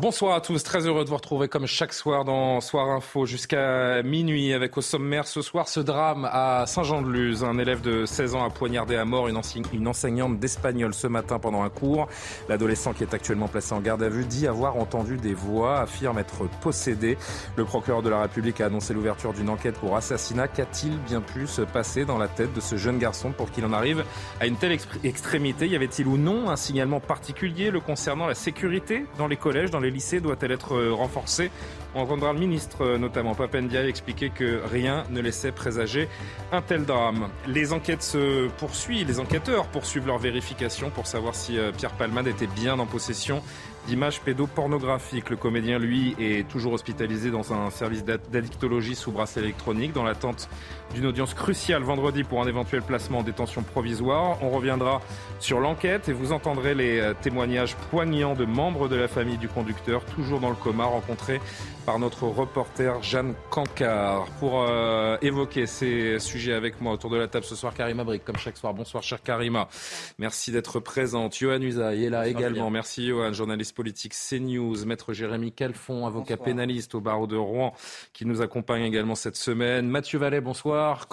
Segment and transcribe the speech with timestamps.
[0.00, 4.02] Bonsoir à tous, très heureux de vous retrouver comme chaque soir dans Soir Info jusqu'à
[4.02, 7.44] minuit avec au sommaire ce soir ce drame à Saint-Jean-de-Luz.
[7.44, 9.36] Un élève de 16 ans a poignardé à mort une,
[9.86, 12.08] enseignante d'espagnol ce matin pendant un cours.
[12.48, 16.18] L'adolescent qui est actuellement placé en garde à vue dit avoir entendu des voix, affirme
[16.18, 17.18] être possédé.
[17.56, 20.48] Le procureur de la République a annoncé l'ouverture d'une enquête pour assassinat.
[20.48, 23.72] Qu'a-t-il bien pu se passer dans la tête de ce jeune garçon pour qu'il en
[23.74, 24.06] arrive
[24.40, 25.68] à une telle extrémité?
[25.68, 29.78] Y avait-il ou non un signalement particulier le concernant la sécurité dans les collèges, dans
[29.78, 31.50] les lycées Doit-elle être euh, renforcée?
[31.94, 36.08] On entendra le ministre, euh, notamment Papendia, expliquer que rien ne laissait présager
[36.52, 37.28] un tel drame.
[37.48, 42.28] Les enquêtes se poursuivent, les enquêteurs poursuivent leur vérification pour savoir si euh, Pierre Palmade
[42.28, 43.42] était bien en possession
[43.86, 45.30] d'images pédopornographiques.
[45.30, 50.48] Le comédien, lui, est toujours hospitalisé dans un service d'addictologie sous bracelet électronique dans l'attente
[50.94, 54.38] d'une audience cruciale vendredi pour un éventuel placement en détention provisoire.
[54.42, 55.00] On reviendra
[55.38, 59.48] sur l'enquête et vous entendrez les euh, témoignages poignants de membres de la famille du
[59.48, 61.40] conducteur, toujours dans le coma, rencontrés
[61.84, 64.26] par notre reporter Jeanne Cancard.
[64.38, 68.24] Pour euh, évoquer ces sujets avec moi autour de la table ce soir, Karima Brick,
[68.24, 68.74] comme chaque soir.
[68.74, 69.68] Bonsoir, cher Karima.
[70.18, 71.36] Merci d'être présente.
[71.36, 72.70] Johan Usaï est là également.
[72.70, 74.84] Merci, Johan, journaliste politique CNews.
[74.84, 77.72] Maître Jérémy Calfon, avocat pénaliste au barreau de Rouen,
[78.12, 79.88] qui nous accompagne également cette semaine.
[79.88, 81.08] Mathieu Vallet, bonsoir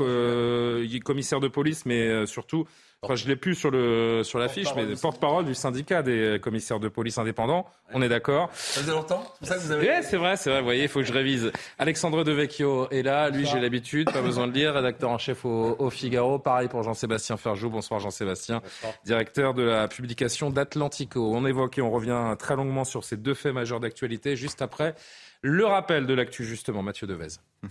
[1.08, 2.68] commissaire de police, mais euh, surtout,
[3.02, 6.88] enfin, je l'ai plus sur le sur l'affiche, mais porte-parole du syndicat des commissaires de
[6.88, 7.66] police indépendants.
[7.94, 8.50] On est d'accord.
[8.54, 10.60] Ça faisait longtemps C'est ça vous avez C'est vrai, c'est vrai.
[10.60, 11.52] Vous voyez, il faut que je révise.
[11.80, 13.30] Alexandre Devecchio est là.
[13.30, 14.74] Lui, j'ai l'habitude, pas besoin de lire.
[14.74, 16.40] Rédacteur en chef au, Figaro.
[16.40, 17.70] Pareil pour Jean-Sébastien Ferjou.
[17.70, 18.62] Bonsoir Jean-Sébastien,
[19.06, 21.34] directeur de la publication d'Atlantico.
[21.34, 24.96] On évoque et on revient très longuement sur ces deux faits majeurs d'actualité juste après
[25.42, 26.84] le rappel de l'actu justement.
[26.84, 27.28] Mathieu Devez.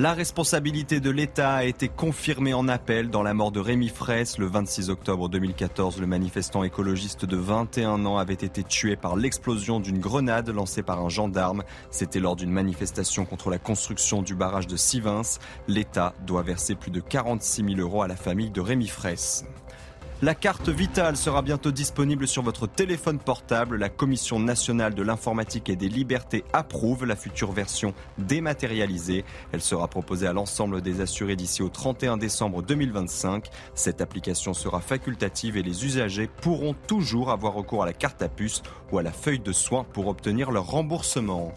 [0.00, 4.38] La responsabilité de l'État a été confirmée en appel dans la mort de Rémi Fraisse
[4.38, 6.00] le 26 octobre 2014.
[6.00, 11.04] Le manifestant écologiste de 21 ans avait été tué par l'explosion d'une grenade lancée par
[11.04, 11.64] un gendarme.
[11.90, 15.20] C'était lors d'une manifestation contre la construction du barrage de Sivins.
[15.68, 19.44] L'État doit verser plus de 46 000 euros à la famille de Rémi Fraisse.
[20.22, 23.78] La carte vitale sera bientôt disponible sur votre téléphone portable.
[23.78, 29.24] La Commission nationale de l'informatique et des libertés approuve la future version dématérialisée.
[29.52, 33.48] Elle sera proposée à l'ensemble des assurés d'ici au 31 décembre 2025.
[33.74, 38.28] Cette application sera facultative et les usagers pourront toujours avoir recours à la carte à
[38.28, 41.54] puce ou à la feuille de soins pour obtenir leur remboursement.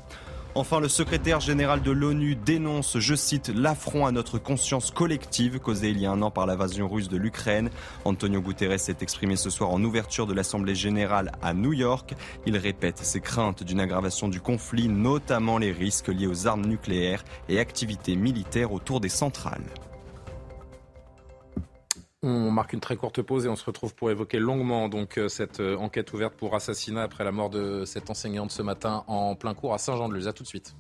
[0.56, 5.90] Enfin, le secrétaire général de l'ONU dénonce, je cite, l'affront à notre conscience collective causé
[5.90, 7.72] il y a un an par l'invasion russe de l'Ukraine.
[8.06, 12.14] Antonio Guterres s'est exprimé ce soir en ouverture de l'Assemblée générale à New York.
[12.46, 17.24] Il répète ses craintes d'une aggravation du conflit, notamment les risques liés aux armes nucléaires
[17.50, 19.64] et activités militaires autour des centrales.
[22.26, 25.60] On marque une très courte pause et on se retrouve pour évoquer longuement euh, cette
[25.60, 29.54] euh, enquête ouverte pour assassinat après la mort de cette enseignante ce matin en plein
[29.54, 30.30] cours à Saint-Jean-de-Luz.
[30.30, 30.74] A tout de suite.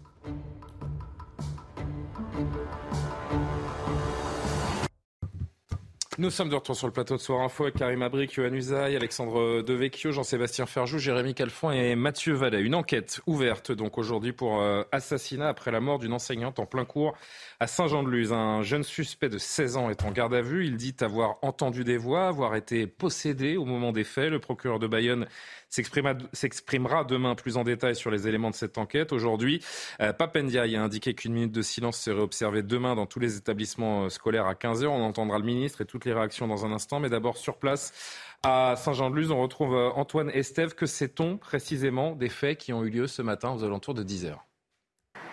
[6.19, 8.95] Nous sommes de retour sur le plateau de Soir Info avec Karim Abric, Yohann Usaï,
[8.95, 12.61] Alexandre Devecchio, Jean-Sébastien Ferjou, Jérémy Calfon et Mathieu Vallet.
[12.61, 16.85] Une enquête ouverte donc aujourd'hui pour euh, assassinat après la mort d'une enseignante en plein
[16.85, 17.17] cours
[17.59, 18.33] à Saint-Jean-de-Luz.
[18.33, 20.65] Un jeune suspect de 16 ans est en garde à vue.
[20.65, 24.31] Il dit avoir entendu des voix, avoir été possédé au moment des faits.
[24.31, 25.27] Le procureur de Bayonne
[25.69, 29.11] s'exprimera demain plus en détail sur les éléments de cette enquête.
[29.11, 29.63] Aujourd'hui,
[30.01, 34.05] euh, Papendia a indiqué qu'une minute de silence serait observée demain dans tous les établissements
[34.05, 34.85] euh, scolaires à 15h.
[34.85, 36.99] On entendra le ministre et toutes les réactions dans un instant.
[36.99, 37.93] Mais d'abord, sur place,
[38.43, 40.75] à Saint-Jean-de-Luz, on retrouve euh, Antoine Estève.
[40.75, 44.37] Que sait-on précisément des faits qui ont eu lieu ce matin aux alentours de 10h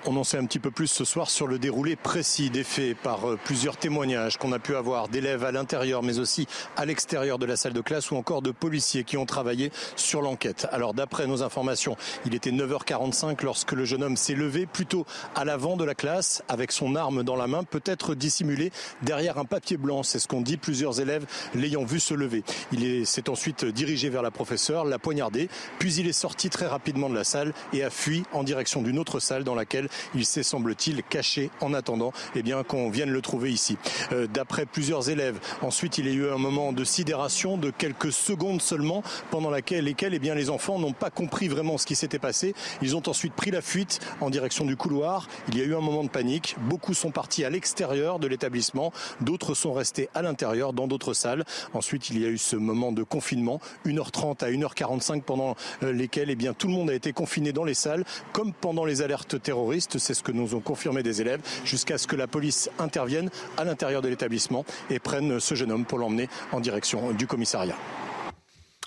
[0.06, 2.96] on en sait un petit peu plus ce soir sur le déroulé précis des faits
[2.96, 7.38] par euh, plusieurs témoignages qu'on a pu avoir d'élèves à l'intérieur mais aussi à l'extérieur
[7.38, 10.66] de la salle de classe ou encore de policiers qui ont travaillé sur l'enquête.
[10.72, 15.04] Alors d'après nos informations, il était 9h45 lorsque le jeune homme s'est levé plutôt
[15.34, 19.44] à l'avant de la classe avec son arme dans la main, peut-être dissimulé derrière un
[19.44, 20.02] papier blanc.
[20.02, 22.42] C'est ce qu'ont dit plusieurs élèves l'ayant vu se lever.
[22.72, 25.48] Il s'est ensuite dirigé vers la professeure, l'a poignardé,
[25.78, 28.98] puis il est sorti très rapidement de la salle et a fui en direction d'une
[28.98, 33.20] autre salle dans laquelle Il s'est, semble-t-il, caché en attendant eh bien, qu'on vienne le
[33.22, 33.76] trouver ici.
[34.12, 38.12] Euh, d'après plusieurs élèves, ensuite, il y a eu un moment de sidération de quelques
[38.12, 41.96] secondes seulement pendant laquelle, lesquelles eh bien, les enfants n'ont pas compris vraiment ce qui
[41.96, 42.54] s'était passé.
[42.82, 45.28] Ils ont ensuite pris la fuite en direction du couloir.
[45.48, 46.56] Il y a eu un moment de panique.
[46.60, 48.92] Beaucoup sont partis à l'extérieur de l'établissement.
[49.20, 51.44] D'autres sont restés à l'intérieur dans d'autres salles.
[51.74, 56.30] Ensuite, il y a eu ce moment de confinement, 1h30 à 1h45 pendant euh, lesquels
[56.30, 59.79] eh tout le monde a été confiné dans les salles, comme pendant les alertes terroristes.
[59.80, 63.64] C'est ce que nous ont confirmé des élèves, jusqu'à ce que la police intervienne à
[63.64, 67.76] l'intérieur de l'établissement et prenne ce jeune homme pour l'emmener en direction du commissariat.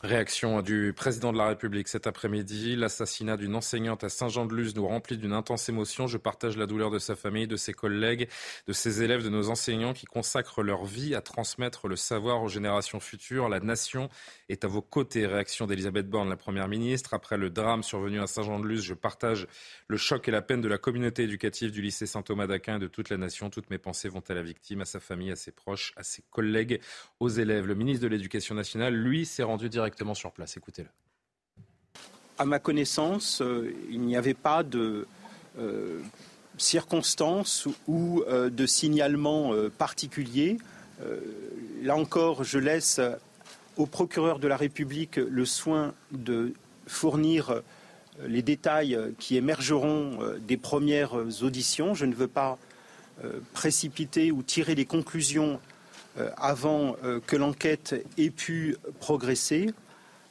[0.03, 2.75] Réaction du président de la République cet après-midi.
[2.75, 6.07] L'assassinat d'une enseignante à Saint-Jean-de-Luz nous remplit d'une intense émotion.
[6.07, 8.27] Je partage la douleur de sa famille, de ses collègues,
[8.67, 12.50] de ses élèves, de nos enseignants qui consacrent leur vie à transmettre le savoir aux
[12.50, 13.47] générations futures.
[13.47, 14.09] La nation
[14.50, 15.25] est à vos côtés.
[15.25, 17.13] Réaction d'Elisabeth Borne, la première ministre.
[17.13, 19.47] Après le drame survenu à Saint-Jean-de-Luz, je partage
[19.88, 22.88] le choc et la peine de la communauté éducative du lycée Saint-Thomas d'Aquin et de
[22.88, 23.50] toute la nation.
[23.50, 26.23] Toutes mes pensées vont à la victime, à sa famille, à ses proches, à ses
[26.29, 26.81] collègues,
[27.21, 27.67] aux élèves.
[27.67, 30.57] Le ministre de l'Éducation nationale, lui, s'est rendu directement sur place.
[30.57, 30.89] Écoutez-le.
[32.37, 35.07] À ma connaissance, euh, il n'y avait pas de
[35.59, 36.01] euh,
[36.57, 40.57] circonstances ou euh, de signalement particulier.
[41.81, 43.01] là encore, je laisse
[43.77, 46.53] au procureur de la République le soin de
[46.87, 47.61] fournir
[48.25, 51.93] les détails qui émergeront des premières auditions.
[51.93, 52.57] Je ne veux pas
[53.53, 55.59] précipiter ou tirer des conclusions
[56.37, 56.95] avant
[57.27, 59.73] que l'enquête ait pu progresser.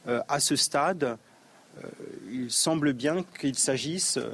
[0.07, 1.87] Euh, à ce stade, euh,
[2.29, 4.33] il semble bien qu'il s'agisse euh,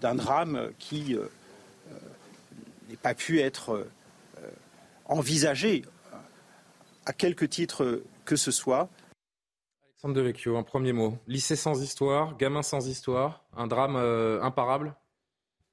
[0.00, 1.16] d'un drame qui
[2.88, 3.86] n'ait pas pu être
[5.04, 5.84] envisagé
[7.04, 8.88] à quelque titre que ce soit.
[9.92, 11.18] Alexandre Devecchio, un premier mot.
[11.26, 13.96] Lycée sans histoire, gamin sans histoire, un drame
[14.42, 14.94] imparable?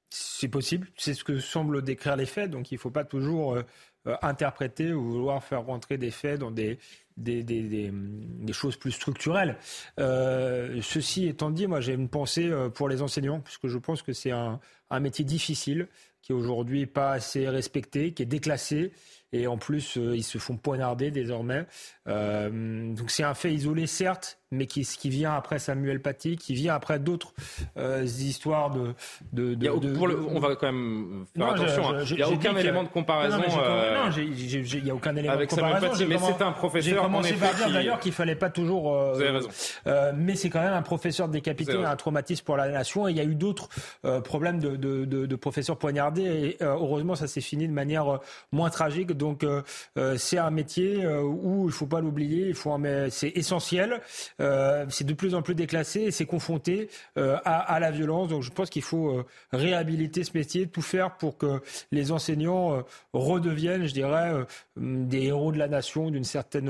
[0.10, 3.58] C'est possible, c'est ce que semblent décrire les faits, donc il ne faut pas toujours
[4.22, 6.78] interpréter ou vouloir faire rentrer des faits dans des,
[7.18, 9.58] des, des, des, choses plus structurelles.
[10.00, 14.02] Euh, ceci étant dit, moi j'ai une pensée euh, pour les enseignants, puisque je pense
[14.02, 14.60] que c'est un,
[14.90, 15.88] un métier difficile,
[16.22, 18.94] qui est aujourd'hui pas assez respecté, qui est déclassé,
[19.34, 21.66] et en plus euh, ils se font poignarder désormais.
[22.08, 26.54] Euh, donc c'est un fait isolé certes, mais qui, qui vient après Samuel Paty, qui
[26.54, 27.34] vient après d'autres
[27.78, 28.94] euh, histoires de.
[29.32, 31.90] de, de, on va quand même faire attention.
[31.90, 32.04] Hein.
[32.10, 33.38] il n'y a aucun élément de comparaison.
[33.38, 35.80] Non, il n'y a aucun élément avec de comparaison.
[35.80, 36.94] Samuel Paty, mais c'est un professeur.
[36.94, 38.92] J'ai commencé par dire d'ailleurs qu'il fallait pas toujours.
[39.14, 39.50] Vous avez raison.
[40.16, 43.08] mais c'est quand même un professeur décapité, un traumatisme pour la nation.
[43.08, 43.70] Et il y a eu d'autres
[44.24, 46.24] problèmes de, de, professeurs poignardés.
[46.24, 48.20] Et heureusement, ça s'est fini de manière
[48.52, 49.12] moins tragique.
[49.14, 49.46] Donc
[50.18, 52.74] c'est un métier où il faut pas l'oublier, il faut
[53.10, 54.02] c'est essentiel.
[54.44, 58.30] Euh, c'est de plus en plus déclassé et c'est confronté euh, à, la violence.
[58.30, 61.62] Donc je pense qu'il faut euh, réhabiliter ce métier, tout faire pour que
[61.92, 64.32] les enseignants redeviennent, je dirais,
[64.78, 66.70] des héros de la nation d'une certaine,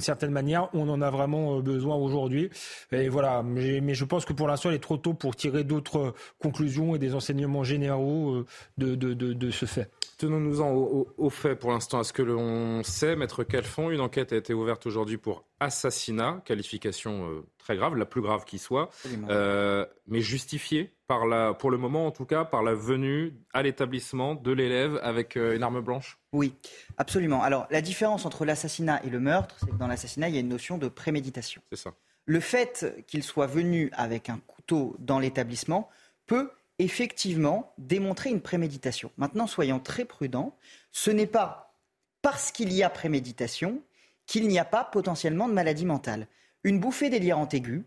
[0.00, 0.68] certaine manière.
[0.74, 2.50] On en a vraiment besoin aujourd'hui.
[2.90, 3.42] Et voilà.
[3.42, 6.98] Mais je pense que pour l'instant, il est trop tôt pour tirer d'autres conclusions et
[6.98, 8.44] des enseignements généraux
[8.78, 9.90] de, de, de, ce fait.
[10.22, 12.00] Tenons-nous-en au, au, fait pour l'instant.
[12.00, 17.28] Est-ce que l'on sait, Maître Calfon, une enquête a été ouverte aujourd'hui pour assassinat, qualification
[17.28, 18.88] euh, très grave, la plus grave qui soit,
[19.28, 23.64] euh, mais justifiée par la, pour le moment en tout cas, par la venue à
[23.64, 26.54] l'établissement de l'élève avec euh, une arme blanche Oui,
[26.98, 27.42] absolument.
[27.42, 30.40] Alors la différence entre l'assassinat et le meurtre, c'est que dans l'assassinat, il y a
[30.40, 31.62] une notion de préméditation.
[31.70, 31.94] C'est ça.
[32.26, 35.88] Le fait qu'il soit venu avec un couteau dans l'établissement
[36.26, 36.48] peut
[36.82, 39.10] effectivement démontrer une préméditation.
[39.16, 40.56] Maintenant, soyons très prudents,
[40.90, 41.74] ce n'est pas
[42.22, 43.82] parce qu'il y a préméditation
[44.26, 46.26] qu'il n'y a pas potentiellement de maladie mentale.
[46.64, 47.84] Une bouffée délirante aiguë,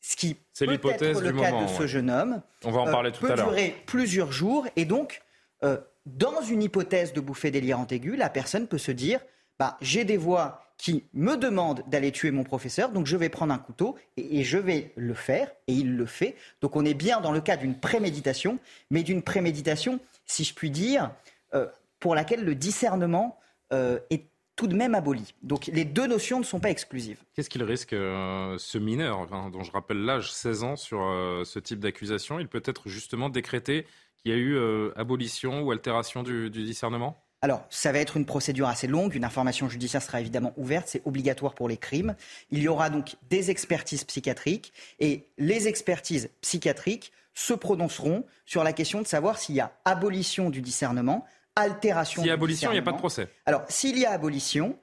[0.00, 3.18] ce qui peut être le cas de ce jeune homme, On va en parler euh,
[3.18, 5.22] peut durer plusieurs jours et donc,
[5.64, 9.20] euh, dans une hypothèse de bouffée délirante aiguë, la personne peut se dire
[9.58, 13.54] bah, j'ai des voix qui me demandent d'aller tuer mon professeur, donc je vais prendre
[13.54, 16.36] un couteau et, je vais le faire, et il le fait.
[16.60, 18.58] Donc on est bien dans le cas d'une préméditation,
[18.90, 21.10] mais d'une préméditation, si je puis dire,
[21.54, 21.66] euh,
[22.00, 23.40] pour laquelle le discernement
[23.72, 24.26] euh, est
[24.56, 25.32] tout de même aboli.
[25.42, 27.16] Donc les deux notions ne sont pas exclusives.
[27.32, 30.98] Qu'est-ce qu'il risque, euh, ce mineur, dont je rappelle l'âge, 16 ans, sur
[31.46, 32.38] ce type d'accusation?
[32.40, 33.86] Il peut être justement décrété
[34.18, 34.58] qu'il y a eu
[34.96, 37.23] abolition ou altération du, discernement?
[37.44, 39.14] Alors, ça va être une procédure assez longue.
[39.14, 40.88] Une information judiciaire sera évidemment ouverte.
[40.88, 42.14] C'est obligatoire pour les crimes.
[42.50, 44.72] Il y aura donc des expertises psychiatriques.
[44.98, 50.48] Et les expertises psychiatriques se prononceront sur la question de savoir s'il y a abolition
[50.48, 52.22] du discernement, altération.
[52.22, 53.28] S'il y a abolition, il n'y a pas de procès.
[53.44, 54.78] Alors, s'il y a abolition,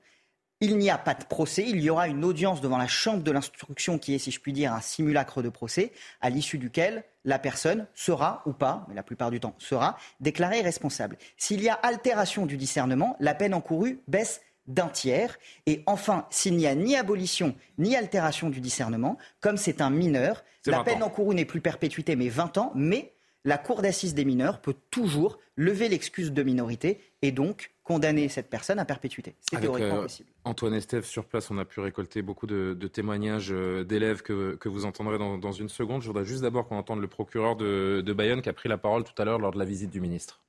[0.61, 3.31] il n'y a pas de procès, il y aura une audience devant la chambre de
[3.31, 5.91] l'instruction qui est, si je puis dire, un simulacre de procès,
[6.21, 10.61] à l'issue duquel la personne sera ou pas, mais la plupart du temps sera, déclarée
[10.61, 11.17] responsable.
[11.35, 15.39] S'il y a altération du discernement, la peine encourue baisse d'un tiers.
[15.65, 20.43] Et enfin, s'il n'y a ni abolition ni altération du discernement, comme c'est un mineur,
[20.67, 23.13] la peine encourue n'est plus perpétuité mais 20 ans, mais
[23.43, 28.49] la Cour d'assises des mineurs peut toujours lever l'excuse de minorité et donc condamner cette
[28.49, 29.35] personne à perpétuité.
[29.41, 30.29] C'est théoriquement euh, possible.
[30.45, 34.85] Antoine Estève, sur place, on a pu récolter beaucoup de, témoignages euh, d'élèves que, vous
[34.85, 36.01] entendrez dans, une seconde.
[36.01, 39.03] Je voudrais juste d'abord qu'on entende le procureur de, Bayonne qui a pris la parole
[39.03, 40.39] tout à l'heure lors de la visite du ministre.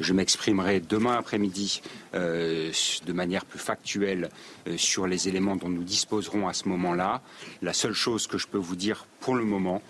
[0.00, 1.82] Je m'exprimerai demain après-midi
[2.14, 2.72] euh,
[3.06, 4.30] de manière plus factuelle
[4.76, 7.22] sur les éléments dont nous disposerons à ce moment-là.
[7.62, 9.82] La seule chose que je peux vous dire pour le moment,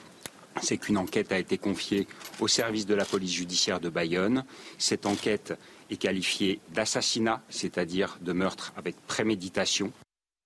[0.63, 2.07] c'est qu'une enquête a été confiée
[2.41, 4.45] au service de la police judiciaire de Bayonne.
[4.79, 5.59] Cette enquête
[5.91, 9.93] est qualifiée d'assassinat, c'est-à-dire de meurtre avec préméditation.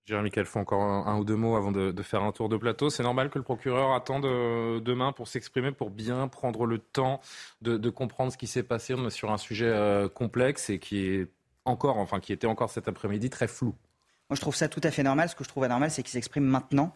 [0.06, 2.88] Jérémy Calfon, encore un, ou deux mots avant de, faire un tour de plateau.
[2.88, 7.20] C'est normal que le procureur attende euh, demain pour s'exprimer, pour bien prendre le temps
[7.60, 8.94] de, comprendre ce qui s'est passé.
[8.94, 11.28] On est sur un sujet euh, complexe et qui est
[11.66, 13.74] encore, enfin, qui était encore cet après-midi très flou.
[14.30, 15.28] Moi, je trouve ça tout à fait normal.
[15.28, 16.94] Ce que je trouve anormal, c'est qu'il s'exprime maintenant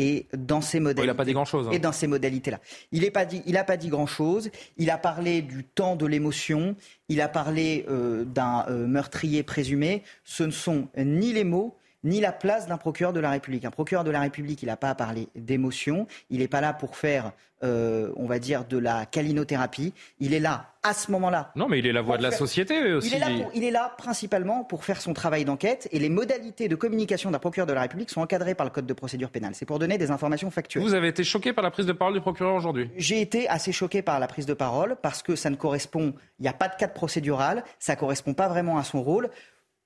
[0.00, 1.02] et dans ces modalités.
[1.02, 1.68] il n'a pas dit grand-chose.
[1.68, 1.72] Hein.
[1.72, 2.58] Et dans ces modalités-là.
[2.90, 4.50] Il n'a pas dit, il pas dit grand-chose.
[4.78, 6.74] Il a parlé du temps de l'émotion.
[7.10, 10.02] Il a parlé euh, d'un euh, meurtrier présumé.
[10.24, 13.64] Ce ne sont ni les mots, ni la place d'un procureur de la République.
[13.64, 16.72] Un procureur de la République, il n'a pas à parler d'émotion, il n'est pas là
[16.72, 19.92] pour faire, euh, on va dire, de la calinothérapie.
[20.18, 21.52] Il est là à ce moment-là.
[21.56, 23.08] Non, mais il est la voix de la société aussi.
[23.08, 26.68] Il est, là il est là principalement pour faire son travail d'enquête et les modalités
[26.68, 29.54] de communication d'un procureur de la République sont encadrées par le Code de procédure pénale.
[29.54, 30.82] C'est pour donner des informations factuelles.
[30.82, 32.90] Vous avez été choqué par la prise de parole du procureur aujourd'hui?
[32.96, 36.42] J'ai été assez choqué par la prise de parole parce que ça ne correspond, il
[36.42, 39.28] n'y a pas de cadre procédural, ça ne correspond pas vraiment à son rôle.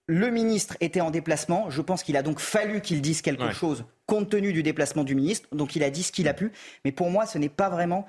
[0.06, 1.70] Le ministre était en déplacement.
[1.70, 5.14] Je pense qu'il a donc fallu qu'il dise quelque chose compte tenu du déplacement du
[5.14, 5.48] ministre.
[5.52, 6.52] Donc il a dit ce qu'il a pu.
[6.84, 8.06] Mais pour moi, ce n'est pas vraiment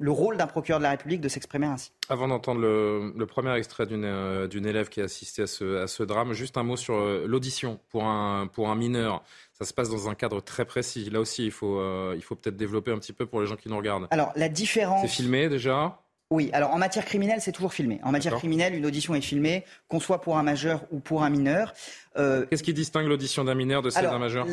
[0.00, 1.92] le rôle d'un procureur de la République de s'exprimer ainsi.
[2.08, 6.56] Avant d'entendre le, premier extrait euh, d'une élève qui a assisté à ce, drame, juste
[6.56, 9.22] un mot sur euh, l'audition pour un, pour un mineur.
[9.52, 11.10] Ça se passe dans un cadre très précis.
[11.10, 13.56] Là aussi, il faut, euh, il faut peut-être développer un petit peu pour les gens
[13.56, 14.06] qui nous regardent.
[14.10, 15.02] Alors, la différence.
[15.02, 16.00] C'est filmé déjà
[16.30, 17.98] oui, alors en matière criminelle, c'est toujours filmé.
[18.04, 21.30] En matière criminelle, une audition est filmée, qu'on soit pour un majeur ou pour un
[21.30, 21.74] mineur.
[22.16, 24.46] Euh, Qu'est-ce qui distingue l'audition d'un mineur de celle d'un majeur?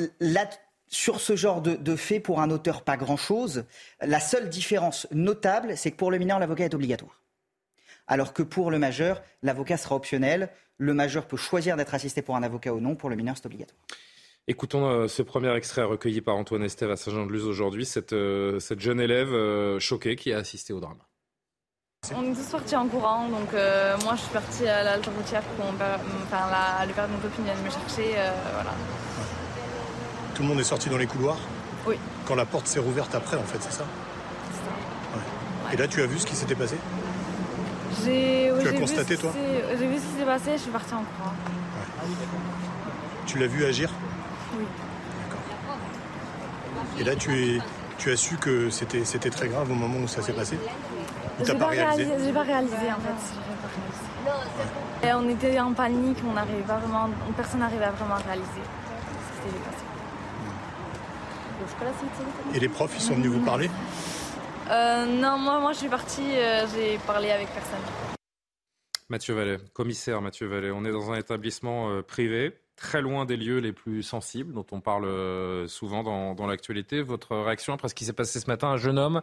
[0.89, 3.65] sur ce genre de, de fait, pour un auteur, pas grand-chose.
[3.99, 7.21] La seule différence notable, c'est que pour le mineur, l'avocat est obligatoire.
[8.07, 10.49] Alors que pour le majeur, l'avocat sera optionnel.
[10.77, 12.95] Le majeur peut choisir d'être assisté pour un avocat ou non.
[12.95, 13.77] Pour le mineur, c'est obligatoire.
[14.47, 18.79] Écoutons euh, ce premier extrait recueilli par Antoine Estève à Saint-Jean-de-Luz aujourd'hui, cette, euh, cette,
[18.79, 21.01] jeune élève choquée qui a assisté au drame.
[22.15, 25.41] On est tous partis en courant, donc euh, moi je suis partie à la routière
[25.41, 28.15] pour mon père, enfin, la, le père de mon copine vient de me chercher.
[28.17, 28.71] Euh, voilà.
[30.33, 31.37] Tout le monde est sorti dans les couloirs
[31.85, 31.97] Oui.
[32.25, 33.83] Quand la porte s'est rouverte après, en fait, c'est ça?
[34.51, 35.73] C'est ça.
[35.73, 36.77] Et là, tu as vu ce qui s'était passé?
[38.05, 38.53] J'ai.
[38.61, 39.31] tu as constaté, toi?
[39.77, 41.33] J'ai vu ce qui s'est passé, je suis partie en courant.
[43.25, 43.89] Tu l'as vu agir?
[44.57, 44.65] Oui.
[45.23, 45.77] D'accord.
[46.99, 47.59] Et là, tu, es,
[47.97, 50.57] tu as su que c'était très grave au moment où ça s'est passé?
[51.45, 55.07] J'ai pas, réalisé, j'ai pas réalisé en fait.
[55.07, 59.41] Et on était en panique, on n'arrivait pas vraiment, personne n'arrivait à vraiment réaliser ce
[59.41, 59.83] qui s'était passé.
[62.53, 63.69] Et les profs, ils sont venus vous parler?
[64.69, 67.79] Euh, Non, moi, moi je suis partie, euh, j'ai parlé avec personne.
[69.09, 73.35] Mathieu Vallet, commissaire Mathieu Vallet, on est dans un établissement euh, privé, très loin des
[73.35, 77.01] lieux les plus sensibles dont on parle souvent dans, l'actualité.
[77.01, 79.21] Votre réaction après ce qui s'est passé ce matin, un jeune homme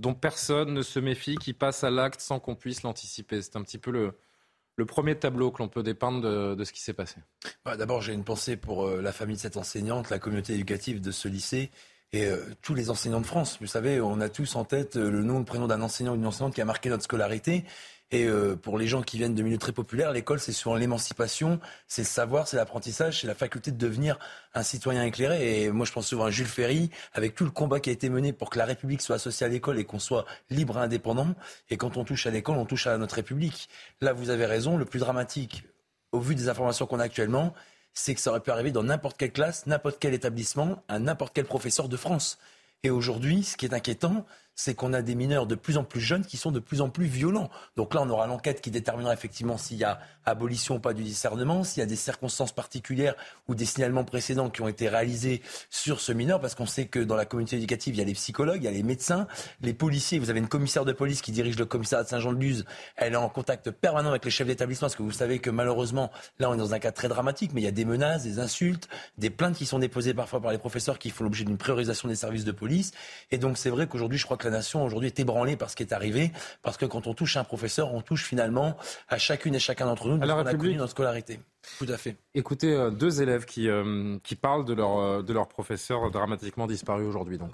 [0.00, 3.42] dont personne ne se méfie, qui passe à l'acte sans qu'on puisse l'anticiper?
[3.42, 6.94] C'est un petit peu le, premier tableau que l'on peut dépeindre de, ce qui s'est
[6.94, 7.16] passé.
[7.64, 11.00] Bah, d'abord, j'ai une pensée pour euh, la famille de cette enseignante, la communauté éducative
[11.00, 11.70] de ce lycée
[12.12, 13.58] et euh, tous les enseignants de France.
[13.60, 16.16] Vous savez, on a tous en tête euh, le nom, le prénom d'un enseignant ou
[16.16, 17.64] d'une enseignante qui a marqué notre scolarité.
[18.12, 21.58] Et euh, pour les gens qui viennent de milieux très populaires, l'école, c'est souvent l'émancipation,
[21.88, 24.18] c'est le savoir, c'est l'apprentissage, c'est la faculté de devenir
[24.54, 25.62] un citoyen éclairé.
[25.62, 28.10] Et moi, je pense souvent à Jules Ferry, avec tout le combat qui a été
[28.10, 31.34] mené pour que la République soit associée à l'école et qu'on soit libre et indépendant.
[31.70, 33.70] Et quand on touche à l'école, on touche à notre République.
[34.02, 35.64] Là, vous avez raison, le plus dramatique,
[36.12, 37.54] au vu des informations qu'on a actuellement,
[37.94, 41.32] c'est que ça aurait pu arriver dans n'importe quelle classe, n'importe quel établissement, à n'importe
[41.34, 42.38] quel professeur de France.
[42.82, 46.00] Et aujourd'hui, ce qui est inquiétant, c'est qu'on a des mineurs de plus en plus
[46.00, 47.50] jeunes qui sont de plus en plus violents.
[47.76, 51.02] Donc là, on aura l'enquête qui déterminera effectivement s'il y a abolition ou pas du
[51.02, 53.14] discernement, s'il y a des circonstances particulières
[53.48, 56.98] ou des signalements précédents qui ont été réalisés sur ce mineur, parce qu'on sait que
[56.98, 59.26] dans la communauté éducative, il y a les psychologues, il y a les médecins,
[59.60, 60.18] les policiers.
[60.18, 62.64] Vous avez une commissaire de police qui dirige le commissariat de Saint-Jean-de-Luz.
[62.96, 66.10] Elle est en contact permanent avec les chefs d'établissement, parce que vous savez que malheureusement,
[66.38, 68.38] là, on est dans un cas très dramatique, mais il y a des menaces, des
[68.38, 72.08] insultes, des plaintes qui sont déposées parfois par les professeurs qui font l'objet d'une priorisation
[72.08, 72.92] des services de police.
[73.30, 75.76] Et donc, c'est vrai qu'aujourd'hui, je crois que la nation aujourd'hui est ébranlée par ce
[75.76, 76.32] qui est arrivé,
[76.62, 78.76] parce que quand on touche un professeur, on touche finalement
[79.08, 81.40] à chacune et chacun d'entre nous de ce qu'on a connu notre scolarité.
[81.78, 82.16] Tout à fait.
[82.34, 86.66] Écoutez, euh, deux élèves qui, euh, qui parlent de leur, euh, de leur professeur dramatiquement
[86.66, 87.38] disparu aujourd'hui.
[87.38, 87.52] donc.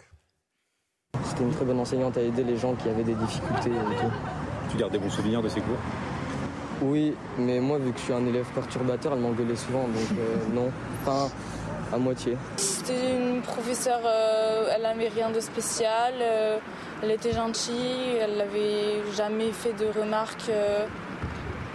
[1.24, 4.12] C'était une très bonne enseignante à aider les gens qui avaient des difficultés et tout.
[4.70, 5.78] Tu gardes des bons souvenirs de ces cours?
[6.82, 10.18] Oui, mais moi, vu que je suis un élève perturbateur, elle m'engueulait souvent, donc
[10.54, 10.70] non,
[11.04, 11.28] pas
[11.92, 12.36] à moitié.
[12.56, 14.00] C'était une professeure,
[14.74, 16.14] elle n'avait rien de spécial,
[17.02, 20.50] elle était gentille, elle n'avait jamais fait de remarques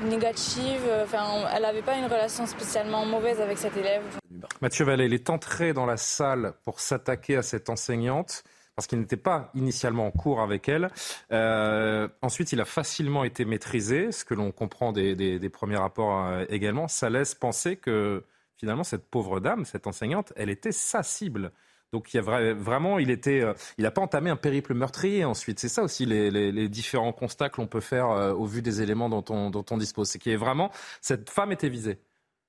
[0.04, 0.82] négative.
[1.04, 4.04] Enfin, elle n'avait pas une relation spécialement mauvaise avec cet élève.
[4.62, 8.44] Mathieu Vallée, il est entré dans la salle pour s'attaquer à cette enseignante
[8.76, 10.90] parce qu'il n'était pas initialement en cours avec elle.
[11.32, 16.46] Euh, ensuite, il a facilement été maîtrisé, ce que l'on comprend des, premiers rapports euh,
[16.50, 16.88] également.
[16.88, 18.24] Ça laisse penser que
[18.64, 21.52] finalement, cette pauvre dame, cette enseignante, elle était sa cible.
[21.92, 25.26] Donc il y a vraiment, il était, euh, il n'a pas entamé un périple meurtrier
[25.26, 25.60] ensuite.
[25.60, 29.10] C'est ça aussi les, différents constats que l'on peut faire euh, au vu des éléments
[29.10, 30.08] dont on, dont on dispose.
[30.08, 32.00] C'est qu'il y vraiment, cette femme était visée.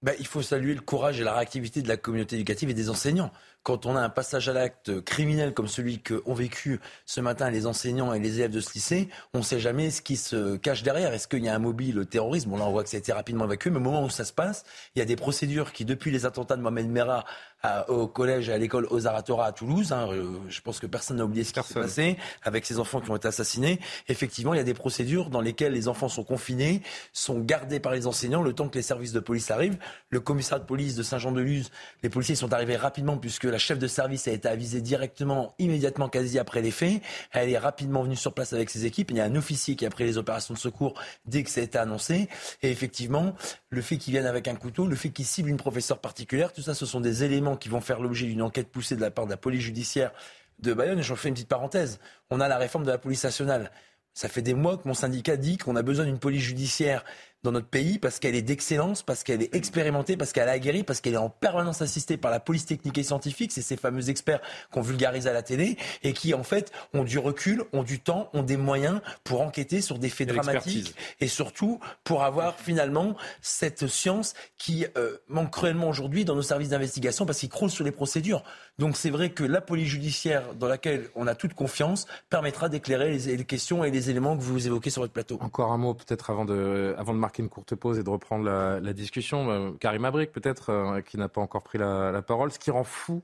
[0.03, 2.91] Ben, il faut saluer le courage et la réactivité de la communauté éducative et des
[2.91, 3.33] enseignants
[3.65, 7.67] quand on a un passage à l'acte criminel comme celui qu'ont vécu ce matin les
[7.67, 10.83] enseignants et les élèves de ce lycée, on ne sait jamais ce qui se cache
[10.83, 11.15] derrière.
[11.15, 12.51] Est-ce qu'il y a un mobile terrorisme?
[12.51, 14.27] Bon, là, on voit que ça a été rapidement évacué, mais au moment où ça
[14.27, 17.25] se passe, il y a des procédures qui, depuis les attentats de Mohamed Merah
[17.89, 21.25] au collège et à l'école Ozaratora à Toulouse, hein, euh, je pense que personne n'a
[21.25, 23.81] oublié ce qui s'est passé avec ces enfants qui ont été assassinés.
[24.09, 27.93] Effectivement, il y a des procédures dans lesquelles les enfants sont confinés, sont gardés par
[27.93, 29.79] les enseignants le temps que les services de police arrivent.
[30.11, 31.71] Le commissariat de police de Saint-Jean-de-Luz,
[32.03, 36.09] les policiers sont arrivés rapidement puisque la chef de service a été avisée directement, immédiatement,
[36.09, 37.01] quasi après les faits.
[37.31, 39.13] Elle est rapidement venue sur place avec ses équipes.
[39.13, 41.61] Il y a un officier qui a pris les opérations de secours dès que ça
[41.61, 42.29] a été annoncé.
[42.63, 43.37] Et effectivement,
[43.71, 46.63] le fait qu'ils viennent avec un couteau, le fait qu'ils ciblent une professeure particulière, tout
[46.63, 49.27] ça, ce sont des éléments qui vont faire l'objet d'une enquête poussée de la part
[49.27, 50.11] de la police judiciaire
[50.59, 50.99] de Bayonne.
[50.99, 52.01] Et j'en fais une petite parenthèse.
[52.31, 53.71] On a la réforme de la police nationale.
[54.15, 57.05] Ça fait des mois que mon syndicat dit qu'on a besoin d'une police judiciaire
[57.45, 60.83] dans notre pays parce qu'elle est d'excellence, parce qu'elle est expérimentée, parce qu'elle a aguerri,
[60.83, 63.53] parce qu'elle est en permanence assistée par la police technique et scientifique.
[63.53, 64.41] C'est ces fameux experts
[64.73, 68.31] qu'on vulgarise à la télé et qui, en fait, ont du recul, ont du temps,
[68.33, 73.87] ont des moyens pour enquêter sur des faits dramatiques et surtout pour avoir finalement cette
[73.87, 77.93] science qui euh, manque cruellement aujourd'hui dans nos services d'investigation parce qu'ils croulent sur les
[77.93, 78.43] procédures.
[78.79, 83.17] Donc c'est vrai que la police judiciaire dans laquelle on a toute confiance permettra d'éclairer
[83.17, 85.39] les, les, questions et les éléments que vous évoquez sur votre plateau.
[85.43, 88.45] Encore un mot peut-être avant de, avant de marquer une courte pause et de reprendre
[88.45, 89.51] la, discussion.
[89.51, 92.53] Euh, Karim Abrik, peut-être, euh, qui n'a pas encore pris la, parole.
[92.53, 93.23] Ce qui rend fou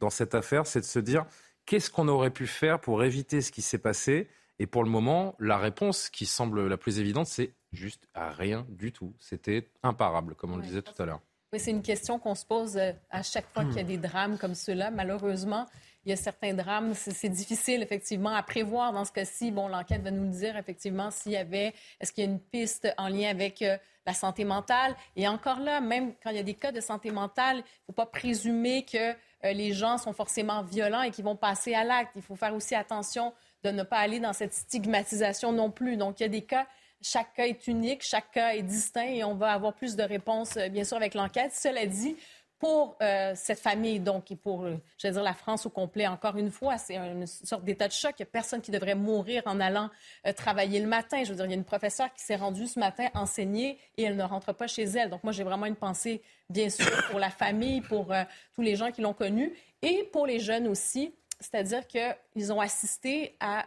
[0.00, 1.26] dans cette affaire, c'est de se dire
[1.66, 4.28] qu'est-ce qu'on aurait pu faire pour éviter ce qui s'est passé?
[4.58, 8.66] Et pour le moment, la réponse qui semble la plus évidente, c'est juste à rien
[8.68, 9.14] du tout.
[9.20, 11.20] C'était imparable, comme on le disait tout à l'heure.
[11.52, 13.96] Oui, c'est une question qu'on se pose euh, à chaque fois qu'il y a des
[13.96, 14.90] drames comme ceux-là.
[14.90, 15.66] Malheureusement,
[16.08, 19.50] il y a certains drames, c'est difficile effectivement à prévoir dans ce cas-ci.
[19.50, 22.88] Bon, l'enquête va nous dire effectivement s'il y avait, est-ce qu'il y a une piste
[22.96, 24.96] en lien avec euh, la santé mentale?
[25.16, 27.84] Et encore là, même quand il y a des cas de santé mentale, il ne
[27.88, 31.84] faut pas présumer que euh, les gens sont forcément violents et qu'ils vont passer à
[31.84, 32.12] l'acte.
[32.16, 35.98] Il faut faire aussi attention de ne pas aller dans cette stigmatisation non plus.
[35.98, 36.66] Donc, il y a des cas
[37.00, 40.56] chaque cas est unique, chaque cas est distinct et on va avoir plus de réponses,
[40.56, 41.52] euh, bien sûr, avec l'enquête.
[41.54, 42.16] Cela dit,
[42.58, 46.06] pour euh, cette famille, donc, et pour, euh, je veux dire, la France au complet,
[46.06, 48.14] encore une fois, c'est une sorte d'état de choc.
[48.18, 49.90] Il n'y a personne qui devrait mourir en allant
[50.26, 51.22] euh, travailler le matin.
[51.22, 54.02] Je veux dire, il y a une professeure qui s'est rendue ce matin enseigner et
[54.02, 55.10] elle ne rentre pas chez elle.
[55.10, 58.12] Donc, moi, j'ai vraiment une pensée, bien sûr, pour la famille, pour
[58.54, 61.14] tous les gens qui l'ont connue et pour les jeunes aussi.
[61.40, 63.66] C'est-à-dire qu'ils ont assisté à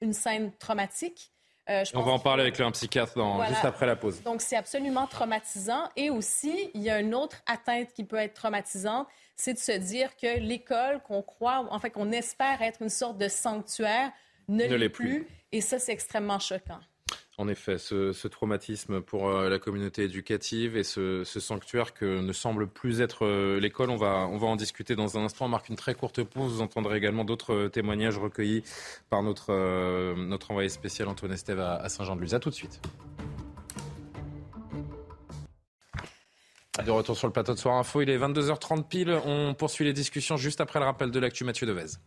[0.00, 1.33] une scène traumatique
[1.68, 3.14] euh, On va en parler avec un psychiatre
[3.48, 4.22] juste après la pause.
[4.22, 5.88] Donc, c'est absolument traumatisant.
[5.96, 9.72] Et aussi, il y a une autre atteinte qui peut être traumatisante, c'est de se
[9.72, 14.12] dire que l'école qu'on croit, en fait, qu'on espère être une sorte de sanctuaire,
[14.48, 15.26] ne, l'est plus.
[15.52, 16.80] Et ça, c'est extrêmement choquant.
[17.36, 22.68] En effet, ce, traumatisme pour euh, la communauté éducative et ce, sanctuaire que ne semble
[22.68, 25.46] plus être euh, l'école, on va, on va en discuter dans un instant.
[25.46, 26.52] On marque une très courte pause.
[26.52, 28.62] Vous entendrez également d'autres euh, témoignages recueillis
[29.10, 29.52] par notre,
[30.14, 32.34] notre envoyé spécial Antoine Estève à, Saint-Jean-de-Luz.
[32.34, 32.80] A tout de suite.
[36.84, 39.20] De retour sur le plateau de Soir Info, il est 22h30 pile.
[39.24, 41.98] On poursuit les discussions juste après le rappel de l'actu Mathieu Devez.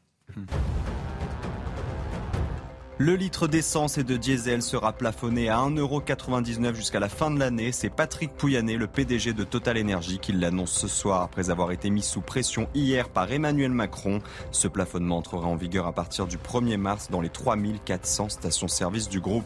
[2.99, 7.71] Le litre d'essence et de diesel sera plafonné à 1,99€ jusqu'à la fin de l'année.
[7.71, 11.91] C'est Patrick Pouyanné, le PDG de Total Energy, qui l'annonce ce soir après avoir été
[11.91, 14.19] mis sous pression hier par Emmanuel Macron.
[14.49, 19.19] Ce plafonnement entrera en vigueur à partir du 1er mars dans les 3400 stations-service du
[19.19, 19.45] groupe.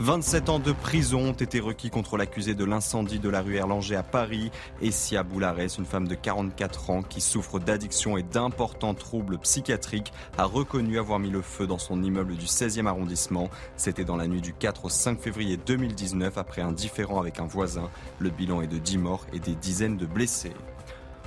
[0.00, 3.94] 27 ans de prison ont été requis contre l'accusé de l'incendie de la rue Erlanger
[3.94, 4.50] à Paris.
[4.82, 10.44] Essia Boularès, une femme de 44 ans qui souffre d'addiction et d'importants troubles psychiatriques, a
[10.44, 13.48] reconnu avoir mis le feu dans son immeuble du 16e arrondissement.
[13.76, 17.46] C'était dans la nuit du 4 au 5 février 2019 après un différend avec un
[17.46, 17.88] voisin.
[18.18, 20.52] Le bilan est de 10 morts et des dizaines de blessés.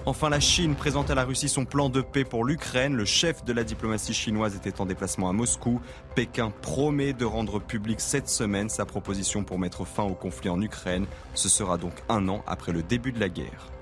[0.07, 2.95] Enfin, la Chine présente à la Russie son plan de paix pour l'Ukraine.
[2.95, 5.81] Le chef de la diplomatie chinoise était en déplacement à Moscou.
[6.15, 10.61] Pékin promet de rendre public cette semaine sa proposition pour mettre fin au conflit en
[10.61, 11.07] Ukraine.
[11.33, 13.76] Ce sera donc un an après le début de la guerre.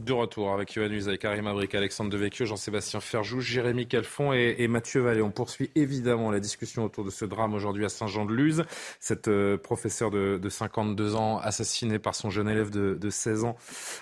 [0.00, 5.00] De retour avec Yohann Usaï, Karim Abrik, Alexandre Devecchio, Jean-Sébastien Ferjou, Jérémy Calfon et, Mathieu
[5.00, 5.22] Vallée.
[5.22, 8.64] On poursuit évidemment la discussion autour de ce drame aujourd'hui à Saint-Jean-de-Luz.
[9.00, 13.56] Cette euh, professeure de, 52 ans assassinée par son jeune élève de, 16 ans,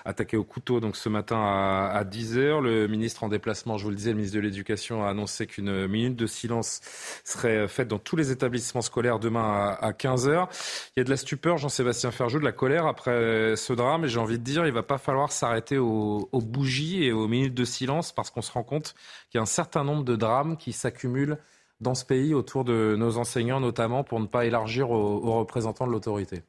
[0.04, 3.90] attaqué au couteau donc ce matin à, 10 h Le ministre en déplacement, je vous
[3.90, 6.80] le disais, le ministre de l'Éducation a annoncé qu'une minute de silence
[7.22, 10.48] serait faite dans tous les établissements scolaires demain à, 15 h
[10.96, 14.08] Il y a de la stupeur, Jean-Sébastien Ferjou, de la colère après ce drame et
[14.08, 17.64] j'ai envie de dire, il va pas falloir s'arrêter aux, bougies et aux minutes de
[17.64, 18.94] silence parce qu'on se rend compte
[19.30, 21.38] qu'il y a un certain nombre de drames qui s'accumulent
[21.80, 25.92] dans ce pays autour de nos enseignants, notamment pour ne pas élargir aux, représentants de
[25.92, 26.42] l'autorité.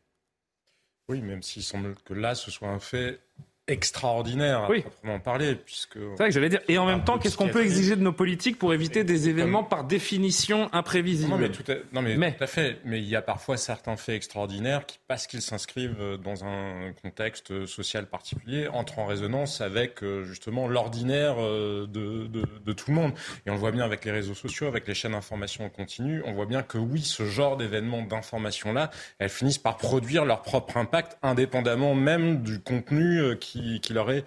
[1.10, 3.20] Oui, même s'il semble que là, ce soit un fait
[3.68, 5.56] extraordinaire à proprement parler.
[5.56, 6.62] Puisque c'est vrai que j'allais dire.
[6.68, 9.64] Et en même temps, qu'est-ce qu'on peut exiger de nos politiques pour éviter des événements
[9.64, 11.32] par définition imprévisibles?
[11.32, 11.76] Non, mais, tout à...
[11.94, 12.78] non, mais, tout à fait.
[12.86, 17.66] Mais il y a parfois certains faits extraordinaires qui, parce qu'ils s'inscrivent dans un contexte
[17.66, 22.96] social particulier, entrent en résonance avec euh, justement l'ordinaire euh, de, de, de, tout le
[22.96, 23.14] monde.
[23.46, 26.22] Et on le voit bien avec les réseaux sociaux, avec les chaînes d'information en continu.
[26.26, 30.78] On voit bien que oui, ce genre d'événements d'information-là, elles finissent par produire leur propre
[30.78, 33.36] impact, indépendamment même du contenu euh,
[33.82, 34.26] qui leur est,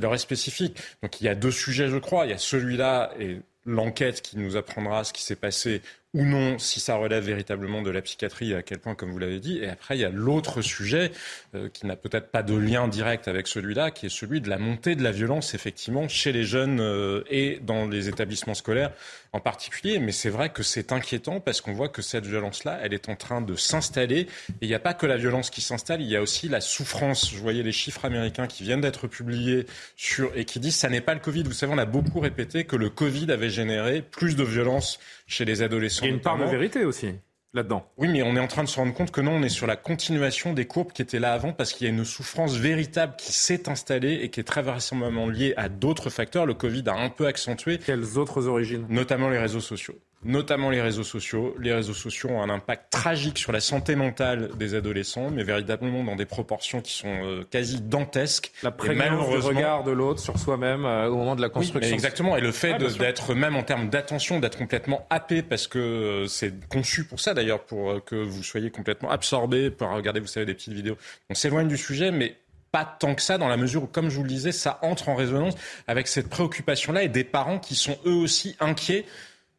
[0.00, 0.76] leur est spécifique.
[1.02, 2.26] Donc il y a deux sujets, je crois.
[2.26, 6.58] Il y a celui-là et l'enquête qui nous apprendra ce qui s'est passé ou non,
[6.58, 9.58] si ça relève véritablement de la psychiatrie, à quel point, comme vous l'avez dit.
[9.58, 11.12] Et après, il y a l'autre sujet
[11.54, 14.58] euh, qui n'a peut-être pas de lien direct avec celui-là, qui est celui de la
[14.58, 18.90] montée de la violence, effectivement, chez les jeunes euh, et dans les établissements scolaires
[19.32, 20.00] en particulier.
[20.00, 23.14] Mais c'est vrai que c'est inquiétant parce qu'on voit que cette violence-là, elle est en
[23.14, 24.20] train de s'installer.
[24.20, 24.26] Et
[24.62, 27.30] il n'y a pas que la violence qui s'installe, il y a aussi la souffrance.
[27.32, 31.00] Je voyais les chiffres américains qui viennent d'être publiés sur, et qui disent ça n'est
[31.00, 31.44] pas le Covid.
[31.44, 34.98] Vous savez, on a beaucoup répété que le Covid avait généré plus de violence
[35.30, 36.04] chez les adolescents.
[36.04, 37.14] Il y a une part de vérité aussi
[37.52, 37.84] là-dedans.
[37.96, 39.66] Oui, mais on est en train de se rendre compte que non, on est sur
[39.66, 43.14] la continuation des courbes qui étaient là avant parce qu'il y a une souffrance véritable
[43.18, 46.46] qui s'est installée et qui est très vraisemblablement liée à d'autres facteurs.
[46.46, 47.78] Le Covid a un peu accentué.
[47.78, 48.86] Quelles autres origines?
[48.88, 51.54] Notamment les réseaux sociaux notamment les réseaux sociaux.
[51.58, 56.04] Les réseaux sociaux ont un impact tragique sur la santé mentale des adolescents, mais véritablement
[56.04, 58.52] dans des proportions qui sont euh, quasi dantesques.
[58.62, 61.94] La prégnance du regard de l'autre sur soi-même euh, au moment de la construction.
[61.94, 66.26] exactement, et le fait d'être même en termes d'attention, d'être complètement happé, parce que euh,
[66.26, 70.46] c'est conçu pour ça d'ailleurs, pour que vous soyez complètement absorbé, pour regarder, vous savez,
[70.46, 70.96] des petites vidéos.
[71.30, 72.36] On s'éloigne du sujet, mais
[72.72, 75.08] pas tant que ça, dans la mesure où, comme je vous le disais, ça entre
[75.08, 75.54] en résonance
[75.88, 79.04] avec cette préoccupation-là et des parents qui sont eux aussi inquiets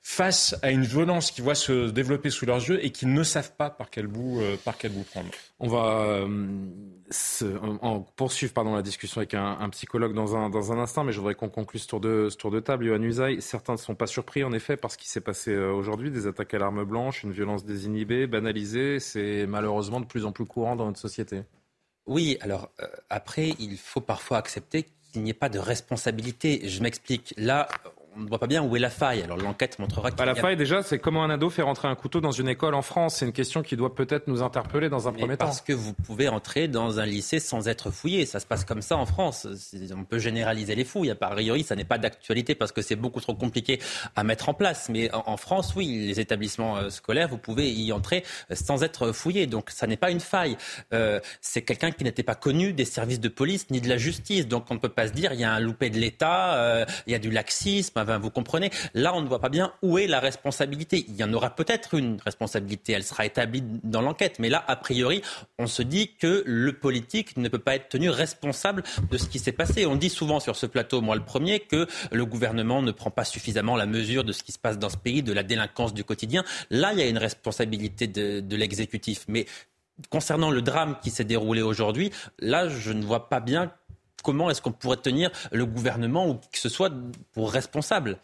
[0.03, 3.55] face à une violence qui voit se développer sous leurs yeux et qui ne savent
[3.55, 5.29] pas par quel bout, euh, par quel bout prendre.
[5.59, 6.47] On va euh,
[7.11, 7.45] se,
[7.81, 11.19] en, poursuivre pardon, la discussion avec un, psychologue dans un, dans un instant, mais je
[11.19, 12.85] voudrais qu'on conclue ce tour de, ce tour de table.
[12.85, 15.71] Yohann Usaï, certains ne sont pas surpris en effet par ce qui s'est passé euh,
[15.71, 18.99] aujourd'hui, des attaques à l'arme blanche, une violence désinhibée, banalisée.
[18.99, 21.43] C'est malheureusement de plus en plus courant dans notre société.
[22.07, 22.71] Oui, alors
[23.11, 26.67] après, il faut parfois accepter qu'il n'y ait pas de responsabilité.
[26.67, 27.35] Je m'explique.
[27.37, 27.67] Là,
[28.17, 29.21] on ne voit pas bien où est la faille.
[29.21, 31.95] Alors l'enquête montrera qu'il bah, La faille, déjà, c'est comment un ado fait rentrer un
[31.95, 33.15] couteau dans une école en France.
[33.17, 35.45] C'est une question qui doit peut-être nous interpeller dans un premier temps.
[35.45, 38.25] Parce que vous pouvez entrer dans un lycée sans être fouillé.
[38.25, 39.47] Ça se passe comme ça en France.
[39.95, 41.11] On peut généraliser les fouilles.
[41.11, 43.79] A priori, ça n'est pas d'actualité parce que c'est beaucoup trop compliqué
[44.15, 44.89] à mettre en place.
[44.89, 49.13] Mais en, France, oui, les établissements euh, scolaires, vous pouvez y entrer euh, sans être
[49.13, 49.47] fouillé.
[49.47, 50.57] Donc ça n'est pas une faille.
[50.93, 54.47] Euh, c'est quelqu'un qui n'était pas connu des services de police ni de la justice.
[54.47, 57.13] Donc on ne peut pas se dire il y a un loupé de l'État, il
[57.13, 60.19] y a du laxisme vous comprenez Là, on ne voit pas bien où est la
[60.19, 61.05] responsabilité.
[61.07, 64.39] Il y en aura peut-être une responsabilité, elle sera établie dans l'enquête.
[64.39, 65.21] Mais là, a priori,
[65.57, 69.39] on se dit que le politique ne peut pas être tenu responsable de ce qui
[69.39, 69.85] s'est passé.
[69.85, 73.25] On dit souvent sur ce plateau, moi le premier, que le gouvernement ne prend pas
[73.25, 76.03] suffisamment la mesure de ce qui se passe dans ce pays, de la délinquance du
[76.03, 76.43] quotidien.
[76.69, 79.25] Là, il y a une responsabilité de, l'exécutif.
[79.27, 79.45] Mais
[80.09, 83.71] concernant le drame qui s'est déroulé aujourd'hui, là, je ne vois pas bien
[84.21, 86.91] comment est-ce qu'on pourrait tenir le gouvernement ou qui que ce soit
[87.33, 88.17] pour responsable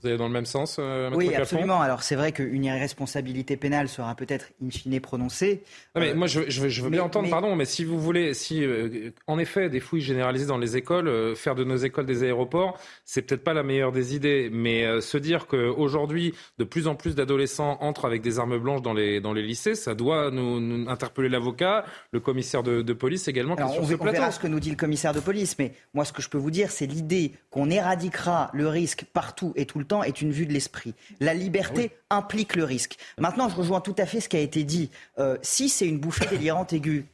[0.00, 1.80] Vous allez dans le même sens, euh, Oui, absolument.
[1.80, 5.64] Alors c'est vrai qu'une irresponsabilité pénale sera peut-être in fine prononcée.
[5.96, 9.40] mais euh, moi, je, veux bien entendre, pardon, mais si vous voulez, si euh, en
[9.40, 13.42] effet des fouilles généralisées dans les écoles, faire de nos écoles des aéroports, c'est peut-être
[13.42, 14.50] pas la meilleure des idées.
[14.52, 18.94] Mais se dire qu'aujourd'hui, de plus en plus d'adolescents entrent avec des armes blanches dans
[18.94, 23.54] les dans les lycées, ça doit nous, interpeller l'avocat, le commissaire de, police également.
[23.56, 26.12] Alors, on, on verra ce que nous dit le commissaire de police, mais moi, ce
[26.12, 29.84] que je peux vous dire, c'est l'idée qu'on éradiquera le risque partout et tout le
[29.84, 30.94] temps est une vue de l'esprit.
[31.20, 32.96] La liberté ah implique le risque.
[33.18, 34.90] Maintenant, je rejoins tout à fait ce qui a été dit.
[35.18, 37.06] Euh, si c'est une bouffée délirante aiguë,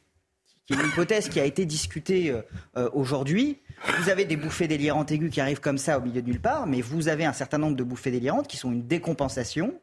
[0.65, 2.41] qui est une hypothèse qui a été discutée euh,
[2.77, 3.59] euh, aujourd'hui,
[3.99, 6.65] vous avez des bouffées délirantes aiguës qui arrivent comme ça au milieu de nulle part,
[6.65, 9.73] mais vous avez un certain nombre de bouffées délirantes qui sont une décompensation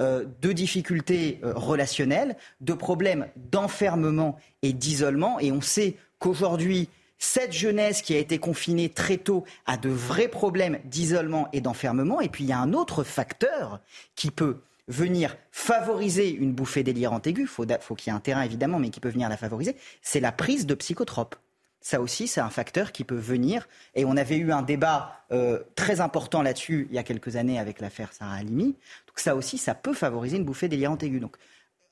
[0.00, 5.40] de difficultés relationnelles, de problèmes d'enfermement et d'isolement.
[5.40, 10.28] Et on sait qu'aujourd'hui, cette jeunesse qui a été confinée très tôt a de vrais
[10.28, 12.20] problèmes d'isolement et d'enfermement.
[12.20, 13.80] Et puis il y a un autre facteur
[14.14, 18.20] qui peut venir favoriser une bouffée délirante aiguë, il faut, faut qu'il y ait un
[18.20, 21.36] terrain évidemment, mais qui peut venir la favoriser, c'est la prise de psychotropes.
[21.80, 23.68] Ça aussi, c'est un facteur qui peut venir.
[23.94, 27.58] Et on avait eu un débat euh, très important là-dessus il y a quelques années
[27.58, 28.76] avec l'affaire Sarah Halimi.
[29.06, 31.20] Donc ça aussi, ça peut favoriser une bouffée délirante aiguë.
[31.20, 31.36] Donc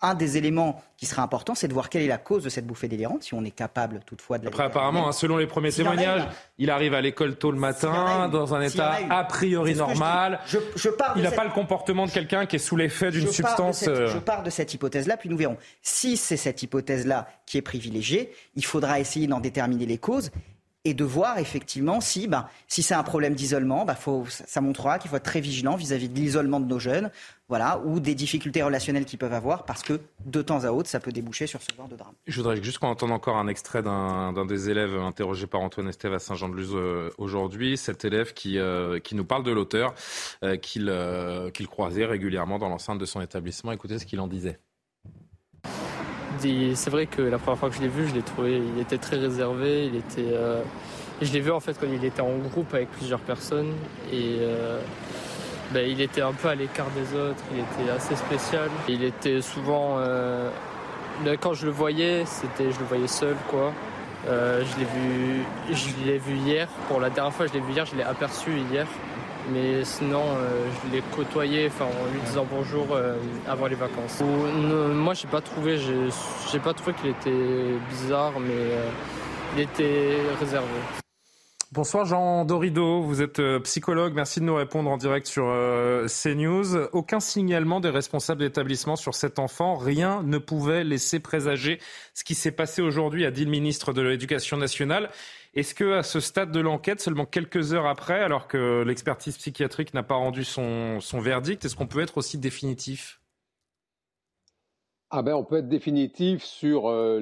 [0.03, 2.67] un des éléments qui sera important, c'est de voir quelle est la cause de cette
[2.67, 5.73] bouffée délirante, si on est capable toutefois de la Après, apparemment, hein, selon les premiers
[5.73, 6.27] témoignages,
[6.59, 10.41] il arrive à l'école tôt le matin, dans un état a, priori normal.
[11.17, 13.87] il n'a pas le comportement de quelqu'un qui est sous l'effet d'une substance.
[13.89, 15.57] Euh, je pars de cette hypothèse-là, puis nous verrons.
[15.83, 20.31] Si c'est cette hypothèse-là qui est privilégiée, il faudra essayer d'en déterminer les causes
[20.87, 23.97] et de voir effectivement si, ben, si c'est un problème d'isolement, ben,
[24.29, 27.11] ça montrera qu'il faut être très vigilant vis-à-vis de l'isolement de nos jeunes,
[27.49, 31.01] voilà, ou des difficultés relationnelles qu'ils peuvent avoir, parce que de temps à autre, ça
[31.01, 32.15] peut déboucher sur ce genre de drame.
[32.29, 36.13] Je voudrais juste qu'on entende encore un extrait d'un des élèves interrogé par Antoine Estève
[36.13, 39.93] à Saint-Jean-de-Luz euh, aujourd'hui, cet élève qui, euh, qui nous parle de l'auteur,
[40.45, 43.73] euh, qu'il croisait régulièrement dans l'enceinte de son établissement.
[43.73, 44.61] Écoutez ce qu'il en disait.
[46.41, 48.99] C'est vrai que la première fois que je l'ai vu, je l'ai trouvé, il était
[48.99, 49.87] très réservé.
[49.87, 50.63] Il était, euh,
[51.23, 53.73] je l'ai vu en fait quand il était en groupe avec plusieurs personnes
[54.13, 54.79] et euh,
[55.73, 57.43] ben, il était un peu à l'écart des autres.
[57.53, 58.69] Il était assez spécial.
[58.89, 60.51] Il était souvent, euh,
[61.25, 63.73] ben, quand je le voyais, c'était, je le voyais seul quoi.
[64.27, 66.69] je l'ai vu, je l'ai vu hier.
[66.89, 67.87] Pour la dernière fois, je l'ai vu hier.
[67.87, 68.87] Je l'ai aperçu hier.
[69.53, 73.17] Mais sinon, euh, je l'ai côtoyé en lui disant bonjour euh,
[73.49, 74.21] avant les vacances.
[74.23, 78.91] moi, j'ai pas trouvé, j'ai pas trouvé qu'il était bizarre, mais euh,
[79.55, 81.06] il était réservé.
[81.73, 85.47] Bonsoir Jean Dorido, vous êtes psychologue, merci de nous répondre en direct sur
[86.07, 86.77] CNews.
[86.93, 91.81] Aucun signalement des responsables d'établissement sur cet enfant, rien ne pouvait laisser présager
[92.15, 95.11] ce qui s'est passé aujourd'hui, a dit le ministre de l'Éducation nationale.
[95.55, 99.93] Est-ce que à ce stade de l'enquête, seulement quelques heures après, alors que l'expertise psychiatrique
[99.93, 103.21] n'a pas rendu son, verdict, est-ce qu'on peut être aussi définitif?
[105.11, 107.21] Ah ben, on peut être définitif sur euh,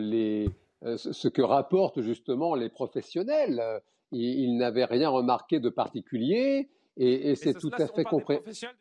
[0.83, 3.80] euh, ce que rapportent justement les professionnels.
[4.12, 8.73] Ils, n'avaient rien remarqué de particulier et, c'est tout à fait compréhensible.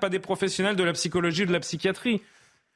[0.00, 2.20] Pas des professionnels de la psychologie ou de la psychiatrie.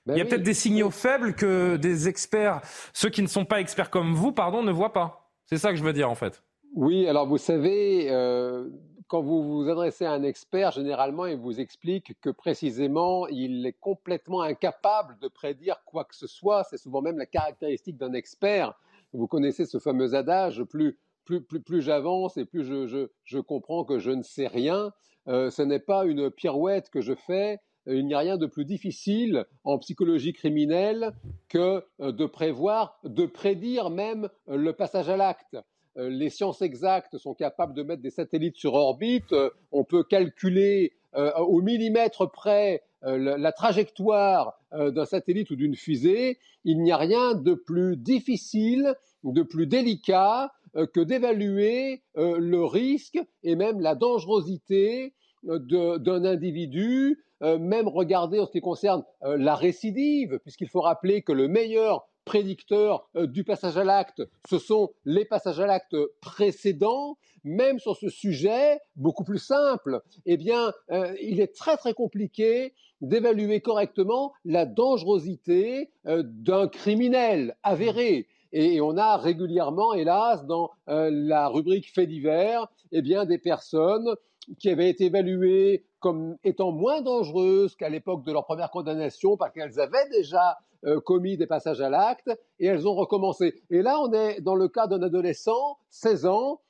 [0.06, 2.62] Ben Il y a peut-être des signaux faibles que des experts,
[2.94, 5.30] ceux qui ne sont pas experts comme vous, pardon, ne voient pas.
[5.44, 6.42] C'est ça que je veux dire en fait.
[6.74, 8.70] Oui, alors vous savez, euh,
[9.08, 13.76] quand vous vous adressez à un expert, généralement, il vous explique que précisément, il est
[13.78, 16.62] complètement incapable de prédire quoi que ce soit.
[16.70, 18.72] C'est souvent même la caractéristique d'un expert.
[19.12, 20.96] Vous connaissez ce fameux adage, plus,
[21.38, 24.92] plus, j'avance et plus je, comprends que je ne sais rien.
[25.28, 28.64] Euh, ce n'est pas une pirouette que je fais, il n'y a rien de plus
[28.64, 31.12] difficile en psychologie criminelle
[31.48, 35.56] que euh, de prévoir, de prédire même euh, le passage à l'acte.
[35.96, 39.34] Les sciences exactes sont capables de mettre des satellites sur orbite.
[39.72, 46.38] On peut calculer au millimètre près la trajectoire d'un satellite ou d'une fusée.
[46.64, 53.56] Il n'y a rien de plus difficile, de plus délicat que d'évaluer le risque et
[53.56, 60.38] même la dangerosité d'un individu euh, même regarder en ce qui concerne euh, la récidive,
[60.40, 65.24] puisqu'il faut rappeler que le meilleur prédicteur euh, du passage à l'acte, ce sont les
[65.24, 70.74] passages à l'acte précédents, même sur ce sujet beaucoup plus simple, eh bien,
[71.22, 78.28] il est très très compliqué d'évaluer correctement la dangerosité d'un criminel avéré.
[78.52, 84.14] Et, on a régulièrement, hélas, dans la rubrique faits divers, eh bien, des personnes
[84.58, 89.52] qui avaient été évaluées comme étant moins dangereuses qu'à l'époque de leur première condamnation parce
[89.52, 93.62] qu'elles avaient déjà euh, commis des passages à l'acte et elles ont recommencé.
[93.70, 96.60] Et là, on est dans le cas d'un adolescent, 16 ans,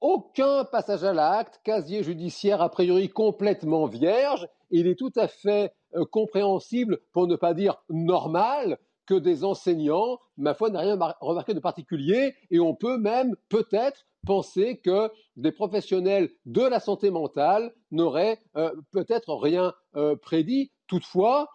[0.00, 4.48] aucun passage à l'acte, casier judiciaire a priori complètement vierge.
[4.70, 8.78] Il est tout à fait euh, compréhensible, pour ne pas dire normal,
[9.10, 14.06] que des enseignants, ma foi, n'aient rien remarqué de particulier, et on peut même peut-être
[14.24, 20.70] penser que des professionnels de la santé mentale n'auraient euh, peut-être rien euh, prédit.
[20.86, 21.48] Toutefois,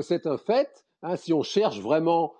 [0.00, 2.32] c'est un fait, hein, si on cherche vraiment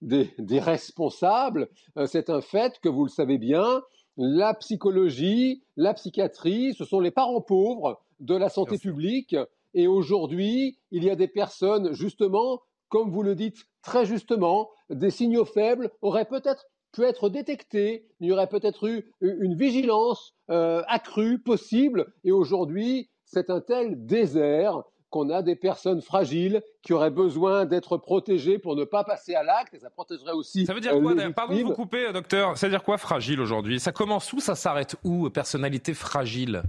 [0.00, 1.68] des, responsables,
[2.06, 3.82] c'est un fait que vous le savez bien,
[4.16, 9.34] la psychologie, la psychiatrie, ce sont les parents pauvres de la santé publique.
[9.74, 15.10] Et aujourd'hui, il y a des personnes, justement, comme vous le dites très justement, des
[15.10, 20.82] signaux faibles auraient peut-être pu être détectés, il y aurait peut-être eu une vigilance euh,
[20.88, 22.12] accrue possible.
[22.24, 27.96] Et aujourd'hui, c'est un tel désert qu'on a des personnes fragiles qui auraient besoin d'être
[27.96, 30.66] protégées pour ne pas passer à l'acte, et ça protégerait aussi.
[30.66, 32.56] Ça veut dire quoi Pardon de vous couper, euh, docteur.
[32.56, 33.80] Ça veut dire quoi fragile aujourd'hui?
[33.80, 36.62] Ça commence où Ça s'arrête où Personnalité fragile?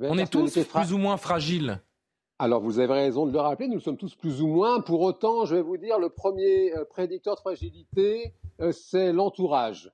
[0.00, 1.80] On est tous plus ou moins fragiles.
[2.42, 4.80] Alors vous avez raison de le rappeler, nous sommes tous plus ou moins.
[4.80, 9.92] Pour autant, je vais vous dire, le premier euh, prédicteur de fragilité, euh, c'est l'entourage.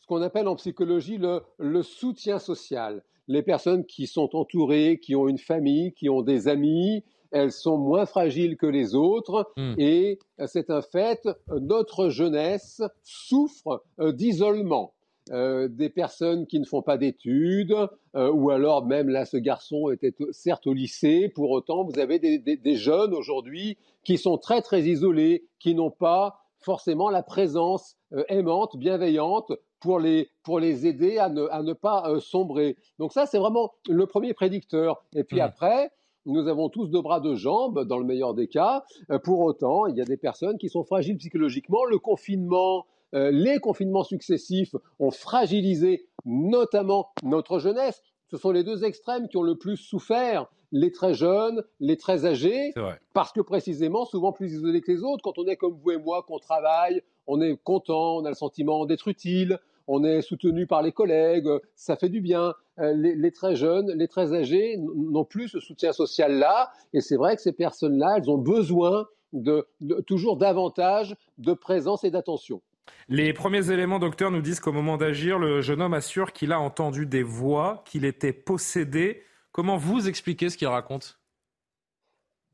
[0.00, 1.18] Ce qu'on appelle en psychologie
[1.56, 6.48] le soutien social les personnes qui sont entourées, qui ont une famille, qui ont des
[6.48, 9.74] amis, elles sont moins fragiles que les autres hmm.
[9.78, 14.92] et euh, c'est un fait, notre jeunesse souffre d'isolement.
[15.32, 17.74] Euh, des personnes qui ne font pas d'études,
[18.14, 22.76] ou alors même là, ce garçon était certes au lycée, pour autant, vous avez des
[22.76, 27.96] jeunes aujourd'hui qui sont très très isolés, qui n'ont pas forcément la présence
[28.28, 32.76] aimante, bienveillante pour les, pour les aider à ne, à ne pas euh, sombrer.
[32.98, 35.04] Donc ça, c'est vraiment le premier prédicteur.
[35.14, 35.42] Et puis mmh.
[35.42, 35.90] après,
[36.24, 38.84] nous avons tous deux bras, deux jambes, dans le meilleur des cas.
[39.10, 41.84] Euh, pour autant, il y a des personnes qui sont fragiles psychologiquement.
[41.84, 42.86] Le confinement,
[43.16, 48.02] euh, les confinements successifs ont fragilisé notamment notre jeunesse.
[48.28, 52.26] Ce sont les deux extrêmes qui ont le plus souffert, les très jeunes, les très
[52.26, 52.74] âgés,
[53.14, 55.98] parce que précisément, souvent plus isolés que les autres, quand on est comme vous et
[55.98, 60.66] moi, qu'on travaille, on est content, on a le sentiment d'être utile, on est soutenu
[60.66, 62.54] par les collègues, ça fait du bien.
[62.78, 67.36] Euh, les, très jeunes, les très âgés n'ont plus ce soutien social-là, et c'est vrai
[67.36, 69.66] que ces personnes-là, elles ont besoin de,
[70.06, 72.60] toujours davantage de présence et d'attention.
[73.08, 76.60] Les premiers éléments, docteur, nous disent qu'au moment d'agir, le jeune homme assure qu'il a
[76.60, 79.22] entendu des voix, qu'il était possédé.
[79.52, 81.18] Comment vous expliquez ce qu'il raconte?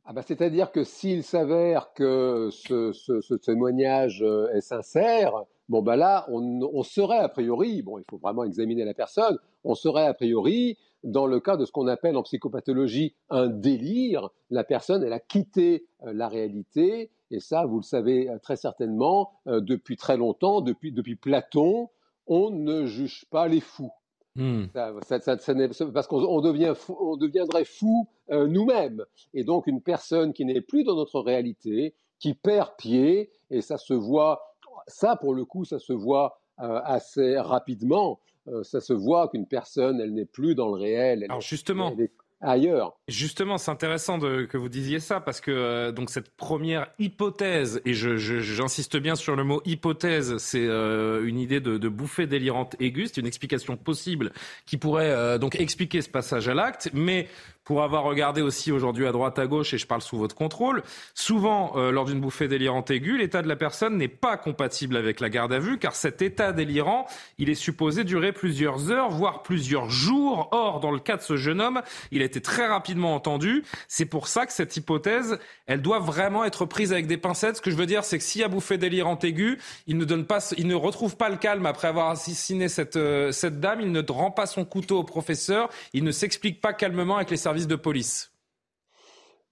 [0.05, 5.33] Ah bah, C'est-à-dire que s'il s'avère que ce, témoignage euh, est sincère,
[5.69, 9.75] bon bah là, on, serait a priori, bon, il faut vraiment examiner la personne, on
[9.75, 14.31] serait a priori dans le cas de ce qu'on appelle en psychopathologie un délire.
[14.51, 18.57] La personne, elle a quitté euh, la réalité, et ça, vous le savez euh, très
[18.57, 21.89] certainement, depuis très longtemps, depuis, depuis Platon,
[22.27, 23.93] on ne juge pas les fous.
[24.35, 24.69] Hmm.
[24.73, 29.05] parce qu'on devient on deviendrait fou euh, nous-mêmes.
[29.35, 33.77] Et donc une personne qui n'est plus dans notre réalité, qui perd pied, et ça
[33.77, 38.21] se voit, ça pour le coup, ça se voit euh, assez rapidement.
[38.49, 41.25] Euh, ça se voit qu'une personne, elle n'est plus dans le réel.
[41.29, 41.95] Alors justement,
[42.43, 42.99] ailleurs.
[43.09, 47.95] Justement, c'est intéressant que vous disiez ça parce que euh, donc cette première hypothèse, et
[47.95, 53.07] j'insiste bien sur le mot hypothèse, c'est euh, une idée de, de, bouffée délirante aiguë,
[53.07, 54.33] c'est une explication possible
[54.67, 57.29] qui pourrait euh, donc expliquer ce passage à l'acte, mais
[57.65, 60.83] pour avoir regardé aussi aujourd'hui à droite à gauche, et je parle sous votre contrôle,
[61.15, 65.21] souvent euh, lors d'une bouffée délirante aiguë, l'état de la personne n'est pas compatible avec
[65.21, 67.07] la garde à vue, car cet état délirant,
[67.39, 70.49] il est supposé durer plusieurs heures, voire plusieurs jours.
[70.53, 73.65] Or, dans le cas de ce jeune homme, il a été très rapidement entendu.
[73.89, 77.57] C'est pour ça que cette hypothèse, elle doit vraiment être prise avec des pincettes.
[77.57, 80.25] Ce que je veux dire, c'est que s'il a bouffée délirante aiguë, il ne donne
[80.25, 83.93] pas, il ne retrouve pas le calme après avoir assassiné cette, euh, cette dame, il
[83.93, 87.52] ne rend pas son couteau au professeur, il ne s'explique pas calmement avec les services
[87.67, 88.33] de police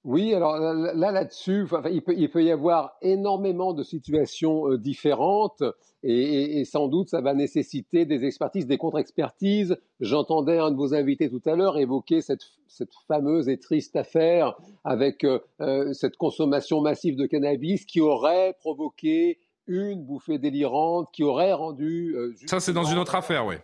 [0.03, 5.63] oui, alors là, là-dessus, il, peut, il, peut, y avoir énormément de situations euh, différentes
[6.03, 9.77] et, sans doute ça va nécessiter des expertises, des contre-expertises.
[10.01, 14.57] J'entendais un de vos invités tout à l'heure évoquer cette, cette, fameuse et triste affaire
[14.85, 21.23] avec euh, euh, cette consommation massive de cannabis qui aurait provoqué une bouffée délirante, qui
[21.23, 22.17] aurait rendu...
[22.47, 23.57] ça, c'est dans une autre affaire, oui.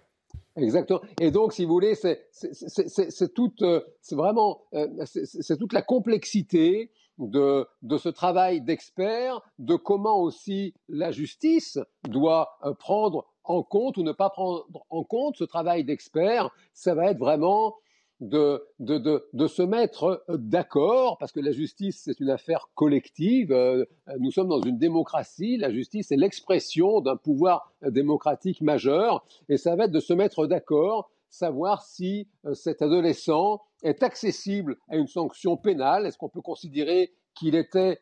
[0.57, 1.01] Exactement.
[1.21, 6.91] Et donc, si vous voulez, c'est toute, euh, c'est vraiment, euh, c'est toute la complexité
[7.19, 13.97] de, de ce travail d'expert, de comment aussi la justice doit euh, prendre en compte
[13.97, 16.51] ou ne pas prendre en compte ce travail d'expert.
[16.73, 17.77] Ça va être vraiment
[18.21, 23.53] de, de, se mettre d'accord, parce que la justice, c'est une affaire collective.
[23.53, 23.85] Euh,
[24.19, 25.59] nous sommes dans une démocratie.
[25.59, 29.25] La justice est l'expression d'un pouvoir démocratique majeur.
[29.49, 34.77] Et ça va être de se mettre d'accord, savoir si euh, cet adolescent est accessible
[34.89, 36.07] à une sanction pénale.
[36.07, 38.01] Est-ce qu'on peut considérer qu'il était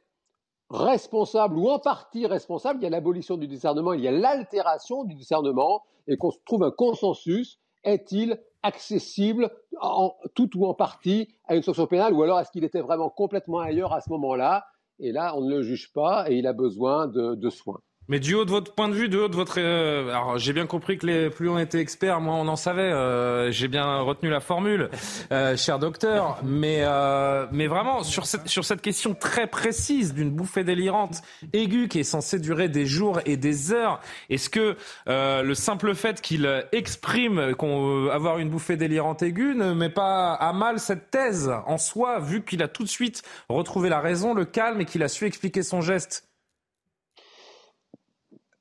[0.71, 2.81] responsable ou en partie responsable?
[2.81, 6.63] Il y a l'abolition du discernement, il y a l'altération du discernement, et qu'on trouve
[6.63, 7.59] un consensus.
[7.85, 12.65] Est-il accessible en tout ou en partie à une sanction pénale ou alors est-ce qu'il
[12.65, 14.67] était vraiment complètement ailleurs à ce moment-là?
[14.99, 17.81] Et là, on ne le juge pas et il a besoin de, de soins.
[18.09, 20.53] Mais du haut de votre point de vue, du haut de votre, euh, alors j'ai
[20.53, 22.83] bien compris que les plus on était experts, moins on en savait.
[22.83, 24.91] Euh, j'ai bien retenu la formule,
[25.33, 26.39] euh, cher docteur.
[26.43, 31.23] Mais euh, mais vraiment sur cette sur cette question très précise d'une bouffée délirante
[31.55, 34.77] aiguë qui est censée durer des jours et des heures, est-ce que
[35.09, 40.35] euh, le simple fait qu'il exprime qu'on avoir une bouffée délirante aiguë ne met pas
[40.35, 44.35] à mal cette thèse en soi, vu qu'il a tout de suite retrouvé la raison,
[44.35, 46.34] le calme et qu'il a su expliquer son geste?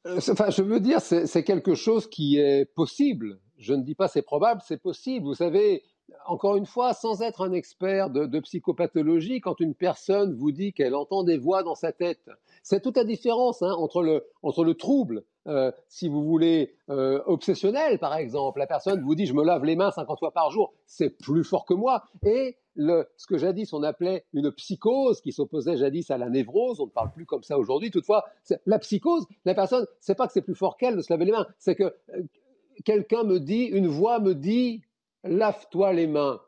[0.05, 3.39] Euh, enfin, je veux dire, c'est quelque chose qui est possible.
[3.57, 5.25] Je ne dis pas c'est probable, c'est possible.
[5.25, 5.83] Vous savez,
[6.25, 10.95] encore une fois, sans être un expert de, psychopathologie, quand une personne vous dit qu'elle
[10.95, 12.29] entend des voix dans sa tête,
[12.61, 17.21] c'est toute la différence hein, entre, le, entre le trouble, euh, si vous voulez, euh,
[17.25, 18.59] obsessionnel par exemple.
[18.59, 21.43] La personne vous dit je me lave les mains 50 fois par jour, c'est plus
[21.43, 22.03] fort que moi.
[22.76, 26.86] Le, ce que jadis on appelait une psychose, qui s'opposait jadis à la névrose, on
[26.86, 27.91] ne parle plus comme ça aujourd'hui.
[27.91, 28.26] Toutefois,
[28.65, 31.32] la psychose, la personne, c'est pas que c'est plus fort qu'elle de se laver les
[31.32, 32.24] mains, c'est que euh,
[32.86, 34.82] quelqu'un me dit, une voix me dit
[35.24, 36.39] lave-toi les mains.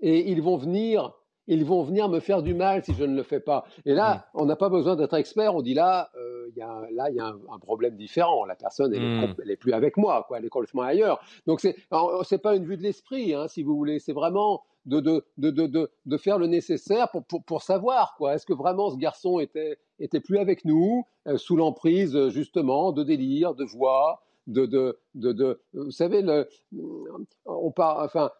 [0.00, 1.12] Et ils vont venir,
[1.46, 3.64] ils vont venir me faire du mal si je ne le fais pas.
[3.84, 4.40] Et là, mmh.
[4.40, 5.54] on n'a pas besoin d'être expert.
[5.54, 8.44] On dit là, euh, y a, là, il y a un, un, problème différent.
[8.44, 9.22] La personne, elle, mmh.
[9.22, 10.38] est, elle est plus avec moi, quoi.
[10.38, 11.20] Elle est complètement ailleurs.
[11.46, 11.76] Donc c'est,
[12.24, 13.98] c'est pas une vue de l'esprit, hein, si vous voulez.
[13.98, 18.34] C'est vraiment de, de, de, de, faire le nécessaire pour, pour, pour savoir, quoi.
[18.34, 23.02] Est-ce que vraiment ce garçon était, était plus avec nous, euh, sous l'emprise, justement, de
[23.02, 26.48] délire, de voix, de, de, de, de, vous savez, le,
[27.46, 28.30] on part, enfin,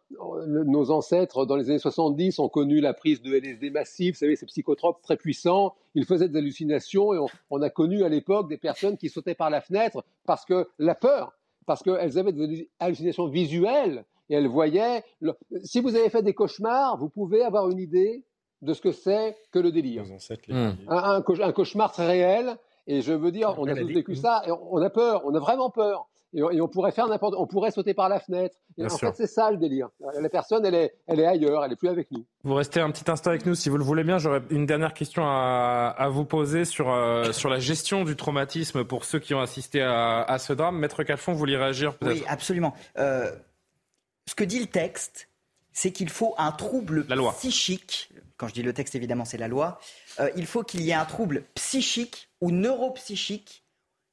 [0.47, 4.37] nos ancêtres dans les années 70 ont connu la prise de LSD massif, vous savez,
[4.37, 5.75] ces psychotropes très puissants.
[5.95, 9.35] Ils faisaient des hallucinations et on, on a connu à l'époque des personnes qui sautaient
[9.35, 11.33] par la fenêtre parce que la peur,
[11.67, 15.03] parce qu'elles avaient des hallucinations visuelles et elles voyaient.
[15.21, 15.35] Le...
[15.63, 18.25] Si vous avez fait des cauchemars, vous pouvez avoir une idée
[18.63, 20.05] de ce que c'est que le délire.
[20.05, 20.55] Mmh.
[20.55, 22.57] Un, un, un, cauchemar très réel
[22.87, 25.39] et je veux dire, on a tous vécu ça, et on a peur, on a
[25.39, 26.07] vraiment peur.
[26.37, 28.57] Et on, et on pourrait faire n'importe, on pourrait sauter par la fenêtre.
[28.77, 29.09] Et Bien en sûr.
[29.11, 29.89] fait, c'est ça le délire.
[30.21, 32.27] La personne, elle est, elle est ailleurs, elle est plus avec nous.
[32.43, 34.19] Vous restez un petit instant avec nous, si vous le voulez bien.
[34.19, 38.85] J'aurais une dernière question à, à vous poser sur euh, sur la gestion du traumatisme
[38.85, 40.77] pour ceux qui ont assisté à, à ce drame.
[40.77, 42.17] Maître Calfon, vous voulez réagir peut-être?
[42.17, 42.75] Oui, absolument.
[42.99, 43.31] Euh,
[44.27, 45.29] ce que dit le texte,
[45.73, 47.07] c'est qu'il faut un trouble
[47.37, 48.11] psychique.
[48.37, 49.81] Quand je dis le texte, évidemment, c'est la loi.
[50.21, 53.65] Euh, il faut qu'il y ait un trouble psychique ou neuropsychique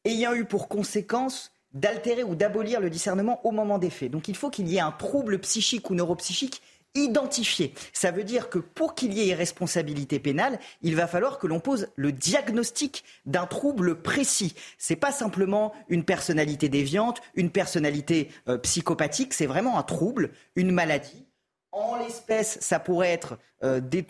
[0.06, 4.12] ayant eu pour conséquence d'altérer ou d'abolir le discernement au moment des faits.
[4.12, 6.62] Donc il faut qu'il y ait un trouble psychique ou neuropsychique
[6.96, 7.74] identifié.
[7.94, 11.60] Ça veut dire que pour qu'il y ait irresponsabilité pénale, il va falloir que l'on
[11.60, 14.56] pose le diagnostic d'un trouble précis.
[14.78, 20.72] C'est pas simplement une personnalité déviante, une personnalité euh, psychopathique, c'est vraiment un trouble, une
[20.72, 21.26] maladie.
[21.72, 24.06] En l'espèce, ça pourrait être euh, des,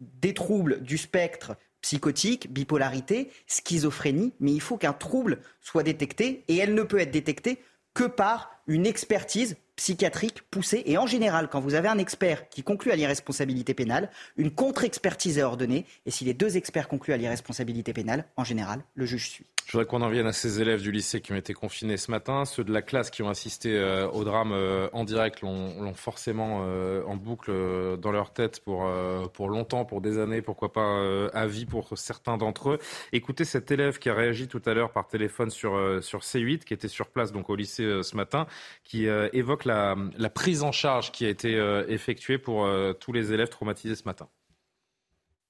[0.00, 6.56] des troubles du spectre psychotique, bipolarité, schizophrénie, mais il faut qu'un trouble soit détecté et
[6.56, 7.62] elle ne peut être détectée
[7.94, 10.82] que par une expertise psychiatrique poussée.
[10.86, 15.38] Et en général, quand vous avez un expert qui conclut à l'irresponsabilité pénale, une contre-expertise
[15.38, 15.86] est ordonnée.
[16.06, 19.46] Et si les deux experts concluent à l'irresponsabilité pénale, en général, le juge suit.
[19.66, 22.12] Je voudrais qu'on en vienne à ces élèves du lycée qui ont été confinés ce
[22.12, 22.44] matin.
[22.44, 26.60] Ceux de la classe qui ont assisté euh, au drame euh, en direct l'ont forcément
[26.62, 28.88] euh, en boucle euh, dans leur tête pour,
[29.32, 32.78] pour longtemps, pour des années, pourquoi pas à vie pour certains d'entre eux.
[33.10, 36.72] Écoutez cet élève qui a réagi tout à l'heure par téléphone sur, sur C8, qui
[36.72, 38.46] était sur place donc au lycée ce matin,
[38.84, 41.56] qui évoque la, la, prise en charge qui a été
[41.88, 42.68] effectuée pour
[43.00, 44.28] tous les élèves traumatisés ce matin.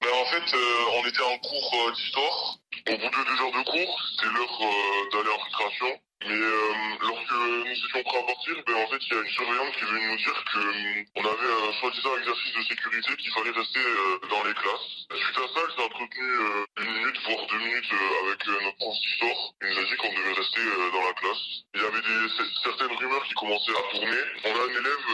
[0.01, 0.57] Ben en fait,
[0.97, 2.56] on était en cours d'histoire
[2.89, 5.99] au bout de deux heures de cours, c'était l'heure euh, d'aller en récréation.
[6.25, 9.29] Mais euh, lorsque nous étions prêts à partir, ben, en fait, il y a une
[9.29, 13.31] surveillante qui est venue nous dire qu'on euh, avait un soi-disant exercice de sécurité qu'il
[13.31, 14.89] fallait rester euh, dans les classes.
[15.13, 17.91] Suite à ça, elle s'est entretenue euh, une minute, voire deux minutes
[18.25, 19.39] avec notre prof d'histoire.
[19.61, 21.45] Il nous a dit qu'on devait rester dans la classe.
[21.75, 22.21] Il y avait des,
[22.63, 24.23] certaines rumeurs qui commençaient à tourner.
[24.43, 25.05] On a un élève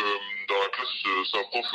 [0.48, 1.68] dans la classe, c'est un prof,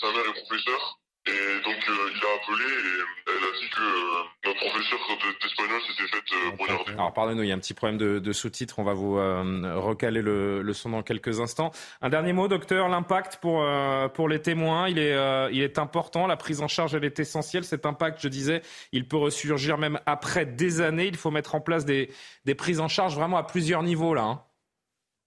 [0.00, 0.98] sa mère est professeur.
[1.24, 1.30] Et
[1.64, 4.98] donc euh, il a appelé et elle a dit que euh, notre professeur
[5.40, 6.92] d'espagnol s'était fait euh, poignarder.
[6.94, 8.80] Alors pardonnez-nous, il y a un petit problème de, de sous-titres.
[8.80, 11.70] On va vous euh, recaler le, le, son dans quelques instants.
[12.00, 12.88] Un dernier mot, docteur.
[12.88, 16.26] L'impact pour euh, pour les témoins, il est euh, il est important.
[16.26, 17.62] La prise en charge, elle est essentielle.
[17.62, 21.06] Cet impact, je disais, il peut ressurgir même après des années.
[21.06, 22.10] Il faut mettre en place des
[22.46, 24.24] des prises en charge vraiment à plusieurs niveaux là.
[24.24, 24.42] Hein.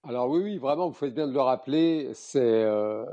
[0.08, 3.04] Alors oui, oui, vraiment, vous faites bien de le rappeler, c'est euh,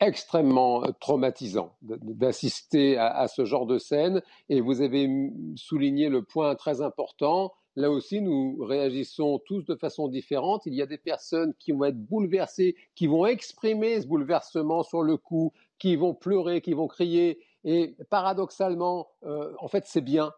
[0.00, 4.22] extrêmement traumatisant d'assister à, ce genre de scène.
[4.48, 5.08] Et vous avez
[5.56, 7.52] souligné le point très important.
[7.76, 10.62] Là aussi, nous réagissons tous de façon différente.
[10.66, 15.02] Il y a des personnes qui vont être bouleversées, qui vont exprimer ce bouleversement sur
[15.02, 17.40] le coup, qui vont pleurer, qui vont crier.
[17.64, 20.32] Et paradoxalement, euh, en fait, c'est bien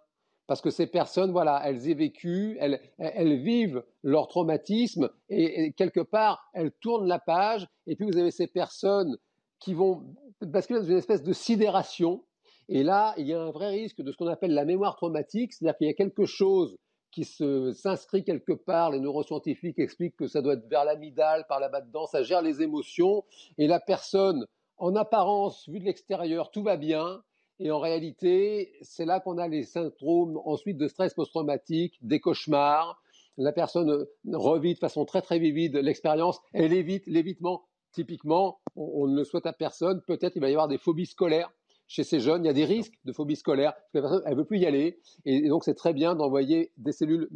[0.46, 6.48] parce que ces personnes, voilà, elles aient vécu, elles, vivent leur traumatisme et, quelque part,
[6.54, 7.66] elles tournent la page.
[7.86, 9.18] Et puis vous avez ces personnes
[9.58, 10.02] qui vont
[10.40, 12.24] basculer dans une espèce de sidération.
[12.68, 15.52] Et là, il y a un vrai risque de ce qu'on appelle la mémoire traumatique,
[15.52, 16.76] c'est-à-dire qu'il y a quelque chose
[17.12, 18.90] qui s'inscrit quelque part.
[18.90, 22.60] Les neuroscientifiques expliquent que ça doit être vers l'amygdale, par là-bas dedans, ça gère les
[22.62, 23.24] émotions.
[23.56, 24.46] Et la personne,
[24.76, 27.22] en apparence, vue de l'extérieur, tout va bien.
[27.58, 33.00] Et en réalité, c'est là qu'on a les syndromes ensuite de stress post-traumatique, des cauchemars.
[33.38, 36.40] La personne revit de façon très très vivide l'expérience.
[36.52, 37.64] Elle évite l'évitement.
[37.92, 40.00] Typiquement, on, on, ne le souhaite à personne.
[40.06, 41.50] Peut-être il va y avoir des phobies scolaires
[41.88, 42.44] chez ces jeunes.
[42.44, 44.58] Il y a des risques de phobie scolaire parce que la personne elle veut plus
[44.58, 44.98] y aller.
[45.24, 47.28] Et, donc c'est très bien d'envoyer des cellules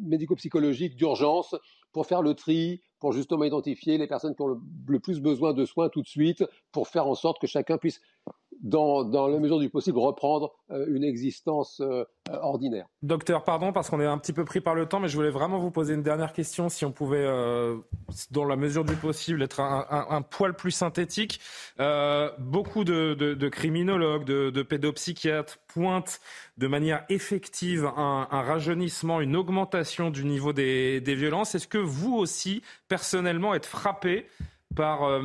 [0.00, 1.54] médico-psychologiques d'urgence
[1.92, 5.52] pour faire le tri, pour justement identifier les personnes qui ont le, le, plus besoin
[5.52, 8.00] de soins tout de suite, pour faire en sorte que chacun puisse
[8.62, 12.86] dans, la mesure du possible, reprendre euh, une existence euh, ordinaire.
[13.02, 15.30] Docteur, pardon, parce qu'on est un petit peu pris par le temps, mais je voulais
[15.30, 17.76] vraiment vous poser une dernière question, si on pouvait, euh,
[18.30, 21.40] dans la mesure du possible, être un, poil plus synthétique.
[21.80, 26.20] Euh, beaucoup de, criminologues, de, pédopsychiatres pointent
[26.58, 31.54] de manière effective un, un, rajeunissement, une augmentation du niveau des violences.
[31.54, 34.26] Est-ce que vous aussi, personnellement, êtes frappé
[34.76, 35.20] par...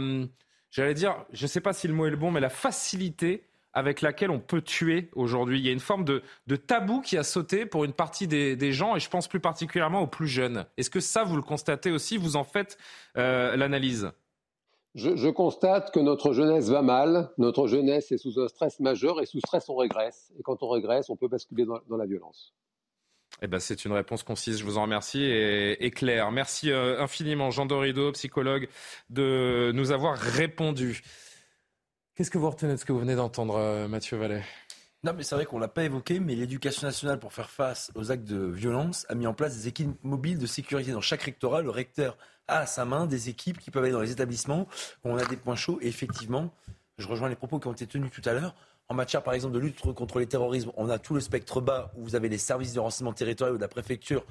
[0.75, 3.45] J'allais dire, je ne sais pas si le mot est le bon, mais la facilité
[3.71, 5.57] avec laquelle on peut tuer aujourd'hui.
[5.57, 8.57] Il y a une forme de, de, tabou qui a sauté pour une partie des,
[8.57, 10.65] des, gens, et je pense plus particulièrement aux plus jeunes.
[10.75, 12.17] Est-ce que ça, vous le constatez aussi?
[12.17, 12.77] Vous en faites
[13.15, 14.11] euh, l'analyse?
[14.95, 19.25] Je, constate que notre jeunesse va mal, notre jeunesse est sous un stress majeur, et
[19.25, 20.33] sous stress, on régresse.
[20.37, 22.53] Et quand on régresse, on peut basculer dans la violence.
[23.41, 26.31] Eh ben, c'est une réponse concise, je vous en remercie, et, claire.
[26.31, 28.69] Merci euh, infiniment, Jean Dorido, psychologue,
[29.09, 31.01] de nous avoir répondu.
[32.15, 34.43] Qu'est-ce que vous retenez de ce que vous venez d'entendre, euh, Mathieu Vallet?
[35.03, 37.91] Non, mais c'est vrai qu'on ne l'a pas évoqué, mais l'éducation nationale, pour faire face
[37.93, 40.93] aux actes de violence, a mis en place des équipes mobiles de sécurité.
[40.93, 42.17] Dans chaque rectorat, le recteur
[42.47, 44.67] a à sa main des équipes qui peuvent aller dans les établissements
[45.03, 45.77] où on a des points chauds.
[45.81, 46.51] Et effectivement,
[46.97, 48.55] je rejoins les propos qui ont été tenus tout à l'heure.
[48.87, 51.91] En matière, par exemple, de lutte contre les terrorismes, on a tout le spectre bas
[51.97, 54.23] où vous avez les services de renseignement territorial ou de la préfecture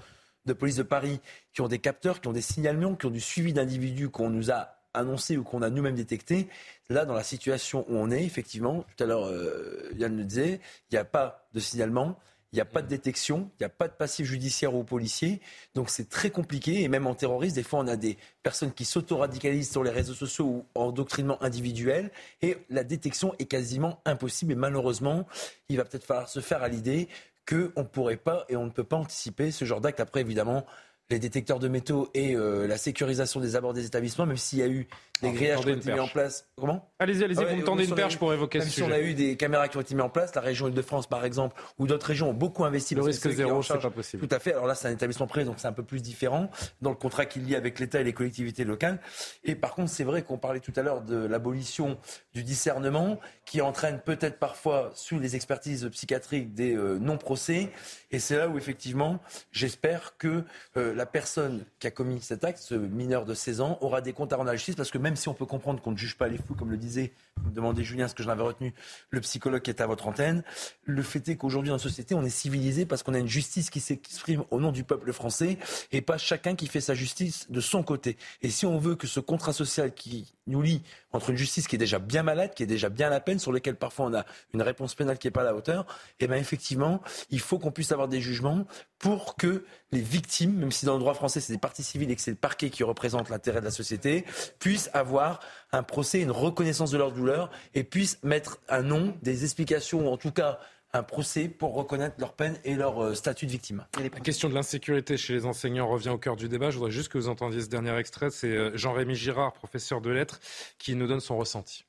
[0.47, 1.21] de police de Paris
[1.53, 4.51] qui ont des capteurs, qui ont des signalements, qui ont du suivi d'individus qu'on nous
[4.53, 6.49] a annoncé ou qu'on a nous-mêmes détecté.
[6.89, 10.61] Là, dans la situation où on est, effectivement, tout à l'heure, euh, Yann le disait,
[10.91, 12.17] il n'y a pas de signalement.
[12.55, 15.41] Il n'y a pas de détection, il n'y a pas de passif judiciaire aux policiers.
[15.75, 16.83] Donc c'est très compliqué.
[16.83, 20.15] Et même en terrorisme, des fois, on a des personnes qui s'auto-radicalisent sur les réseaux
[20.15, 22.13] sociaux ou en doctrinement individuel.
[22.43, 24.53] Et la détection est quasiment impossible.
[24.53, 25.27] Et malheureusement,
[25.69, 27.09] il va peut-être falloir se faire à l'idée
[27.45, 29.99] qu'on ne pourrait pas et on ne peut pas anticiper ce genre d'acte.
[29.99, 30.65] Après, évidemment,
[31.11, 34.63] les détecteurs de métaux et euh, la sécurisation des abords des établissements, même s'il y
[34.63, 34.89] a eu
[35.21, 36.49] des Alors, grillages qui ont été mis en place.
[36.57, 36.91] Comment?
[36.99, 38.91] Allez-y, allez-y, ah ouais, vous me tendez une perche pour évoquer même ce si sujet.
[38.91, 41.25] on a eu des caméras qui ont été mises en place, la région Île-de-France par
[41.25, 42.95] exemple, ou d'autres régions ont beaucoup investi.
[42.95, 44.27] Le risque zéro, c'est pas possible.
[44.27, 44.53] Tout à fait.
[44.53, 46.51] Alors là, c'est un établissement privé, donc c'est un peu plus différent
[46.81, 48.99] dans le contrat qu'il y a avec l'État et les collectivités locales.
[49.45, 51.99] Et par contre, c'est vrai qu'on parlait tout à l'heure de l'abolition
[52.35, 57.71] du discernement, qui entraîne peut-être parfois, sous les expertises psychiatriques, des euh, non-procès.
[58.11, 59.21] Et c'est là où effectivement,
[59.53, 60.45] j'espère que
[60.77, 64.13] euh, la personne qui a commis cet acte, ce mineur de 16 ans, aura des
[64.13, 65.97] comptes à rendre à la justice, parce que même si on peut comprendre qu'on ne
[65.97, 67.13] juge pas les fous, comme le disait,
[67.45, 68.75] me demandait Julien ce que j'en avais retenu,
[69.11, 70.43] le psychologue qui est à votre antenne,
[70.85, 73.71] le fait est qu'aujourd'hui dans la société, on est civilisé parce qu'on a une justice
[73.71, 75.59] qui s'exprime au nom du peuple français
[75.93, 78.17] et pas chacun qui fait sa justice de son côté.
[78.43, 80.83] Et si on veut que ce contrat social qui nous lie
[81.13, 83.39] entre une justice qui est déjà bien malade, qui est déjà bien à la peine,
[83.39, 85.87] sur lequel parfois on a une réponse pénale qui n'est pas à la hauteur,
[86.21, 88.67] et bien effectivement, il faut qu'on puisse avoir des jugements
[89.05, 92.17] pour que les victimes, même si dans le droit français c'est des parties civiles et
[92.17, 94.25] que c'est le parquet qui représente l'intérêt de la société,
[94.59, 95.41] puissent avoir
[95.73, 100.11] un procès, une reconnaissance de leur douleur et puissent mettre un nom, des explications ou
[100.11, 100.59] en tout cas
[100.95, 103.85] un procès pour reconnaître leur peine et leur euh, statut de victime.
[104.01, 106.71] La question de l'insécurité chez les enseignants revient au cœur du débat.
[106.71, 108.31] Je voudrais juste que vous entendiez ce dernier extrait.
[108.31, 110.41] C'est euh, Jean-Rémy Girard, professeur de lettres,
[110.79, 111.85] qui nous donne son ressenti.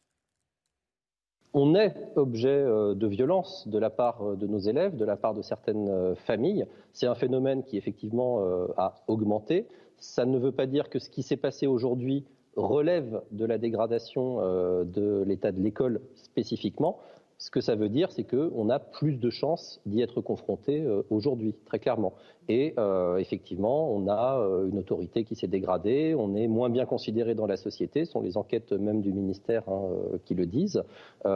[1.56, 5.16] On est objet euh, de violence de la part euh, de nos élèves, de la
[5.16, 6.68] part de certaines euh, familles.
[6.91, 8.41] C'est un phénomène qui effectivement
[8.78, 9.68] a augmenté.
[9.97, 12.26] Ça ne veut pas dire que ce qui s'est passé aujourd'hui
[12.56, 14.38] relève de la dégradation
[14.86, 16.99] de l'état de l'école spécifiquement.
[17.38, 21.04] Ce que ça veut dire, c'est qu'on a plus de chances d'y être confronté euh,
[21.10, 22.14] aujourd'hui, très clairement.
[22.48, 26.86] Et euh, effectivement, on a euh, une autorité qui s'est dégradée, on est moins bien
[26.86, 29.90] considéré dans la société, ce sont les enquêtes même du ministère hein,
[30.26, 30.84] qui le disent.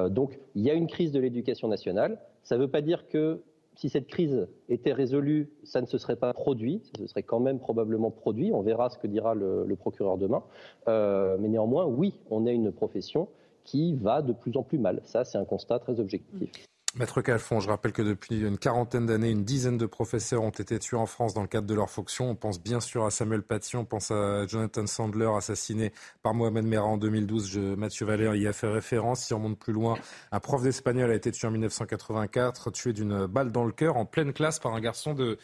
[0.09, 2.19] donc il y a une crise de l'éducation nationale.
[2.43, 3.41] Ça ne veut pas dire que
[3.75, 7.39] si cette crise était résolue, ça ne se serait pas produit, ça se serait quand
[7.39, 8.51] même probablement produit.
[8.53, 10.43] On verra ce que dira le, le procureur demain.
[10.87, 13.27] mais néanmoins, oui, on est une profession
[13.69, 14.99] qui va de plus en plus mal.
[15.05, 16.49] Ça, c'est un constat très objectif.
[16.95, 20.79] Maître Calfon, je rappelle que depuis une quarantaine d'années, une dizaine de professeurs ont été
[20.79, 22.31] tués en France dans le cadre de leur fonction.
[22.31, 25.93] On pense bien sûr à Samuel Paty, on pense à Jonathan Sandler, assassiné
[26.23, 27.47] par Mohamed Merah en 2012.
[27.47, 29.21] Je, Mathieu Valère y a fait référence.
[29.23, 29.99] Si on monte plus loin,
[30.31, 34.05] un prof d'espagnol a été tué en 1984, tué d'une balle dans le cœur en
[34.05, 35.37] pleine classe par un garçon de,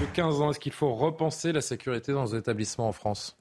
[0.00, 0.50] de 15 ans.
[0.50, 3.36] Est-ce qu'il faut repenser la sécurité dans les établissements en France?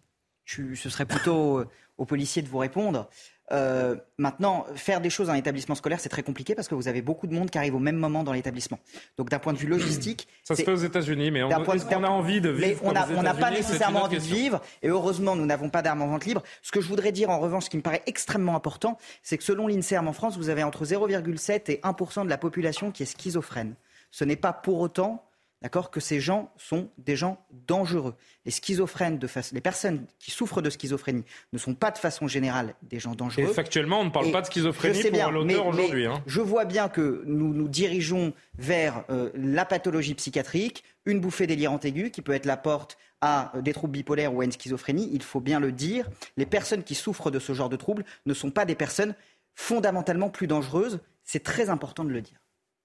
[0.45, 1.63] Ce serait plutôt
[1.97, 3.09] aux policiers de vous répondre.
[3.51, 7.01] Euh, maintenant, faire des choses en établissement scolaire, c'est très compliqué parce que vous avez
[7.01, 8.79] beaucoup de monde qui arrive au même moment dans l'établissement.
[9.17, 12.41] Donc, d'un point de vue logistique, ça se fait aux États-Unis, mais on, a envie
[12.41, 12.81] de vivre.
[12.83, 16.25] on n'a pas nécessairement envie de vivre, et heureusement, nous n'avons pas d'armes en vente
[16.25, 16.41] libre.
[16.61, 19.43] Ce que je voudrais dire, en revanche, ce qui me paraît extrêmement important, c'est que
[19.43, 23.05] selon l'Inserm en France, vous avez entre 0,7 et 1% de la population qui est
[23.05, 23.75] schizophrène.
[24.11, 25.25] Ce n'est pas pour autant
[25.65, 28.15] d'accord, que ces gens sont des gens dangereux.
[28.45, 32.75] Les schizophrènes, de les personnes qui souffrent de schizophrénie ne sont pas de façon générale
[32.83, 33.49] des gens dangereux.
[33.49, 36.05] Et factuellement, on ne parle pas de schizophrénie pour l'auteur aujourd'hui.
[36.05, 36.23] Hein.
[36.27, 41.85] Je vois bien que nous nous dirigeons vers euh, la pathologie psychiatrique, une bouffée délirante
[41.85, 45.09] aiguë qui peut être la porte à euh, des troubles bipolaires ou à une schizophrénie.
[45.11, 46.09] Il faut bien le dire.
[46.37, 49.15] Les personnes qui souffrent de ce genre de troubles ne sont pas des personnes
[49.55, 50.99] fondamentalement plus dangereuses.
[51.23, 52.39] C'est très important de le dire.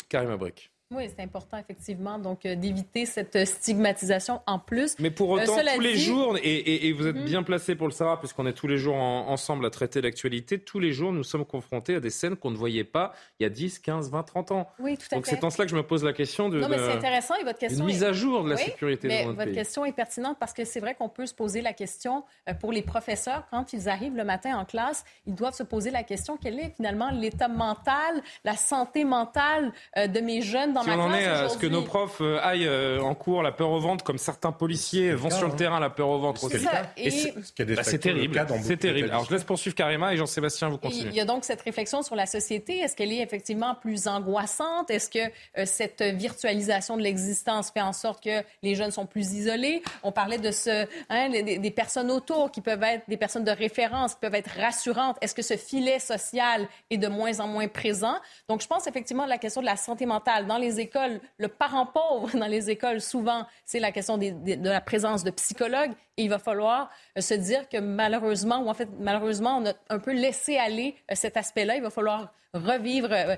[0.09, 0.71] Karim Abrik.
[0.93, 4.97] Oui, c'est important, effectivement, donc euh, d'éviter cette stigmatisation en plus.
[4.99, 7.25] Mais pour autant, euh, tous les jours, et, vous êtes mhm.
[7.27, 10.81] bien placé pour le savoir, puisqu'on est tous les jours ensemble à traiter l'actualité, tous
[10.81, 13.51] les jours, nous sommes confrontés à des scènes qu'on ne voyait pas il y a
[13.51, 14.69] 10, 15, 20, 30 ans.
[14.81, 16.69] Oui, tout à donc c'est en cela que je me pose la question de, non,
[16.69, 19.29] mais c'est intéressant, et votre question une mise à jour de la sécurité mais dans
[19.29, 22.25] notre votre question est pertinente parce que c'est vrai qu'on peut se poser la question
[22.49, 25.93] euh, pour les professeurs, quand ils arrivent le matin en classe, ils doivent se poser
[25.93, 31.19] la question, quel est finalement l'état mental, la santé mentale de mes jeunes dans ma
[31.19, 34.53] classe que nos profs euh, aillent euh, en cours la peur au ventre, comme certains
[34.53, 36.59] policiers vont sur le terrain la peur au ventre aussi.
[36.59, 38.37] C'est terrible.
[38.63, 39.11] C'est terrible.
[39.11, 41.11] Alors je laisse poursuivre Karima et Jean-Sébastien, vous continuez.
[41.11, 42.79] Il y a donc cette réflexion sur la société.
[42.79, 44.91] Est-ce qu'elle est effectivement plus angoissante?
[44.91, 45.19] Est-ce que
[45.59, 49.83] euh, cette virtualisation de l'existence fait en sorte que les jeunes sont plus isolés?
[50.03, 53.51] On parlait de ce, hein, des, des, personnes autour qui peuvent être des personnes de
[53.51, 55.17] référence, qui peuvent être rassurantes.
[55.21, 58.17] Est-ce que ce filet social est de moins en moins présent?
[58.49, 60.47] Donc je pense effectivement à la question de la santé mentale.
[60.47, 64.81] Dans les écoles, le parent pauvre dans les écoles, souvent, c'est la question de la
[64.81, 65.93] présence de psychologues.
[66.17, 69.73] Et il va falloir euh, se dire que malheureusement, ou en fait, malheureusement, on a
[69.89, 71.77] un peu laissé aller euh, cet aspect-là.
[71.77, 73.37] Il va falloir revivre, euh,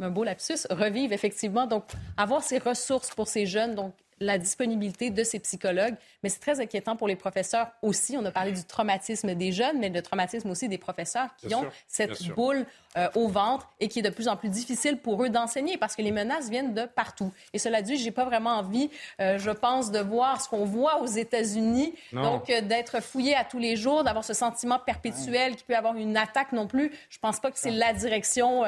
[0.00, 1.84] un beau lapsus, revivre effectivement, donc
[2.16, 5.94] avoir ces ressources pour ces jeunes, donc la disponibilité de ces psychologues.
[6.22, 8.16] Mais c'est très inquiétant pour les professeurs aussi.
[8.16, 11.66] On a parlé du traumatisme des jeunes, mais le traumatisme aussi des professeurs qui ont
[11.88, 15.28] cette boule euh, au ventre et qui est de plus en plus difficile pour eux
[15.28, 17.32] d'enseigner parce que les menaces viennent de partout.
[17.52, 18.88] Et cela dit, j'ai pas vraiment envie,
[19.20, 21.92] euh, je pense, de voir ce qu'on voit aux États-Unis.
[22.12, 25.96] Donc, euh, d'être fouillé à tous les jours, d'avoir ce sentiment perpétuel qui peut avoir
[25.96, 26.92] une attaque non plus.
[27.10, 28.62] Je pense pas que c'est la direction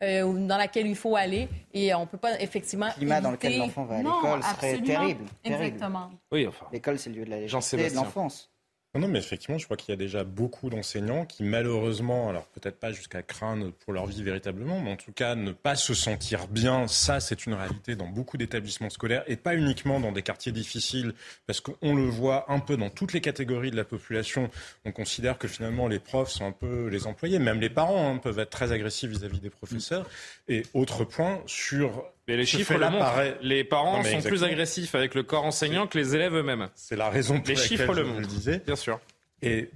[0.00, 1.48] dans laquelle il faut aller.
[1.72, 2.86] Et on peut pas effectivement.
[2.86, 5.24] Le climat dans lequel l'enfant va à l'école serait terrible.
[5.44, 6.10] Exactement.
[6.32, 6.66] Oui, enfin.
[6.72, 8.50] L'école, c'est le lieu de la légèreté de l'enfance.
[8.98, 12.80] Non, mais effectivement, je crois qu'il y a déjà beaucoup d'enseignants qui, malheureusement, alors peut-être
[12.80, 16.48] pas jusqu'à craindre pour leur vie véritablement, mais en tout cas, ne pas se sentir
[16.48, 20.50] bien, ça, c'est une réalité dans beaucoup d'établissements scolaires et pas uniquement dans des quartiers
[20.50, 21.14] difficiles,
[21.46, 24.50] parce qu'on le voit un peu dans toutes les catégories de la population.
[24.84, 28.18] On considère que finalement, les profs sont un peu les employés, même les parents hein,
[28.18, 30.04] peuvent être très agressifs vis-à-vis des professeurs.
[30.48, 33.36] Et autre point, sur mais les chiffres le montrent.
[33.42, 36.68] Les parents sont plus agressifs avec le corps enseignant que les élèves eux-mêmes.
[36.74, 38.28] C'est la raison pour les chiffres le montrent.
[38.28, 38.62] disais.
[38.64, 39.00] Bien sûr.
[39.42, 39.70] Et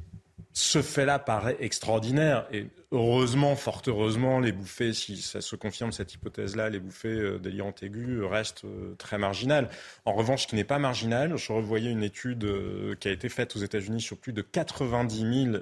[0.52, 2.46] ce fait-là paraît extraordinaire.
[2.52, 7.38] Et heureusement, fort heureusement, les bouffées, si ça se confirme cette hypothèse-là, les bouffées euh,
[7.40, 9.68] délirantes aiguës restent euh, très marginales.
[10.05, 13.28] En revanche, ce qui n'est pas marginal, je revoyais une étude euh, qui a été
[13.28, 15.57] faite aux États-Unis sur plus de 90 000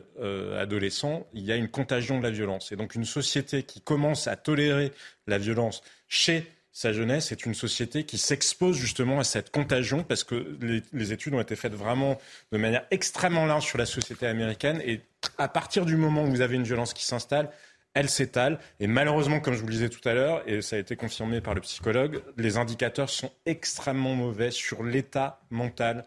[0.58, 1.26] adolescents.
[1.32, 2.70] Il y a une contagion de la violence.
[2.70, 4.92] Et donc une société qui commence à tolérer
[5.26, 10.24] la violence chez sa jeunesse est une société qui s'expose justement à cette contagion parce
[10.24, 10.56] que
[10.92, 12.18] les, études ont été faites vraiment
[12.50, 15.02] de manière extrêmement large sur la société américaine et
[15.36, 17.50] à partir du moment où vous avez une violence qui s'installe,
[17.92, 18.58] elle s'étale.
[18.80, 21.42] Et malheureusement, comme je vous le disais tout à l'heure, et ça a été confirmé
[21.42, 26.06] par le psychologue, les indicateurs sont extrêmement mauvais sur l'état mental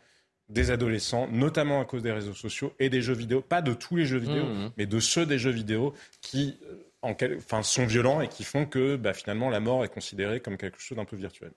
[0.49, 3.41] des adolescents, notamment à cause des réseaux sociaux et des jeux vidéo.
[3.41, 4.72] Pas de tous les jeux vidéo, mmh.
[4.78, 6.57] mais de ceux des jeux vidéo qui
[7.05, 10.57] en enfin, sont violents et qui font que bah, finalement la mort est considérée comme
[10.57, 11.51] quelque chose d'un peu virtuel.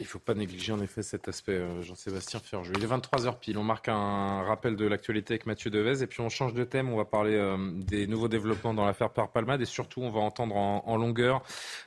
[0.00, 2.72] Il ne faut pas négliger en effet cet aspect, euh, Jean-Sébastien Ferjou.
[2.76, 6.20] Il est 23h pile, on marque un rappel de l'actualité avec Mathieu Devez et puis
[6.20, 9.60] on change de thème, on va parler euh, des nouveaux développements dans l'affaire Par Palmade
[9.60, 11.42] et surtout on va entendre en, longueur,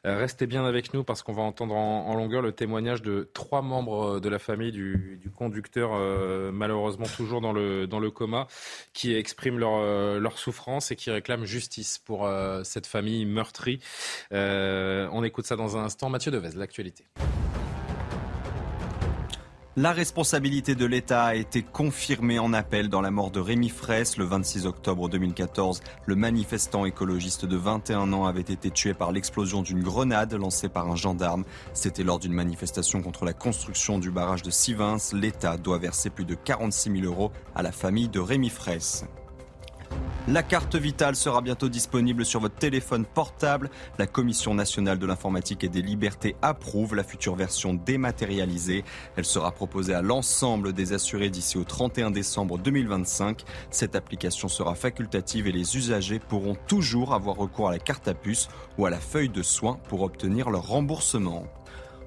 [0.05, 3.61] euh, restez bien avec nous parce qu'on va entendre en, longueur le témoignage de trois
[3.61, 5.91] membres de la famille du, conducteur
[6.51, 8.47] malheureusement toujours dans le, dans le coma
[8.93, 12.29] qui expriment leur, leur souffrance et qui réclament justice pour
[12.63, 13.79] cette famille meurtrie.
[14.31, 16.09] on écoute ça dans un instant.
[16.09, 17.05] Mathieu Devez, l'actualité.
[19.77, 24.17] La responsabilité de l'État a été confirmée en appel dans la mort de Rémi Fraisse
[24.17, 25.79] le 26 octobre 2014.
[26.05, 30.91] Le manifestant écologiste de 21 ans avait été tué par l'explosion d'une grenade lancée par
[30.91, 31.45] un gendarme.
[31.71, 34.97] C'était lors d'une manifestation contre la construction du barrage de Sivins.
[35.13, 39.05] L'État doit verser plus de 46 000 euros à la famille de Rémi Fraisse.
[40.27, 43.71] La carte vitale sera bientôt disponible sur votre téléphone portable.
[43.97, 48.85] La Commission nationale de l'informatique et des libertés approuve la future version dématérialisée.
[49.15, 53.43] Elle sera proposée à l'ensemble des assurés d'ici au 31 décembre 2025.
[53.71, 58.13] Cette application sera facultative et les usagers pourront toujours avoir recours à la carte à
[58.13, 61.47] puce ou à la feuille de soins pour obtenir leur remboursement.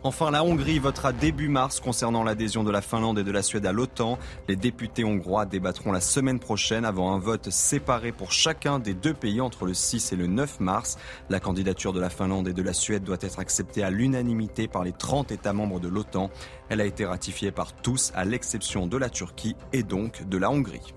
[0.06, 3.64] Enfin, la Hongrie votera début mars concernant l'adhésion de la Finlande et de la Suède
[3.64, 4.18] à l'OTAN.
[4.48, 9.14] Les députés hongrois débattront la semaine prochaine avant un vote séparé pour chacun des deux
[9.14, 10.98] pays entre le 6 et le 9 mars.
[11.30, 14.84] La candidature de la Finlande et de la Suède doit être acceptée à l'unanimité par
[14.84, 16.28] les 30 États membres de l'OTAN.
[16.68, 20.50] Elle a été ratifiée par tous à l'exception de la Turquie et donc de la
[20.50, 20.92] Hongrie.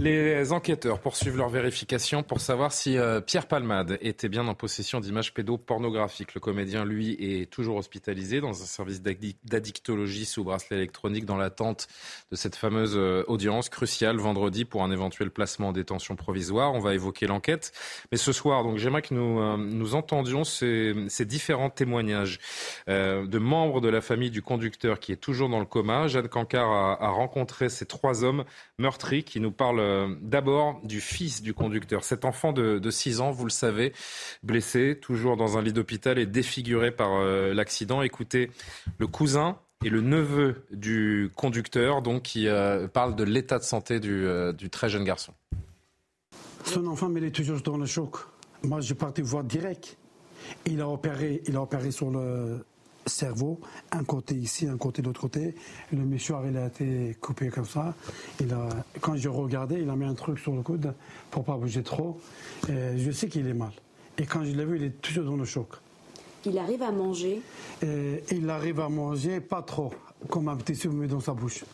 [0.00, 4.98] Les enquêteurs poursuivent leur vérification pour savoir si euh, Pierre Palmade était bien en possession
[4.98, 6.32] d'images pédopornographiques.
[6.32, 11.86] Le comédien, lui, est toujours hospitalisé dans un service d'addictologie sous bracelet électronique dans l'attente
[12.30, 16.72] de cette fameuse euh, audience cruciale vendredi pour un éventuel placement en détention provisoire.
[16.72, 17.70] On va évoquer l'enquête.
[18.10, 22.38] Mais ce soir, donc, j'aimerais que nous, euh, entendions ces, ces, différents témoignages
[22.86, 26.06] de membres de la famille du conducteur qui est toujours dans le coma.
[26.06, 28.44] Jeanne Cancard a, a rencontré ces trois hommes
[28.78, 32.04] meurtris qui nous parlent euh, d'abord du fils du conducteur.
[32.04, 33.92] Cet enfant de, 6 ans, vous le savez,
[34.42, 38.02] blessé, toujours dans un lit d'hôpital et défiguré par euh, l'accident.
[38.02, 38.50] Écoutez,
[38.98, 43.98] le cousin et le neveu du conducteur, donc, qui euh, parle de l'état de santé
[43.98, 45.32] du, très jeune garçon.
[46.64, 48.16] Son enfant, il est toujours dans le choc.
[48.62, 49.96] Moi, je partais voir direct.
[50.66, 52.64] Il a opéré, il a opéré sur le,
[53.06, 53.60] cerveau,
[53.92, 55.54] un côté ici, un côté de l'autre côté.
[55.92, 57.94] Le mâchoire, il a été coupé comme ça.
[58.40, 58.68] Il a,
[59.00, 60.94] quand je regardais, il a mis un truc sur le coude
[61.30, 62.20] pour pas bouger trop.
[62.68, 63.72] je sais qu'il est mal.
[64.18, 65.68] Et quand je l'ai vu, il est toujours dans le choc.
[66.44, 67.42] Il arrive à manger
[67.82, 69.92] Il arrive à manger, pas trop,
[70.28, 71.64] comme un petit souvenir dans sa bouche.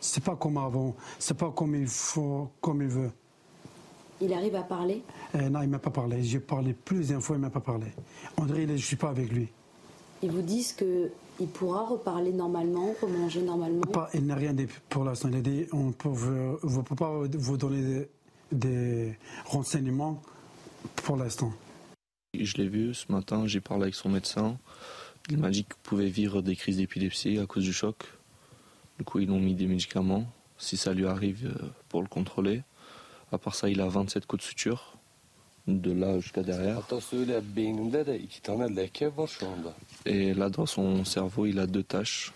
[0.00, 3.10] C'est pas comme avant, c'est pas comme il faut, comme il veut.
[4.20, 5.02] Il arrive à parler
[5.34, 6.22] Non, il m'a pas parlé.
[6.22, 7.86] J'ai parlé plusieurs fois, il m'a pas parlé.
[8.36, 9.48] Que je suis pas avec lui.
[10.22, 13.82] Ils vous disent qu'il pourra reparler normalement, remanger normalement
[14.14, 15.28] Il n'a rien dit pour l'instant.
[15.28, 18.08] Il a dit on ne peut pas vous donner
[18.52, 20.22] des, renseignements
[20.96, 21.52] pour l'instant.
[22.38, 24.58] Je l'ai vu ce matin, j'ai parlé avec son médecin.
[25.28, 28.04] Il m'a dit qu'il pouvait vivre des crises d'épilepsie à cause du choc.
[28.98, 30.24] Du coup, ils ont mis des médicaments,
[30.56, 32.62] si ça lui arrive, euh, pour le contrôler.
[33.32, 34.95] À part ça, il a 27 coups de suture
[35.66, 36.82] de là jusqu'à derrière.
[40.04, 42.32] Et là, dans son cerveau, il a deux tâches.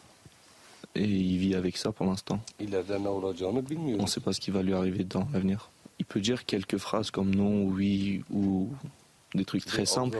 [0.96, 2.40] Et il vit avec ça pour l'instant.
[2.60, 5.70] On ne sait pas ce qui va lui arriver dans l'avenir.
[6.00, 8.70] Il peut dire quelques phrases comme non, oui, ou
[9.34, 10.18] des trucs très simples,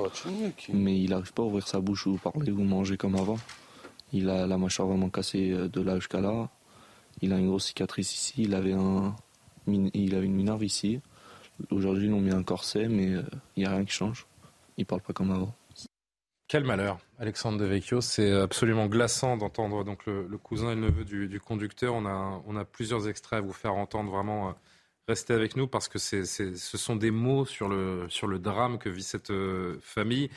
[0.73, 3.39] mais il n'arrive pas à ouvrir sa bouche ou parler ou manger comme avant.
[4.13, 6.49] Il a la mâchoire vraiment cassée euh, de là jusqu'à là.
[7.23, 8.43] Il a une grosse cicatrice ici.
[8.43, 9.17] Il avait, un,
[9.67, 11.01] il avait une minerve ici.
[11.71, 13.23] Aujourd'hui, ils ont mis un corset, mais euh,
[13.57, 14.27] il n'y a rien qui change.
[14.77, 15.55] Il ne parle pas comme avant.
[16.49, 18.01] Quel malheur, Alexandre Devecchio.
[18.01, 21.95] C'est absolument glaçant d'entendre donc le, cousin et le neveu du, conducteur.
[21.95, 24.11] On a, on a, plusieurs extraits à vous faire entendre.
[24.11, 24.53] Vraiment, euh,
[25.07, 28.79] restez avec nous parce que c'est, ce sont des mots sur le, sur le drame
[28.79, 30.29] que vit cette euh, famille.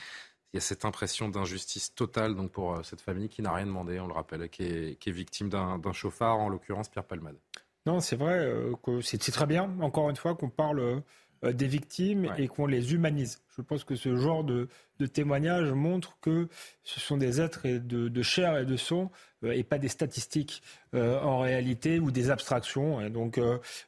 [0.53, 3.99] Il y a cette impression d'injustice totale donc pour cette famille qui n'a rien demandé,
[3.99, 7.37] on le rappelle, qui est, qui est victime d'un, chauffard, en l'occurrence Pierre Palmade.
[7.85, 8.49] Non, c'est vrai
[8.83, 11.01] que c'est, très bien, encore une fois, qu'on parle
[11.43, 13.41] des victimes et qu'on les humanise.
[13.57, 14.69] Je pense que ce genre de,
[14.99, 16.47] de témoignage montre que
[16.83, 19.11] ce sont des êtres de, de chair et de sang
[19.43, 20.63] et pas des statistiques
[20.93, 23.09] en réalité ou des abstractions.
[23.09, 23.37] donc,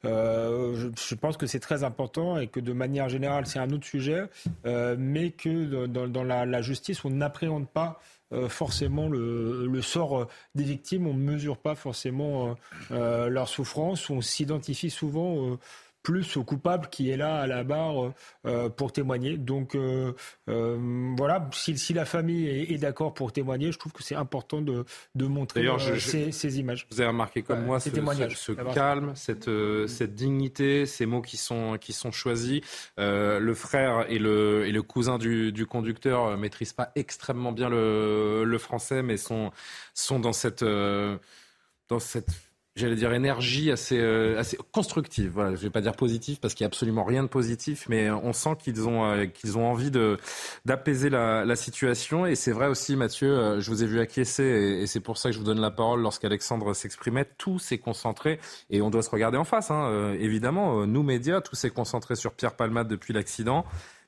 [0.04, 3.88] je, je, pense que c'est très important et que de manière générale, c'est un autre
[3.88, 4.24] sujet,
[4.66, 8.15] mais que dans, dans la, la, justice, on n'appréhende pas euh,
[8.50, 12.56] forcément le, le, sort euh, des victimes, on ne mesure pas forcément
[12.92, 15.58] euh, leur souffrance, on s'identifie souvent
[16.06, 18.14] plus au coupable qui est là à la barre
[18.46, 19.38] euh, pour témoigner.
[19.38, 20.14] Donc euh,
[20.48, 20.78] euh,
[21.18, 24.86] voilà, si, si, la famille est, d'accord pour témoigner, je trouve que c'est important de,
[25.16, 25.68] de montrer
[26.00, 26.86] ces, ces, images.
[26.92, 29.50] Vous avez remarqué comme moi ce, ce, calme, cette,
[29.88, 32.62] cette dignité, ces mots qui sont, qui sont choisis.
[32.98, 37.68] le frère et le, et le cousin du, du conducteur ne maîtrisent pas extrêmement bien
[37.68, 39.52] le, le français, mais sont,
[39.96, 40.64] sont dans cette...
[40.64, 42.30] dans cette
[42.76, 45.32] j'allais dire énergie assez euh, assez constructive.
[45.34, 48.10] Voilà, je vais pas dire positive parce qu'il y a absolument rien de positif, mais
[48.12, 50.18] on sent qu'ils ont euh, qu'ils ont envie de
[50.66, 52.26] d'apaiser la, la, situation.
[52.26, 55.30] Et c'est vrai aussi, Mathieu, euh, je vous ai vu acquiescer et, c'est pour ça
[55.30, 57.26] que je vous donne la parole lorsqu'Alexandre s'exprimait.
[57.38, 59.72] Tout s'est concentré et on doit se regarder en face.
[59.72, 63.66] Hein, évidemment, nous médias, tout s'est concentré sur Pierre Palmade depuis l'accident.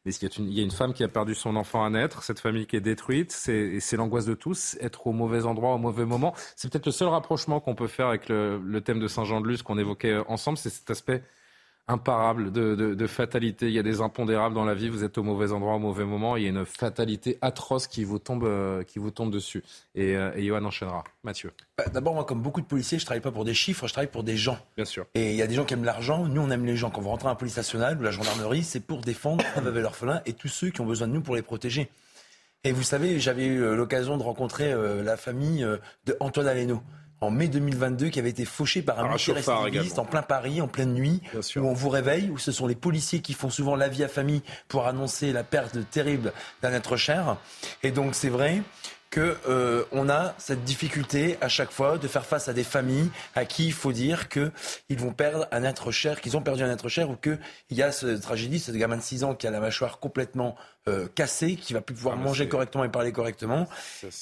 [0.07, 2.77] Il y, a une, femme qui a perdu son enfant à naître, cette famille qui
[2.77, 6.33] est détruite, c'est l'angoisse de tous, être au mauvais endroit au mauvais moment.
[6.55, 9.77] C'est peut-être le seul rapprochement qu'on peut faire avec le, le thème de Saint-Jean-de-Luz qu'on
[9.77, 11.23] évoquait ensemble, c'est cet aspect
[11.87, 13.67] imparable de, de, de, fatalité.
[13.67, 14.89] Il y a des impondérables dans la vie.
[14.89, 16.35] Vous êtes au mauvais endroit au mauvais moment.
[16.35, 19.63] Il y a une fatalité atroce qui vous tombe, euh, qui vous tombe dessus.
[19.95, 21.03] Et, euh, et Johan enchaînera.
[21.23, 21.51] Mathieu.
[21.77, 24.11] Bah, D'abord, moi, comme beaucoup de policiers, je travaille pas pour des chiffres, je travaille
[24.11, 24.59] pour des gens.
[24.75, 25.05] Bien sûr.
[25.15, 26.25] Et il y a des gens qui aiment l'argent.
[26.25, 26.89] Nous, on aime les gens.
[26.89, 29.77] Quand vous rentrez à la police nationale ou la gendarmerie, c'est pour défendre la veuve
[29.77, 31.89] et l'orphelin et tous ceux qui ont besoin de nous pour les protéger.
[32.65, 34.73] Et vous savez, j'avais eu euh, l'occasion de rencontrer
[35.03, 35.65] la famille
[36.05, 36.81] de Antoine Aleno
[37.21, 40.93] en mai 2022 qui avait été fauché par un récidiviste en plein Paris, en pleine
[40.93, 41.21] nuit,
[41.55, 44.07] où on vous réveille, où ce sont les policiers qui font souvent la vie à
[44.07, 47.37] famille pour annoncer la perte terrible d'un être cher.
[47.83, 48.61] Et donc c'est vrai
[49.17, 53.45] qu'on euh, a cette difficulté à chaque fois de faire face à des familles à
[53.45, 56.87] qui il faut dire qu'ils vont perdre un être cher, qu'ils ont perdu un être
[56.87, 57.39] cher, ou qu'il
[57.71, 60.55] y a cette tragédie, ce gamin de 6 ans qui a la mâchoire complètement
[60.87, 63.67] euh, cassée, qui va plus pouvoir ah, manger correctement et parler correctement.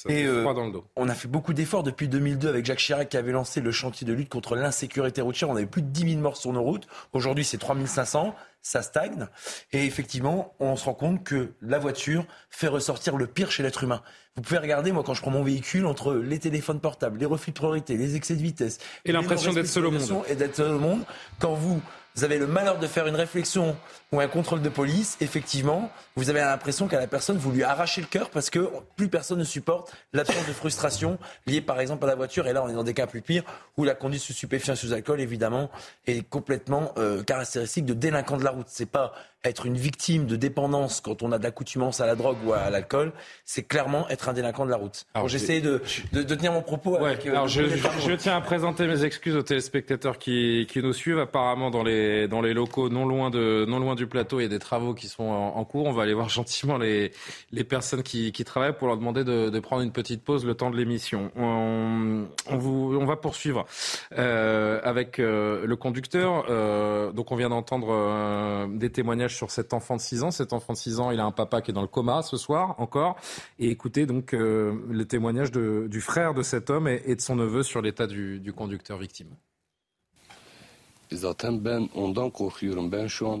[0.08, 0.86] et euh, dans le dos.
[0.96, 4.06] on a fait beaucoup d'efforts depuis 2002 avec Jacques Chirac qui avait lancé le chantier
[4.06, 5.50] de lutte contre l'insécurité routière.
[5.50, 6.86] On avait plus de 10 000 morts sur nos routes.
[7.12, 8.34] Aujourd'hui, c'est 3 500
[8.66, 9.28] ça stagne.
[9.72, 13.84] Et effectivement, on se rend compte que la voiture fait ressortir le pire chez l'être
[13.84, 14.02] humain.
[14.36, 17.52] Vous pouvez regarder, moi, quand je prends mon véhicule, entre les téléphones portables, les refus
[17.52, 18.78] de priorité, les excès de vitesse.
[19.06, 20.24] Et l'impression d'être seul au monde.
[20.28, 21.00] Et d'être seul au monde.
[21.38, 21.80] Quand vous
[22.16, 23.76] vous avez le malheur de faire une réflexion
[24.10, 28.00] ou un contrôle de police, effectivement, vous avez l'impression qu'à la personne, vous lui arrachez
[28.00, 32.08] le cœur parce que plus personne ne supporte l'absence de frustration liée par exemple à
[32.08, 32.46] la voiture.
[32.46, 33.44] Et là, on est dans des cas plus pires
[33.76, 35.70] où la conduite sous stupéfiant sous alcool, évidemment,
[36.06, 38.66] est complètement euh, caractéristique de délinquant de la route.
[38.68, 39.12] C'est pas
[39.44, 43.12] être une victime de dépendance quand on a d'accoutumance à la drogue ou à l'alcool,
[43.44, 45.06] c'est clairement être un délinquant de la route.
[45.14, 46.98] Alors j'essaie de, de, de, tenir mon propos.
[46.98, 50.82] Ouais, avec, euh, alors je, je, tiens à présenter mes excuses aux téléspectateurs qui, qui
[50.82, 51.18] nous suivent.
[51.18, 54.46] Apparemment, dans les, dans les locaux non loin, de, non loin du plateau, il y
[54.46, 55.86] a des travaux qui sont en, cours.
[55.86, 57.12] On va aller voir gentiment les,
[57.52, 60.76] les personnes qui, travaillent pour leur demander de, prendre une petite pause le temps de
[60.76, 61.30] l'émission.
[61.36, 63.66] On, on, va poursuivre
[64.12, 66.46] euh, avec euh, le conducteur.
[66.48, 70.30] Euh, donc on vient d'entendre des témoignages sur cet enfant de 6 ans.
[70.30, 72.36] Cet enfant de 6 ans, il a un papa qui est dans le coma ce
[72.36, 73.16] soir encore.
[73.58, 77.82] Et écoutez donc le témoignage du frère de cet homme et, de son neveu sur
[77.82, 79.28] l'état du conducteur victime.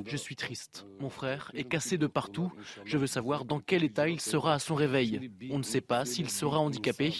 [0.06, 0.86] Je suis triste.
[1.00, 2.52] Mon frère est cassé de partout.
[2.84, 5.30] Je veux savoir dans quel état il sera à son réveil.
[5.50, 7.12] On ne sait pas s'il sera handicapé.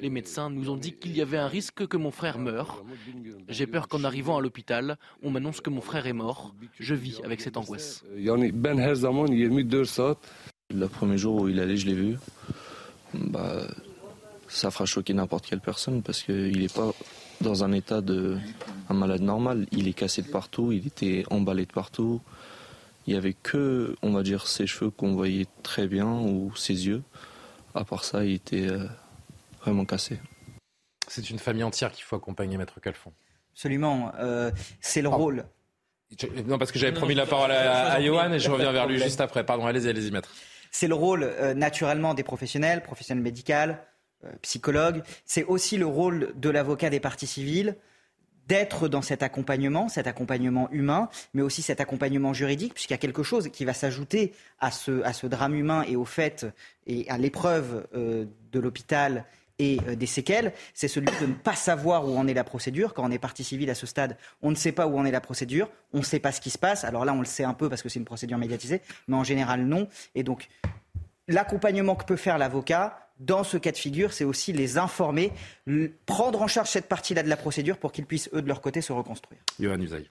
[0.00, 2.84] Les médecins nous ont dit qu'il y avait un risque que mon frère meure.
[3.48, 6.54] J'ai peur qu'en arrivant à l'hôpital, on m'annonce que mon frère est mort.
[6.78, 8.04] Je vis avec cette angoisse.
[10.70, 12.18] Le premier jour où il allait, je l'ai vu.
[13.14, 13.66] Bah,
[14.48, 16.92] ça fera choquer n'importe quelle personne parce qu'il n'est pas
[17.40, 18.38] dans un état de
[18.88, 19.66] un malade normal.
[19.72, 22.20] Il est cassé de partout, il était emballé de partout.
[23.06, 26.86] Il n'y avait que, on va dire, ses cheveux qu'on voyait très bien ou ses
[26.86, 27.02] yeux.
[27.74, 28.86] À part ça, il était euh,
[29.62, 30.18] vraiment cassé.
[31.06, 33.12] C'est une famille entière qu'il faut accompagner, Maître Calfon.
[33.52, 34.12] Absolument.
[34.18, 35.44] Euh, c'est le rôle.
[36.46, 38.98] Non, parce que j'avais promis la parole à, à Johan et je reviens vers lui
[38.98, 39.44] juste après.
[39.44, 40.30] Pardon, allez-y, allez-y, Maître.
[40.70, 43.72] C'est le rôle euh, naturellement des professionnels, professionnels médicaux,
[44.24, 45.02] euh, psychologues.
[45.24, 47.76] C'est aussi le rôle de l'avocat des parties civiles
[48.48, 52.98] d'être dans cet accompagnement, cet accompagnement humain, mais aussi cet accompagnement juridique, puisqu'il y a
[52.98, 56.46] quelque chose qui va s'ajouter à ce, drame humain et au fait
[56.86, 59.26] et à l'épreuve euh, de l'hôpital
[59.58, 62.94] et des séquelles, c'est celui de ne pas savoir où en est la procédure.
[62.94, 65.10] Quand on est partie civile à ce stade, on ne sait pas où en est
[65.10, 66.84] la procédure, on ne sait pas ce qui se passe.
[66.84, 69.24] Alors là, on le sait un peu parce que c'est une procédure médiatisée, mais en
[69.24, 69.88] général, non.
[70.14, 70.48] Et donc,
[71.28, 75.32] l'accompagnement que peut faire l'avocat, dans ce cas de figure, c'est aussi les informer,
[76.06, 78.80] prendre en charge cette partie-là de la procédure pour qu'ils puissent, eux, de leur côté,
[78.80, 79.40] se reconstruire.
[79.58, 80.08] Johan Usaï.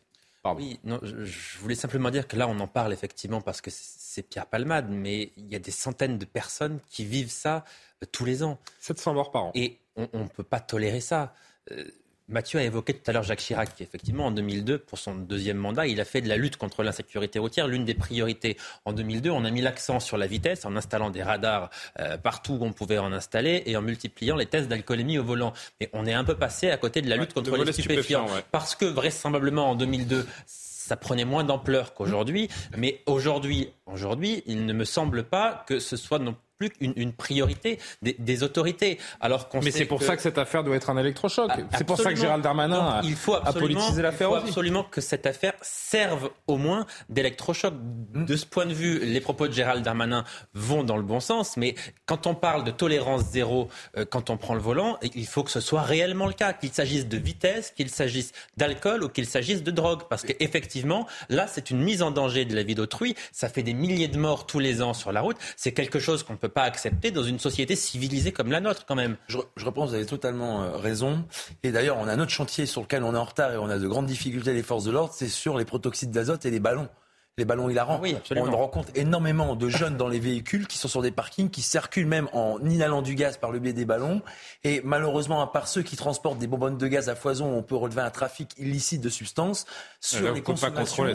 [0.55, 4.21] Oui, non, je voulais simplement dire que là, on en parle effectivement parce que c'est
[4.23, 7.65] Pierre Palmade, mais il y a des centaines de personnes qui vivent ça
[8.01, 8.57] euh, tous les ans.
[8.79, 9.51] 700 morts par an.
[9.55, 11.33] Et on ne peut pas tolérer ça.
[11.71, 11.83] Euh,
[12.29, 15.57] Mathieu a évoqué tout à l'heure Jacques Chirac, qui effectivement en 2002, pour son deuxième
[15.57, 18.57] mandat, il a fait de la lutte contre l'insécurité routière l'une des priorités.
[18.83, 21.69] En 2002, on a mis l'accent sur la vitesse en installant des radars
[21.99, 25.53] euh, partout où on pouvait en installer et en multipliant les tests d'alcoolémie au volant.
[25.79, 28.27] Mais on est un peu passé à côté de la lutte contre les stupéfiants.
[28.51, 32.49] Parce que vraisemblablement en 2002, ça prenait moins d'ampleur qu'aujourd'hui.
[32.75, 37.79] Mais aujourd'hui, aujourd'hui, il ne me semble pas que ce soit non plus une, priorité
[38.01, 38.97] des, autorités.
[39.21, 41.51] Alors Mais c'est pour ça que cette affaire doit être un électrochoc.
[41.77, 44.29] C'est pour ça que Gérald Darmanin il faut a, politisé l'affaire.
[44.29, 47.73] Il faut absolument que cette affaire serve au moins d'électrochoc.
[48.13, 51.57] De ce point de vue, les propos de Gérald Darmanin vont dans le bon sens,
[51.57, 55.43] mais quand on parle de tolérance zéro euh, quand on prend le volant, il faut
[55.43, 59.25] que ce soit réellement le cas, qu'il s'agisse de vitesse, qu'il s'agisse d'alcool ou qu'il
[59.25, 60.03] s'agisse de drogue.
[60.09, 63.15] Parce qu'effectivement, là, c'est une mise en danger de la vie d'autrui.
[63.31, 65.37] Ça fait des milliers de morts tous les ans sur la route.
[65.55, 68.95] C'est quelque chose qu'on peut pas accepter dans une société civilisée comme la nôtre, quand
[68.95, 69.17] même.
[69.27, 71.25] Je, je reprends, vous avez totalement euh, raison.
[71.63, 73.69] Et d'ailleurs, on a un autre chantier sur lequel on est en retard et on
[73.69, 76.59] a de grandes difficultés, les forces de l'ordre, c'est sur les protoxydes d'azote et les
[76.59, 76.89] ballons
[77.37, 77.99] les ballons hilarants.
[78.01, 81.61] Oui, on rencontre énormément de jeunes dans les véhicules qui sont sur des parkings, qui
[81.61, 84.21] circulent même en inhalant du gaz par le biais des ballons.
[84.63, 87.75] Et malheureusement, à part ceux qui transportent des bonbonnes de gaz à foison, on peut
[87.75, 89.65] relever un trafic illicite de substances
[90.01, 91.13] sur les consommations.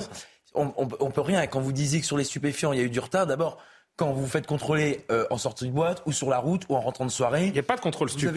[0.55, 1.47] On, on, on, peut rien.
[1.47, 3.57] Quand vous disiez que sur les stupéfiants, il y a eu du retard, d'abord,
[4.03, 6.81] quand vous faites contrôler euh, en sortie de boîte ou sur la route ou en
[6.81, 7.47] rentrant de soirée.
[7.47, 8.35] Il n'y a pas de contrôle stup.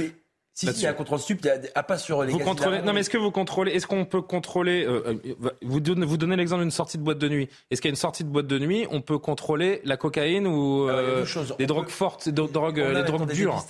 [0.57, 2.81] Si, il y a un contrôle stup, il n'y a, pas sur les vous contrôlez,
[2.81, 6.15] Non, mais est-ce que vous contrôlez Est-ce qu'on peut contrôler euh, euh, Vous donnez, vous
[6.15, 7.49] donnez l'exemple d'une sortie de boîte de nuit.
[7.69, 10.47] Est-ce qu'il y a une sortie de boîte de nuit On peut contrôler la cocaïne
[10.47, 11.25] ou euh,
[11.59, 13.61] les drogues fortes, des drogues, les drogues dures.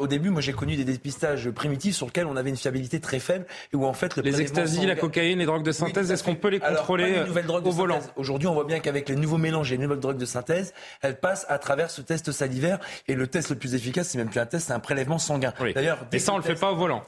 [0.00, 3.20] Au début, moi, j'ai connu des dépistages primitifs sur lesquels on avait une fiabilité très
[3.20, 6.22] faible et où en fait le les extasies, la cocaïne, les drogues de synthèse, est-ce
[6.22, 7.22] qu'on peut les contrôler
[7.64, 10.26] au volant Aujourd'hui, on voit bien qu'avec les nouveaux mélanges et les nouvelles drogues de
[10.26, 14.18] synthèse, elles passent à travers ce test salivaire et le test le plus efficace, c'est
[14.18, 15.54] même plus un test, c'est un prélèvement sanguin.
[15.74, 16.04] D'ailleurs,
[16.34, 17.02] on le fait pas au volant.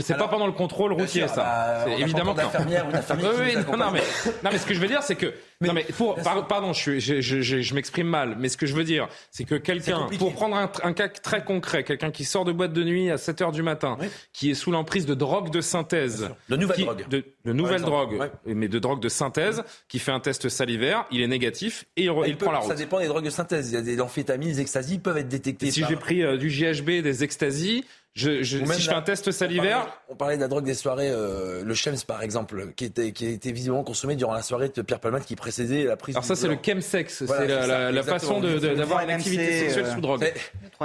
[0.00, 1.36] C'est pas pendant le contrôle routier, ça.
[1.36, 3.30] Bah, c'est évidemment que non.
[3.38, 4.02] oui, non, non, mais,
[4.44, 5.32] non, mais ce que je veux dire, c'est que.
[5.60, 6.16] non, mais pour,
[6.48, 9.54] pardon, je, je, je, je m'exprime mal, mais ce que je veux dire, c'est que
[9.54, 13.10] quelqu'un, pour prendre un, un, cas très concret, quelqu'un qui sort de boîte de nuit
[13.10, 13.96] à 7 heures du matin,
[14.32, 16.30] qui est sous l'emprise de drogue de synthèse.
[16.48, 17.08] De nouvelle drogue.
[17.08, 21.22] De, de nouvelle drogue, mais de drogue de synthèse, qui fait un test salivaire, il
[21.22, 22.68] est négatif et il, il, prend la route.
[22.68, 23.70] Ça dépend des drogues de synthèse.
[23.70, 25.70] Il y a des amphétamines, des extasies peuvent être détectées.
[25.70, 27.84] si j'ai pris euh, du GHB, des extasies,
[28.14, 29.86] je, je, si je fais un test salivaire.
[30.08, 33.26] On parlait, de la drogue des soirées, euh, le Chems par exemple, qui était, qui
[33.26, 36.36] était visiblement consommé durant la soirée de Pierre Palmade qui précédait la prise Alors ça,
[36.36, 40.30] c'est le chemsex, c'est la, la, façon d'avoir une activité sexuelle sous drogue.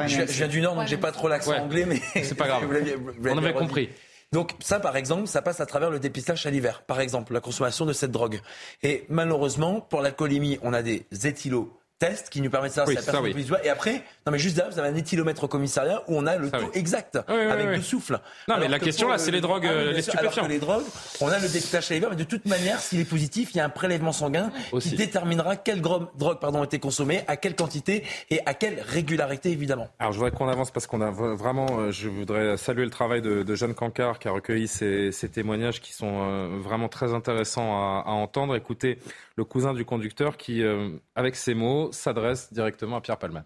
[0.08, 2.02] Je, viens du Nord, donc j'ai pas trop l'accent anglais, mais.
[2.24, 2.64] C'est pas grave.
[3.24, 3.90] On avait compris.
[4.32, 7.86] Donc ça, par exemple, ça passe à travers le dépistage salivaire, par exemple, la consommation
[7.86, 8.40] de cette drogue.
[8.84, 12.96] Et malheureusement, pour l'alcoolémie, on a des éthylos test qui nous permet de savoir si
[12.96, 13.46] la personne oui.
[13.64, 16.36] Et après, non mais juste derrière, vous avez un éthylomètre au commissariat où on a
[16.36, 18.20] le taux exact avec deux souffles.
[18.50, 20.48] Non mais la question là, c'est les drogues, ah, les stupéfiants.
[20.48, 20.84] les drogues,
[21.22, 23.66] on a le dépistage salivaire, mais de toute manière, s'il est positif, il y a
[23.66, 24.52] un prélèvement sanguin
[24.82, 26.10] qui déterminera quelle drogue
[26.42, 29.88] pardon, a été consommée, à quelle quantité et à quelle régularité évidemment.
[29.98, 33.22] Alors je voudrais qu'on avance parce qu'on a vraiment, euh, je voudrais saluer le travail
[33.22, 37.14] de, de Jeanne Cancard qui a recueilli ces, ces témoignages qui sont euh, vraiment très
[37.14, 38.58] intéressants à, à entendre.
[38.58, 39.00] Écoutez
[39.38, 43.44] le cousin du conducteur qui, euh, avec ces mots, s'adresse directement à Pierre Palman.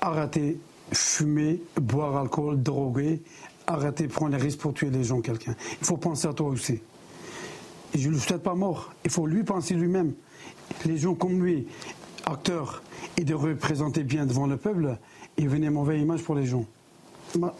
[0.00, 0.58] Arrêtez
[0.92, 3.22] fumer, boire alcool, droguer,
[3.66, 5.54] arrêtez prendre les risques pour tuer les gens, quelqu'un.
[5.80, 6.80] Il faut penser à toi aussi.
[7.94, 8.92] Je ne le souhaite pas mort.
[9.04, 10.14] Il faut lui penser lui-même.
[10.86, 11.66] Les gens comme lui,
[12.26, 12.82] acteurs,
[13.16, 14.96] et de représenter bien devant le peuple,
[15.38, 16.64] venez une mauvaise image pour les gens.
[17.38, 17.54] Moi,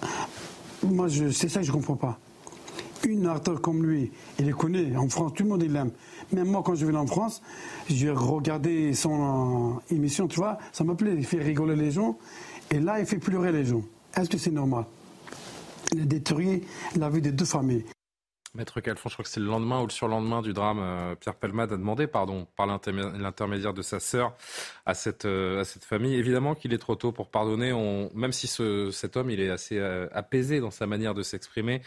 [0.83, 2.19] moi c'est ça que je ne comprends pas
[3.05, 4.97] une acteur comme lui, il est connu.
[4.97, 5.91] En France, tout le monde l'aime.
[6.33, 7.43] Même moi, quand je vais en France,
[7.89, 11.15] j'ai regardé son euh, émission, tu vois, ça me plaît.
[11.17, 12.19] Il fait rigoler les gens.
[12.71, 13.83] Et là, il fait pleurer les gens.
[14.17, 14.85] Est-ce que c'est normal?
[15.93, 16.63] Il a détruit
[16.97, 17.85] la vie de deux familles.
[18.55, 20.81] Maître Calfon, je crois que c'est le lendemain ou le surlendemain du drame.
[20.81, 24.37] Euh, Pierre Pelmade a demandé pardon par l'intermédiaire de sa sœur
[24.87, 26.17] à cette, euh, à cette famille.
[26.17, 27.73] Évidemment qu'il est trop tôt pour pardonner.
[27.73, 29.79] On, même si ce, cet homme il est assez
[30.13, 31.83] apaisé dans sa manière de s'exprimer,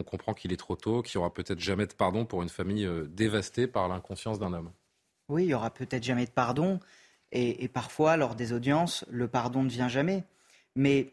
[0.00, 2.48] on comprend qu'il est trop tôt, qu'il n'y aura peut-être jamais de pardon pour une
[2.48, 4.72] famille euh, dévastée par l'inconscience d'un homme.
[5.28, 6.80] Oui, il n'y aura peut-être jamais de pardon.
[7.32, 10.24] Et, parfois, lors des audiences, le pardon ne vient jamais.
[10.74, 11.12] Mais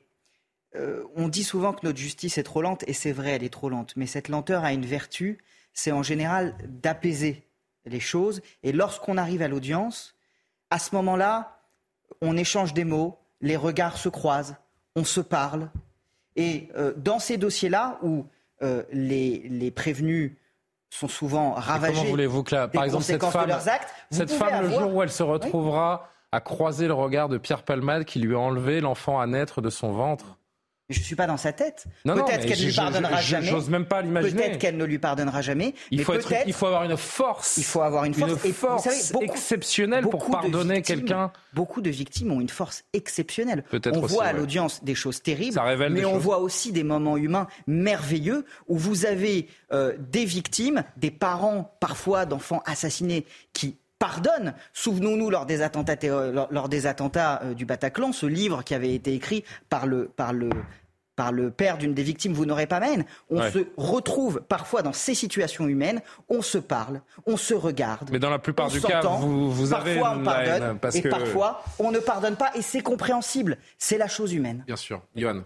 [0.75, 3.53] euh, on dit souvent que notre justice est trop lente, et c'est vrai, elle est
[3.53, 3.95] trop lente.
[3.95, 5.37] Mais cette lenteur a une vertu,
[5.73, 7.43] c'est en général d'apaiser
[7.85, 8.41] les choses.
[8.63, 10.15] Et lorsqu'on arrive à l'audience,
[10.71, 11.61] à ce moment-là,
[12.21, 14.55] on échange des mots, les regards se croisent,
[14.95, 15.69] on se parle.
[16.35, 18.25] Et euh, dans ces dossiers-là, où
[18.61, 20.33] euh, les, prévenus
[20.89, 21.95] sont souvent ravagés.
[21.95, 23.51] comment voulez-vous que, par exemple, cette femme,
[24.11, 28.05] cette femme le jour où elle se retrouvera à croiser le regard de Pierre Palmade
[28.05, 30.37] qui lui a enlevé l'enfant à naître de son ventre
[30.89, 31.85] je ne suis pas dans sa tête.
[32.05, 33.47] Peut-être qu'elle ne lui pardonnera jamais.
[33.47, 34.43] J'ose même pas l'imaginer.
[34.43, 35.73] Peut-être qu'elle ne lui pardonnera jamais.
[35.91, 36.13] Il faut,
[36.45, 37.57] il faut avoir une force.
[37.57, 38.87] Il faut avoir une force, une force
[39.21, 41.31] exceptionnelle pour pardonner quelqu'un.
[41.53, 43.63] Beaucoup de victimes ont une force exceptionnelle.
[43.93, 45.59] On voit à l'audience des choses terribles,
[45.89, 51.11] mais on voit aussi des moments humains merveilleux où vous avez euh, des victimes, des
[51.11, 54.53] parents parfois d'enfants assassinés qui pardonnent.
[54.73, 55.95] Souvenons-nous lors des attentats,
[56.51, 60.33] lors, des attentats euh, du Bataclan, ce livre qui avait été écrit par le, par
[60.33, 60.49] le,
[61.17, 63.03] par le père d'une des victimes, vous n'aurez pas mène.
[63.29, 68.09] On se retrouve parfois dans ces situations humaines, on se parle, on se regarde.
[68.11, 71.63] Mais dans la plupart du cas, vous, vous avez parfois on pardonne parce et parfois
[71.79, 73.57] on ne pardonne pas et c'est compréhensible.
[73.77, 74.63] C'est la chose humaine.
[74.67, 75.41] Bien sûr, Johan.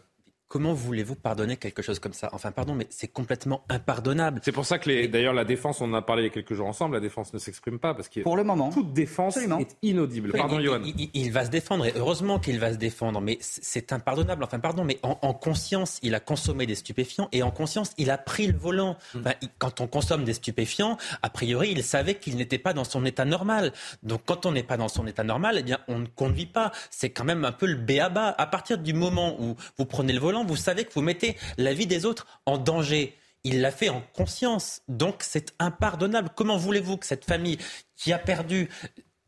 [0.51, 2.27] Comment voulez-vous pardonner quelque chose comme ça?
[2.33, 4.41] Enfin, pardon, mais c'est complètement impardonnable.
[4.43, 6.55] C'est pour ça que, d'ailleurs, la défense, on en a parlé il y a quelques
[6.55, 9.77] jours ensemble, la défense ne s'exprime pas parce que pour le moment, toute défense est
[9.81, 10.33] inaudible.
[10.33, 10.81] pardon, Johan.
[11.13, 14.43] Il, va se défendre et heureusement qu'il va se défendre, mais c'est impardonnable.
[14.43, 18.17] Enfin, pardon, mais en, conscience, il a consommé des stupéfiants et en conscience, il a
[18.17, 18.97] pris le volant.
[19.15, 19.21] Hmm.
[19.57, 23.23] quand on consomme des stupéfiants, a priori, il savait qu'il n'était pas dans son état
[23.23, 23.71] normal.
[24.03, 26.73] Donc, quand on n'est pas dans son état normal, eh bien, on ne conduit pas.
[26.89, 28.35] C'est quand même un peu le béaba.
[28.37, 31.73] À partir du moment où vous prenez le volant, vous savez que vous mettez la
[31.73, 33.17] vie des autres en danger.
[33.43, 34.81] Il l'a fait en conscience.
[34.87, 36.29] Donc c'est impardonnable.
[36.35, 37.57] Comment voulez-vous que cette famille
[37.95, 38.69] qui a perdu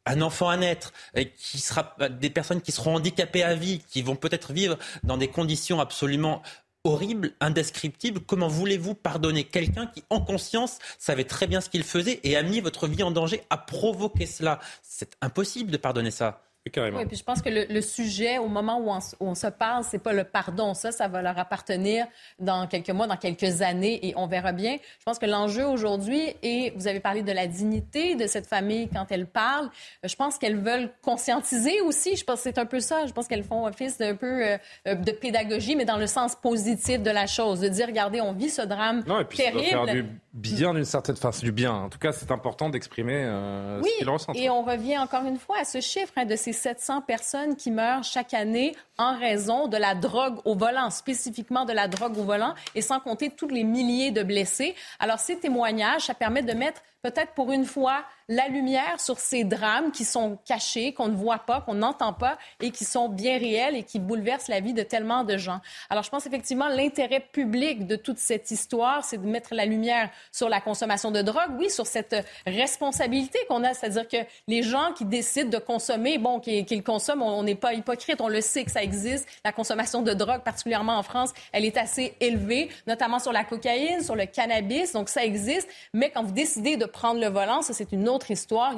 [0.05, 0.91] un enfant à naître,
[1.37, 5.29] qui sera des personnes qui seront handicapées à vie, qui vont peut-être vivre dans des
[5.29, 6.41] conditions absolument
[6.83, 8.19] horribles, indescriptibles.
[8.19, 12.43] Comment voulez-vous pardonner quelqu'un qui, en conscience, savait très bien ce qu'il faisait et a
[12.43, 14.59] mis votre vie en danger, a provoqué cela?
[14.81, 16.41] C'est impossible de pardonner ça.
[16.65, 18.89] Oui, puis je pense que le, sujet, au moment où
[19.19, 20.73] on, se parle, c'est pas le pardon.
[20.73, 22.07] Ça, ça va leur appartenir
[22.39, 24.77] dans quelques mois, dans quelques années, et on verra bien.
[24.99, 28.87] Je pense que l'enjeu aujourd'hui, et vous avez parlé de la dignité de cette famille
[28.87, 29.69] quand elle parle,
[30.03, 32.15] je pense qu'elles veulent conscientiser aussi.
[32.15, 33.07] Je pense que c'est un peu ça.
[33.07, 34.57] Je pense qu'elles font office d'un peu euh,
[34.87, 38.31] euh, de pédagogie, mais dans le sens positif de la chose, de dire, regardez, on
[38.31, 39.65] vit ce drame non, et puis terrible.
[39.65, 41.73] Ça faire du bien d'une certaine façon, du bien.
[41.73, 44.35] En tout cas, c'est important d'exprimer euh, ce qu'ils ressentent.
[44.35, 47.69] Et on revient encore une fois à ce chiffre hein, de ces 700 personnes qui
[47.69, 52.23] meurent chaque année en raison de la drogue au volant, spécifiquement de la drogue au
[52.23, 54.75] volant, et sans compter tous les milliers de blessés.
[54.99, 59.43] Alors, ces témoignages, ça permet de mettre peut-être pour une fois la lumière sur ces
[59.43, 63.37] drames qui sont cachés, qu'on ne voit pas, qu'on n'entend pas et qui sont bien
[63.37, 65.59] réels et qui bouleversent la vie de tellement de gens.
[65.89, 70.09] Alors je pense effectivement l'intérêt public de toute cette histoire, c'est de mettre la lumière
[70.31, 72.15] sur la consommation de drogue, oui, sur cette
[72.45, 74.17] responsabilité qu'on a, c'est-à-dire que
[74.47, 78.41] les gens qui décident de consommer, bon, qu'ils consomment, on n'est pas hypocrite, on le
[78.41, 79.27] sait que ça existe.
[79.43, 84.01] La consommation de drogue, particulièrement en France, elle est assez élevée, notamment sur la cocaïne,
[84.01, 85.67] sur le cannabis, donc ça existe.
[85.93, 88.73] Mais quand vous décidez de prendre le volant, ça c'est une autre histoire.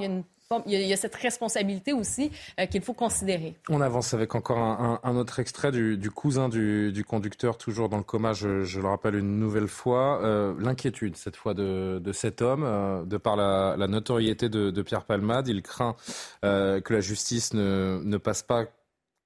[0.68, 3.56] Il y a cette responsabilité aussi euh, qu'il faut considérer.
[3.68, 8.34] On avance avec encore un, autre extrait du, cousin du, conducteur, toujours dans le coma,
[8.34, 10.22] je, le rappelle une nouvelle fois.
[10.22, 15.48] Euh, l'inquiétude, cette fois, de, cet homme, euh, de par la, notoriété de, Pierre Palmade.
[15.48, 15.96] Il craint
[16.44, 18.66] que la justice ne, passe pas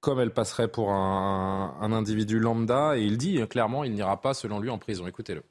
[0.00, 2.96] comme elle passerait pour un, un individu lambda.
[2.96, 5.06] Et il dit clairement, il n'ira pas, selon lui, en prison.
[5.06, 5.42] Écoutez-le.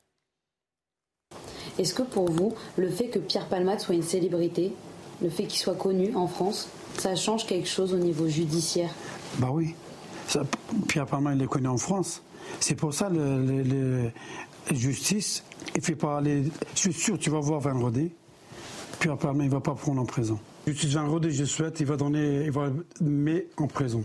[1.80, 4.74] Est-ce que pour vous, le fait que Pierre Palmade soit une célébrité,
[5.22, 6.68] le fait qu'il soit connu en France,
[6.98, 8.90] ça change quelque chose au niveau judiciaire?
[9.38, 9.74] Bah oui.
[10.90, 12.22] Pierre Palmade, il est connu en France.
[12.60, 16.44] C'est pour ça la justice, il fait pas aller.
[16.76, 18.12] Je suis sûr, tu vas voir Van Rodé.
[19.00, 20.38] Pierre Palmade, il va pas prendre en prison.
[20.68, 22.70] Justice Van Rodé, je souhaite, il va donner, il va
[23.00, 24.04] mettre en prison.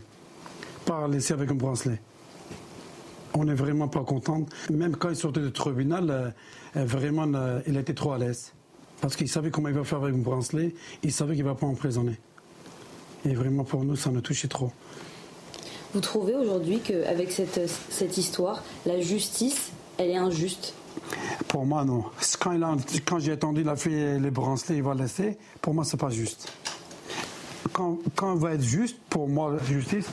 [0.87, 2.01] Pas laisser avec un bracelet.
[3.37, 4.47] On n'est vraiment pas content.
[4.71, 6.31] Même quand il sortait du tribunal, euh,
[6.77, 8.53] euh, vraiment, euh, il était trop à l'aise.
[9.01, 10.73] Parce qu'il savait comment il va faire avec un bracelet,
[11.03, 12.17] il savait qu'il ne va pas emprisonner.
[13.25, 14.71] Et vraiment, pour nous, ça nous touchait trop.
[15.93, 20.75] Vous trouvez aujourd'hui qu'avec cette, cette histoire, la justice, elle est injuste?
[21.49, 22.05] Pour moi, non.
[22.39, 22.57] Quand,
[23.05, 25.39] quand j'ai attendu, il a fait les bracelets, il va laisser.
[25.61, 26.53] Pour moi, c'est pas juste.
[27.73, 30.07] Quand, quand il va être juste, pour moi, la justice,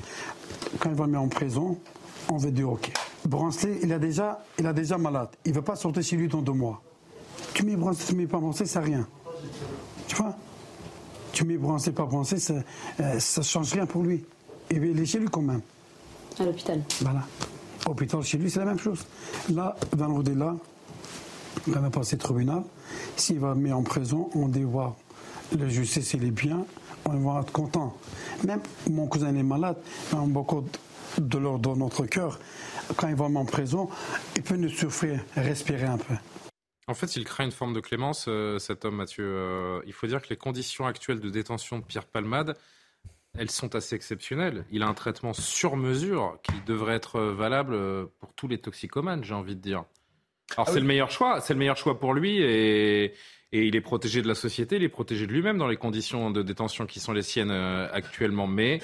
[0.80, 1.78] quand il va mettre en prison,
[2.30, 2.92] on veut dire OK.
[3.26, 5.30] Brancelet, il, a déjà, il a déjà malade.
[5.46, 6.82] Il ne va pas sortir chez lui dans deux mois.
[7.54, 9.08] Tu mets Brancelet, tu mets pas Brancelet, c'est rien.
[10.08, 10.36] Tu vois?
[11.32, 12.62] Tu mets Brancelet, pas Brancelet, ça ne
[13.04, 14.24] euh, change rien pour lui.
[14.70, 15.62] il est chez lui quand même.
[16.40, 16.82] À l'hôpital.
[17.02, 17.22] Voilà.
[17.86, 19.06] Hôpital chez lui, c'est la même chose.
[19.50, 20.56] Là, dans l'au-delà,
[21.68, 22.64] il va passer tribunal.
[23.16, 24.96] S'il va mettre en prison, on dit voir
[25.58, 26.66] la justice, il est bien,
[27.06, 27.96] on va être content.
[28.46, 29.78] Même mon cousin est malade,
[30.14, 30.64] on a beaucoup
[31.18, 32.40] de l'ordre dans notre cœur.
[32.96, 33.90] Quand il va en prison,
[34.36, 36.16] il peut nous souffrir, respirer un peu.
[36.88, 39.24] En fait, il crée une forme de clémence, euh, cet homme, Mathieu.
[39.26, 42.58] Euh, il faut dire que les conditions actuelles de détention de Pierre Palmade,
[43.38, 44.66] elles sont assez exceptionnelles.
[44.72, 47.78] Il a un traitement sur mesure qui devrait être valable
[48.20, 49.86] pour tous les toxicomanes, j'ai envie de dire.
[50.58, 53.14] Alors ah c'est le meilleur choix, c'est le meilleur choix pour lui et,
[53.54, 56.42] il est protégé de la société, il est protégé de lui-même dans les conditions de
[56.42, 58.80] détention qui sont les siennes euh, actuellement, mais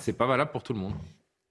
[0.00, 0.94] c'est pas valable pour tout le monde.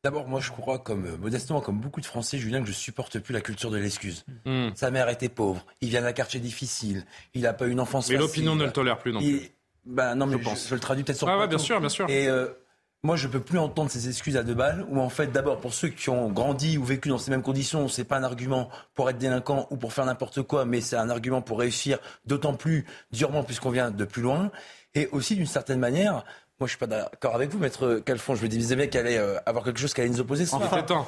[0.03, 3.19] D'abord, moi, je crois, comme euh, modestement, comme beaucoup de Français, Julien, que je supporte
[3.19, 4.25] plus la culture de l'excuse.
[4.45, 4.69] Hmm.
[4.73, 7.05] Sa mère était pauvre, il vient d'un quartier difficile,
[7.35, 9.51] il n'a pas eu une enfance mais l'opinion ne le tolère plus non plus.
[9.85, 10.67] Ben non, mais je, pense.
[10.67, 11.29] je, le traduis peut-être sur.
[11.29, 12.09] Ah ouais, bien sûr, bien sûr.
[12.09, 12.47] Et euh,
[13.03, 15.73] moi, je peux plus entendre ces excuses à deux balles, où en fait, d'abord, pour
[15.73, 19.07] ceux qui ont grandi ou vécu dans ces mêmes conditions, c'est pas un argument pour
[19.09, 22.85] être délinquant ou pour faire n'importe quoi, mais c'est un argument pour réussir d'autant plus
[23.11, 24.51] durement puisqu'on vient de plus loin.
[24.93, 26.25] Et aussi, d'une certaine manière,
[26.61, 28.35] moi, je suis pas d'accord avec vous, maître Calfon.
[28.35, 30.53] Je me disais bien qu'elle allait euh, avoir quelque chose qui allait nous opposer ce
[30.53, 30.83] enfin.
[30.83, 31.07] temps.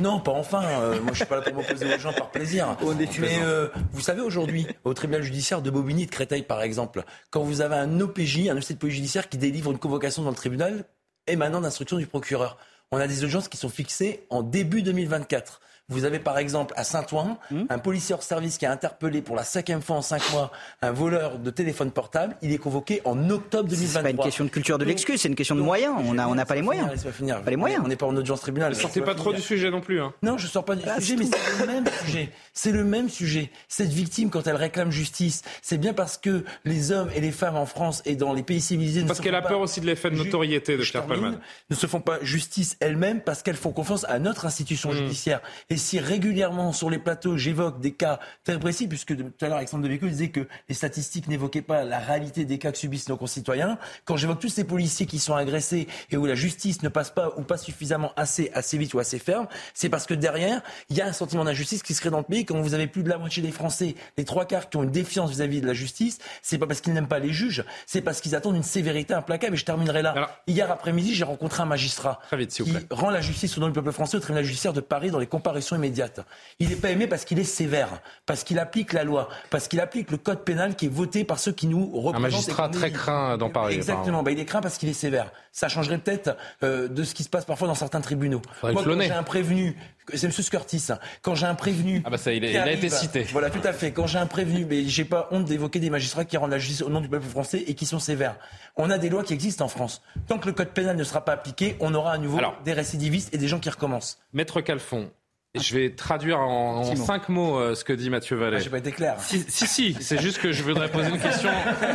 [0.00, 0.64] Non, pas enfin.
[0.64, 2.74] Euh, moi, je suis pas là pour m'opposer aux gens par plaisir.
[3.20, 7.42] Mais euh, vous savez, aujourd'hui, au tribunal judiciaire de Bobigny, de Créteil, par exemple, quand
[7.42, 10.36] vous avez un OPJ, un officier de police judiciaire qui délivre une convocation dans le
[10.36, 10.86] tribunal,
[11.26, 12.56] émanant d'instruction du procureur.
[12.90, 15.60] On a des audiences qui sont fixées en début 2024.
[15.90, 17.64] Vous avez par exemple à Saint-Ouen hmm.
[17.68, 20.50] un policier hors service qui a interpellé pour la cinquième fois en cinq mois
[20.80, 22.36] un voleur de téléphone portable.
[22.40, 23.88] Il est convoqué en octobre 2023.
[23.88, 25.94] C'est pas une question de culture de l'excuse, c'est une question de moyens.
[25.98, 26.88] On n'a on a pas les moyens.
[27.12, 27.82] Finir, Pas les moyens.
[27.84, 28.70] On n'est pas en audience tribunal.
[28.72, 30.00] Ne sortez pas trop du sujet non plus.
[30.00, 30.14] Hein.
[30.22, 32.30] Non, je sors pas du bah, sujet, mais c'est le même sujet.
[32.54, 33.50] C'est le même sujet.
[33.68, 37.56] Cette victime, quand elle réclame justice, c'est bien parce que les hommes et les femmes
[37.56, 40.16] en France et dans les pays civilisés parce qu'elle a peur aussi de l'effet de
[40.16, 41.38] notoriété de Pierre Palman.
[41.68, 44.96] Ne se font pas justice elles-mêmes parce qu'elles font confiance à notre institution hmm.
[44.96, 45.40] judiciaire.
[45.70, 49.58] Et si régulièrement sur les plateaux, j'évoque des cas très précis, puisque tout à l'heure
[49.58, 53.16] Alexandre Devecchio disait que les statistiques n'évoquaient pas la réalité des cas que subissent nos
[53.16, 53.78] concitoyens.
[54.04, 57.32] Quand j'évoque tous ces policiers qui sont agressés et où la justice ne passe pas
[57.36, 60.60] ou pas suffisamment assez, assez vite ou assez ferme, c'est parce que derrière,
[60.90, 62.44] il y a un sentiment d'injustice qui se crée dans le pays.
[62.44, 64.90] Quand vous avez plus de la moitié des Français, les trois quarts qui ont une
[64.90, 68.20] défiance vis-à-vis de la justice, c'est pas parce qu'ils n'aiment pas les juges, c'est parce
[68.20, 69.54] qu'ils attendent une sévérité implacable.
[69.54, 70.30] Et je terminerai là.
[70.46, 74.16] Hier après-midi, j'ai rencontré un magistrat qui rend la justice au nom du peuple français
[74.16, 76.20] au tribunal judiciaire de Paris dans les comparaisons immédiates.
[76.58, 79.80] Il n'est pas aimé parce qu'il est sévère, parce qu'il applique la loi, parce qu'il
[79.80, 82.16] applique le code pénal qui est voté par ceux qui nous représentent.
[82.16, 83.74] Un magistrat très craint dans Paris.
[83.74, 85.32] Exactement, bah, il est craint parce qu'il est sévère.
[85.52, 88.42] Ça changerait peut-être euh, de ce qui se passe parfois dans certains tribunaux.
[88.62, 89.76] Moi, quand j'ai un prévenu,
[90.12, 90.32] c'est M.
[90.32, 90.88] Scurtis,
[91.22, 92.02] quand j'ai un prévenu...
[92.04, 93.22] Ah bah ça, il, a été cité.
[93.32, 93.92] Voilà, tout à fait.
[93.92, 96.82] Quand j'ai un prévenu, mais j'ai pas honte d'évoquer des magistrats qui rendent la justice
[96.82, 98.36] au nom du peuple français et qui sont sévères.
[98.76, 100.02] On a des lois qui existent en France.
[100.26, 103.34] Tant que le code pénal ne sera pas appliqué, on aura à nouveau des récidivistes
[103.34, 104.18] et des gens qui recommencent.
[104.32, 105.10] Maître Calfon,
[105.54, 108.56] je vais traduire en, cinq mots euh, ce que dit Mathieu Vallet.
[108.56, 109.20] Ah, j'ai pas été clair.
[109.20, 111.50] Si, si, c'est juste que je voudrais poser une question,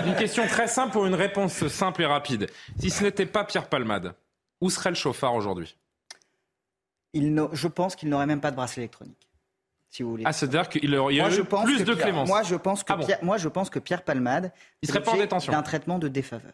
[0.06, 2.48] une question très simple pour une réponse simple et rapide.
[2.80, 4.14] Si ce n'était pas Pierre Palmade,
[4.62, 5.76] où serait le chauffard aujourd'hui?
[7.14, 9.28] Je pense qu'il n'aurait même pas de bracelet électronique.
[9.90, 10.24] Si vous voulez.
[10.26, 12.28] Ah, c'est-à-dire qu'il y aurait eu plus de clémence.
[12.28, 14.52] Moi, je pense que, ah Pierre, moi, je pense que Pierre Palmade.
[14.82, 15.52] Il serait pas en détention.
[15.52, 16.52] d'un traitement de défaveur.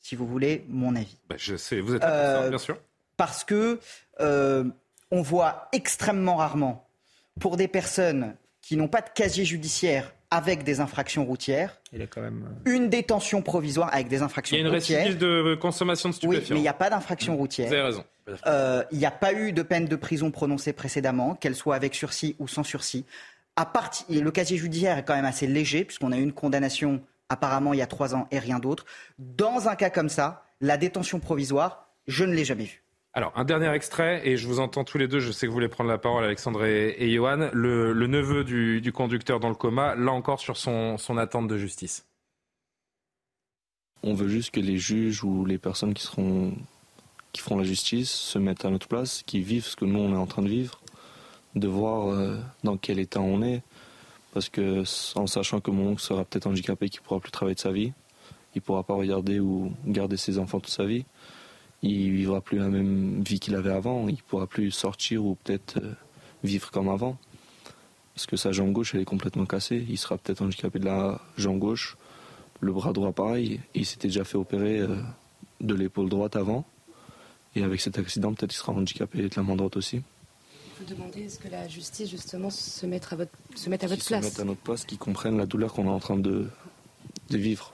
[0.00, 1.18] Si vous voulez mon avis.
[1.28, 2.78] Bah, je sais, vous êtes euh, bien sûr.
[3.18, 3.78] Parce que
[4.20, 4.64] euh,
[5.10, 6.86] on voit extrêmement rarement,
[7.38, 12.20] pour des personnes qui n'ont pas de casier judiciaire avec des infractions routières, il quand
[12.20, 12.44] même...
[12.66, 14.70] Euh, une détention provisoire avec des infractions routières.
[14.70, 16.42] Il y a une récidive de consommation de stupéfiants.
[16.42, 17.68] Oui, mais il n'y a pas d'infraction routière.
[17.68, 18.04] Vous avez raison.
[18.46, 21.96] Euh, il n'y a pas eu de peine de prison prononcée précédemment, qu'elle soit avec
[21.96, 23.04] sursis ou sans sursis.
[23.56, 27.02] À part, le casier judiciaire est quand même assez léger, puisqu'on a eu une condamnation
[27.28, 28.84] apparemment il y a trois ans et rien d'autre.
[29.18, 32.84] Dans un cas comme ça, la détention provisoire, je ne l'ai jamais vue.
[33.12, 35.54] Alors, un dernier extrait, et je vous entends tous les deux, je sais que vous
[35.54, 37.50] voulez prendre la parole, Alexandre et, Johan.
[37.52, 42.06] Le, neveu du, conducteur dans le coma, là encore sur son, attente de justice.
[44.04, 46.54] On veut juste que les juges ou les personnes qui, feront
[47.58, 50.26] la justice se mettent à notre place, qui vivent ce que nous on est en
[50.26, 50.80] train de vivre,
[51.56, 53.62] de voir euh, dans quel état on est.
[54.32, 54.84] Parce que
[55.18, 57.92] en sachant que mon oncle sera peut-être handicapé, qu'il pourra plus travailler de sa vie,
[58.54, 61.04] il pourra pas regarder ou garder ses enfants toute sa vie
[61.82, 64.08] il vivra plus la même vie qu'il avait avant.
[64.08, 65.94] Il pourra plus sortir ou peut-être euh,
[66.44, 67.16] vivre comme avant.
[68.14, 69.84] Parce que sa jambe gauche, elle est complètement cassée.
[69.88, 71.96] Il sera peut-être handicapé de la jambe gauche.
[72.60, 73.60] Le bras droit, pareil.
[73.74, 74.96] il s'était déjà fait opérer euh,
[75.60, 76.66] de l'épaule droite avant.
[77.56, 80.02] Et avec cet accident, peut-être il sera handicapé de la main droite aussi.
[80.78, 84.04] Vous demandez est-ce que la justice, justement, se mette à votre, se mette à votre
[84.04, 84.24] place?
[84.24, 86.48] Se mette à notre place, qu'ils comprennent la douleur qu'on est en train de,
[87.30, 87.72] de vivre.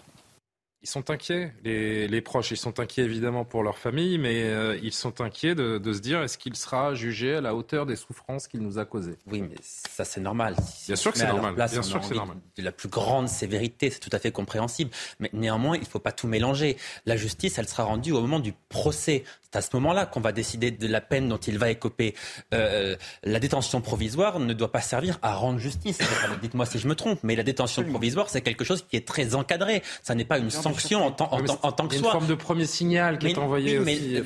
[0.86, 2.52] Ils sont inquiets, les, proches.
[2.52, 6.22] Ils sont inquiets évidemment pour leur famille, mais euh, ils sont inquiets de, se dire
[6.22, 9.18] est-ce qu'il sera jugé à la hauteur des souffrances qu'il nous a causées?
[9.26, 10.54] Oui, mais ça c'est normal.
[10.86, 11.56] Bien sûr que c'est normal.
[11.56, 12.36] Bien sûr que c'est normal.
[12.56, 14.92] De la plus grande sévérité, c'est tout à fait compréhensible.
[15.18, 16.76] Mais néanmoins, il ne faut pas tout mélanger.
[17.04, 19.24] La justice, elle sera rendue au moment du procès.
[19.56, 22.14] C'est à ce moment-là qu'on va décider de la peine dont il va écoper.
[22.52, 25.98] Euh, la détention provisoire ne doit pas servir à rendre justice.
[26.42, 29.34] Dites-moi si je me trompe, mais la détention provisoire, c'est quelque chose qui est très
[29.34, 29.82] encadré.
[30.02, 31.96] Ça n'est pas une sanction en, tant, que soi.
[31.96, 34.20] une forme de premier signal qui est envoyé aussi.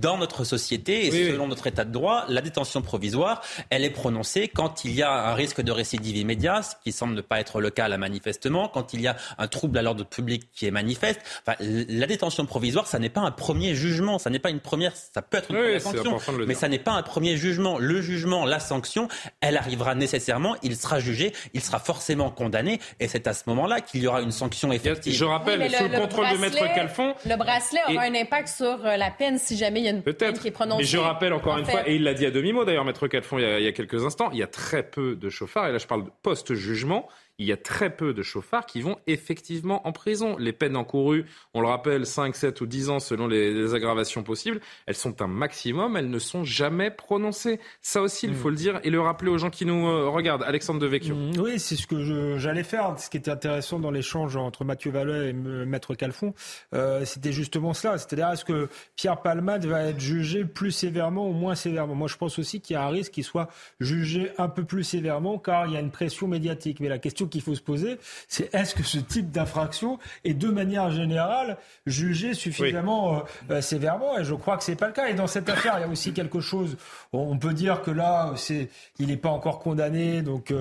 [0.00, 4.48] Dans notre société et selon notre état de droit, la détention provisoire, elle est prononcée
[4.48, 7.60] quand il y a un risque de récidive immédiat, ce qui semble ne pas être
[7.60, 10.72] le cas là manifestement, quand il y a un trouble à l'ordre public qui est
[10.72, 11.20] manifeste.
[11.46, 14.96] Enfin, la détention provisoire, ça n'est pas un premier jugement, ça n'est pas une première,
[14.96, 17.78] ça peut être une première sanction, mais ça n'est pas un premier jugement.
[17.78, 19.08] Le jugement, la sanction,
[19.40, 23.80] elle arrivera nécessairement, il sera jugé, il sera forcément condamné, et c'est à ce moment-là
[23.80, 27.14] qu'il y aura une sanction effective rappelle, sous le, contrôle de Maître Calfon.
[27.24, 30.02] Le bracelet aura un impact sur euh, la peine si jamais il y a une
[30.02, 30.82] peine qui est prononcée.
[30.82, 33.38] Mais je rappelle encore une fois, et il l'a dit à demi-mot d'ailleurs, Maître Calfon,
[33.38, 35.68] il y, a, il y a quelques instants, il y a très peu de chauffards,
[35.68, 39.86] et là je parle post-jugement, il y a très peu de chauffards qui vont effectivement
[39.86, 40.36] en prison.
[40.38, 44.60] Les peines encourues, on le rappelle, 5, 7 ou 10 ans selon les, aggravations possibles,
[44.86, 47.60] elles sont un maximum, elles ne sont jamais prononcées.
[47.82, 48.36] Ça aussi, il mm.
[48.36, 50.44] faut le dire et le rappeler aux gens qui nous euh, regardent.
[50.44, 51.14] Alexandre Devecchio.
[51.14, 52.98] Mm, oui, c'est ce que j'allais faire.
[52.98, 56.32] Ce qui était intéressant dans l'échange entre Mathieu Vallet et Maître Calfon,
[56.74, 57.98] euh, c'était justement cela.
[57.98, 61.94] C'est-à-dire, est-ce que Pierre Palmade va être jugé plus sévèrement ou moins sévèrement?
[61.94, 63.48] Moi, je pense aussi qu'il y a un risque qu'il soit
[63.80, 66.80] jugé un peu plus sévèrement car il y a une pression médiatique.
[66.80, 67.98] Mais la question qu'il faut se poser,
[68.28, 73.20] c'est est-ce que ce type d'infraction est de manière générale jugé suffisamment euh,
[73.50, 74.18] euh, sévèrement?
[74.18, 75.08] Et je crois que c'est pas le cas.
[75.08, 76.76] Et dans cette affaire, il y a aussi quelque chose.
[77.12, 80.52] On peut dire que là, c'est, il n'est pas encore condamné, donc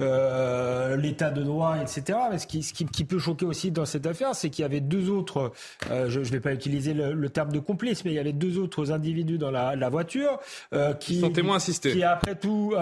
[0.00, 2.18] euh, l'état de droit, etc.
[2.30, 4.80] Mais ce qui, ce qui, peut choquer aussi dans cette affaire, c'est qu'il y avait
[4.80, 5.52] deux autres.
[5.90, 8.92] je ne vais pas utiliser le, terme de complice, mais il y avait deux autres
[8.92, 10.38] individus dans la, voiture
[11.00, 12.74] qui sont témoins assistés, qui après tout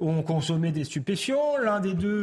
[0.00, 1.56] ont consommé des stupéfiants.
[1.62, 2.17] L'un des deux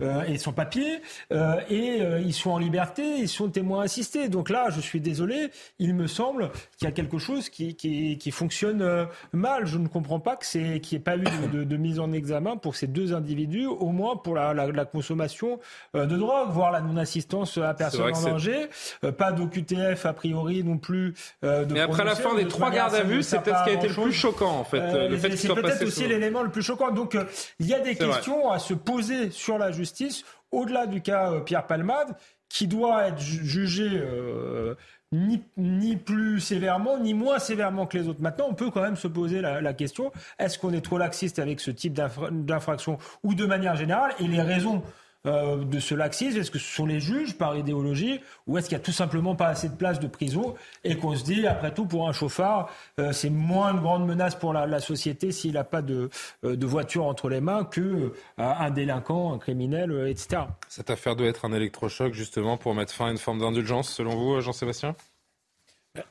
[0.00, 1.00] euh, et son papier,
[1.32, 4.28] euh, et euh, ils sont en liberté, ils sont témoins assistés.
[4.28, 8.30] Donc là, je suis désolé, il me semble qu'il y a quelque chose qui, qui,
[8.30, 9.66] fonctionne mal.
[9.66, 11.24] Je ne comprends pas que c'est qu'il n'y ait pas eu
[11.64, 15.58] de, mise en examen pour ces deux individus, au moins pour la, la, consommation
[15.94, 18.68] de drogue, voire la non-assistance à personne en danger.
[19.16, 21.14] pas d'OQTF a priori non plus.
[21.42, 23.74] de Mais après la fin des trois gardes à vue, c'est peut-être ce qui a
[23.74, 25.08] été le plus choquant en fait.
[25.08, 26.90] le fait c'est peut-être aussi l'élément le plus choquant.
[26.90, 27.16] Donc
[27.58, 31.40] il y a des questions à se poser sur la justice, au-delà du cas euh,
[31.40, 32.16] Pierre Palmade,
[32.48, 34.74] qui doit être jugé euh,
[35.12, 38.20] ni, plus sévèrement, ni moins sévèrement que les autres.
[38.20, 41.60] Maintenant, on peut quand même se poser la question, est-ce qu'on est trop laxiste avec
[41.60, 44.82] ce type d'infraction ou de manière générale Et les raisons
[45.26, 48.76] euh, de ce laxisme Est-ce que ce sont les juges par idéologie ou est-ce qu'il
[48.78, 50.54] n'y a tout simplement pas assez de place de prison
[50.84, 54.34] et qu'on se dit, après tout, pour un chauffard, euh, c'est moins de grande menace
[54.36, 56.08] pour la, société s'il n'a pas de,
[56.44, 60.42] euh, de, voiture entre les mains que un délinquant, un criminel, etc.
[60.68, 64.14] Cette affaire doit être un électrochoc justement pour mettre fin à une forme d'indulgence, selon
[64.14, 64.94] vous, Jean-Sébastien?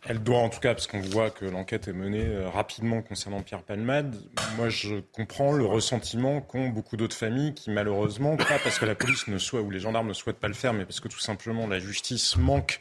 [0.06, 3.41] Elle doit en tout cas, parce qu'on voit que l'enquête est menée euh, rapidement concernant
[3.41, 4.16] Pierre Palmade.
[4.56, 8.95] Moi, je comprends le ressentiment qu'ont beaucoup d'autres familles qui, malheureusement, pas parce que la
[8.95, 11.20] police ne souhaite ou les gendarmes ne souhaitent pas le faire, mais parce que tout
[11.20, 12.80] simplement la justice manque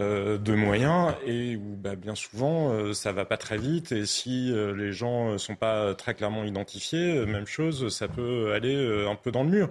[0.00, 4.06] euh, de moyens et où bah, bien souvent euh, ça va pas très vite et
[4.06, 9.30] si les gens sont pas très clairement identifiés, même chose, ça peut aller un peu
[9.30, 9.68] dans le mur.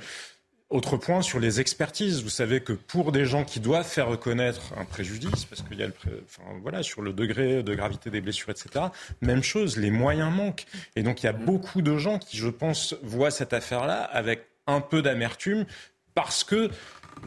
[0.69, 2.23] Autre point sur les expertises.
[2.23, 5.84] Vous savez que pour des gens qui doivent faire reconnaître un préjudice, parce qu'il y
[5.84, 5.94] a le,
[6.26, 8.85] enfin, voilà, sur le degré de gravité des blessures, etc.
[9.22, 10.65] Même chose, les moyens manquent.
[10.95, 14.48] Et donc il y a beaucoup de gens qui, je pense, voient cette affaire-là avec
[14.65, 15.65] un peu d'amertume
[16.15, 16.69] parce que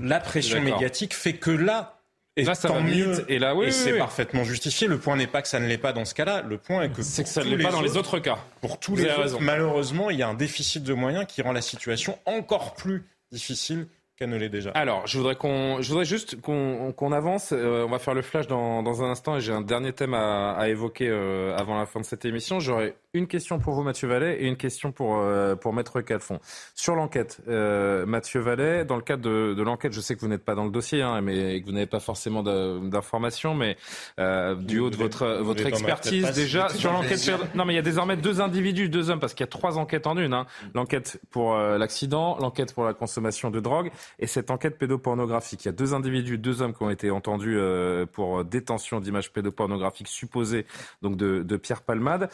[0.00, 2.00] la pression médiatique fait que là,
[2.36, 3.24] et là, ça tant mieux.
[3.30, 4.88] Et là, oui, et c'est parfaitement justifié.
[4.88, 6.42] Le point n'est pas que ça ne l'est pas dans ce cas-là.
[6.42, 8.38] Le point est que c'est que ça ne l'est pas dans les autres cas.
[8.60, 11.62] Pour tous les autres, malheureusement, il y a un déficit de moyens qui rend la
[11.62, 14.70] situation encore plus difficile qu'elle ne l'est déjà.
[14.70, 17.52] Alors, je voudrais, qu'on, je voudrais juste qu'on, avance.
[17.52, 20.52] Euh, on va faire le flash dans, un instant et j'ai un dernier thème à,
[20.52, 22.58] à évoquer euh, avant la fin de cette émission.
[22.58, 26.40] J'aurais une question pour vous, Mathieu Vallet, et une question pour, euh, pour Maître Calfon.
[26.74, 30.28] Sur l'enquête, euh, Mathieu Vallet, dans le cadre de, de l'enquête, je sais que vous
[30.28, 33.76] n'êtes pas dans le dossier, hein, mais que vous n'avez pas forcément d'informations, mais
[34.18, 37.30] euh, du haut de votre, votre expertise, déjà, sur l'enquête...
[37.54, 39.78] Non, mais il y a désormais deux individus, deux hommes, parce qu'il y a trois
[39.78, 40.34] enquêtes en une.
[40.34, 40.46] Hein.
[40.74, 45.64] L'enquête pour l'accident, l'enquête pour la consommation de drogue, et cette enquête pédopornographique.
[45.64, 47.58] Il y a deux individus, deux hommes qui ont été entendus
[48.12, 50.66] pour détention d'images pédopornographiques supposées
[51.02, 52.28] donc de, de Pierre Palmade.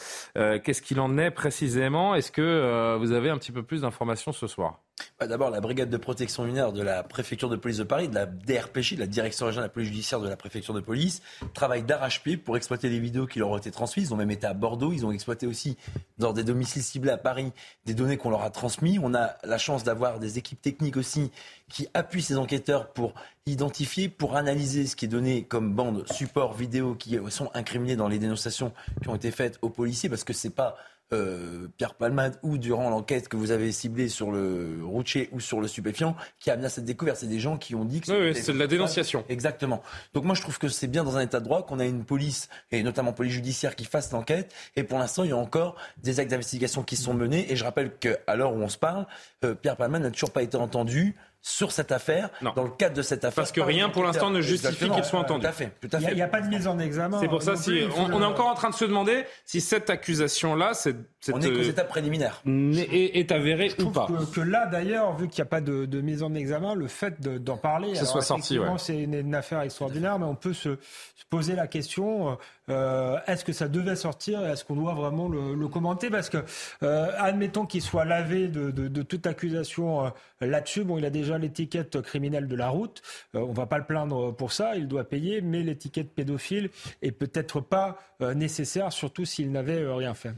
[0.72, 2.14] Qu'est-ce qu'il en est précisément?
[2.14, 4.80] Est-ce que euh, vous avez un petit peu plus d'informations ce soir?
[5.18, 8.14] Bah, D'abord, la brigade de protection mineure de la préfecture de police de Paris, de
[8.14, 11.22] la DRPJ, de la direction régionale de la police judiciaire de la préfecture de police,
[11.54, 14.08] travaille d'arrache-pied pour exploiter les vidéos qui leur ont été transmises.
[14.08, 14.92] Ils ont même été à Bordeaux.
[14.92, 15.76] Ils ont exploité aussi
[16.18, 17.52] dans des domiciles ciblés à Paris
[17.86, 19.00] des données qu'on leur a transmises.
[19.02, 21.30] On a la chance d'avoir des équipes techniques aussi
[21.68, 23.14] qui appuient ces enquêteurs pour
[23.46, 28.08] identifier, pour analyser ce qui est donné comme bande support vidéo qui sont incriminés dans
[28.08, 30.76] les dénonciations qui ont été faites aux policiers parce que c'est pas
[31.12, 35.60] euh, Pierre Palmade ou durant l'enquête que vous avez ciblée sur le routier ou sur
[35.60, 37.18] le stupéfiant qui a amené à cette découverte.
[37.18, 39.24] C'est des gens qui ont dit que oui, c'est de la dénonciation.
[39.28, 39.82] Exactement.
[40.14, 42.04] Donc moi je trouve que c'est bien dans un état de droit qu'on a une
[42.04, 44.54] police et notamment police judiciaire qui fasse l'enquête.
[44.76, 47.52] Et pour l'instant il y a encore des actes d'investigation qui sont menés.
[47.52, 49.06] Et je rappelle qu'à l'heure où on se parle,
[49.44, 53.02] euh, Pierre Palmade n'a toujours pas été entendu sur cette affaire, dans le cadre de
[53.02, 53.42] cette affaire.
[53.42, 55.42] Parce que rien pour l'instant ne justifie qu'il soit entendu.
[55.42, 55.72] Tout à fait.
[55.80, 56.12] Tout à fait.
[56.12, 57.18] Il n'y a, pas de mise en examen.
[57.20, 60.72] C'est pour ça, si, on, est encore en train de se demander si cette accusation-là,
[60.74, 60.96] cette,
[61.32, 64.06] on est qu'aux étapes préliminaires, est, est avérée ou pas.
[64.06, 67.20] Que, que là, d'ailleurs, vu qu'il n'y a pas de, mise en examen, le fait
[67.20, 68.68] d'en parler, ça soit sorti, ouais.
[68.78, 70.76] c'est une, affaire extraordinaire, mais on peut se,
[71.16, 72.38] se poser la question
[72.72, 76.38] euh, est-ce que ça devait sortir Est-ce qu'on doit vraiment le, commenter Parce que,
[76.82, 80.84] euh, admettons qu'il soit lavé de, toute accusation euh, là-dessus.
[80.84, 83.02] Bon, il a déjà l'étiquette criminelle de la route.
[83.34, 84.76] on ne va pas le plaindre pour ça.
[84.76, 86.70] Il doit payer, mais l'étiquette pédophile
[87.02, 87.98] est peut-être pas
[88.34, 90.32] nécessaire, surtout s'il n'avait rien fait.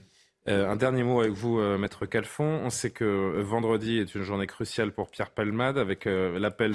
[0.46, 2.60] Euh, un dernier mot avec vous, euh, Maître Calfon.
[2.62, 6.74] On sait que vendredi est une journée cruciale pour Pierre Palmade avec euh, l'appel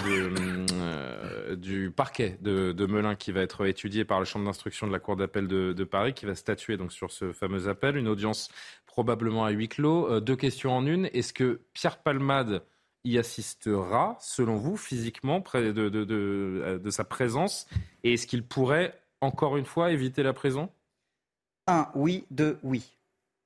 [1.55, 5.17] du parquet de, Melun qui va être étudié par la chambre d'instruction de la Cour
[5.17, 7.95] d'appel de, Paris qui va statuer sur ce fameux appel.
[7.95, 8.49] Une audience
[8.87, 10.19] probablement à huis clos.
[10.19, 11.05] deux questions en une.
[11.13, 12.63] Est-ce que Pierre Palmade
[13.03, 17.67] y assistera, selon vous, physiquement, près de, de sa présence?
[18.03, 20.69] Et est-ce qu'il pourrait, encore une fois, éviter la prison?
[21.67, 22.25] Un, oui.
[22.31, 22.98] Deux, oui.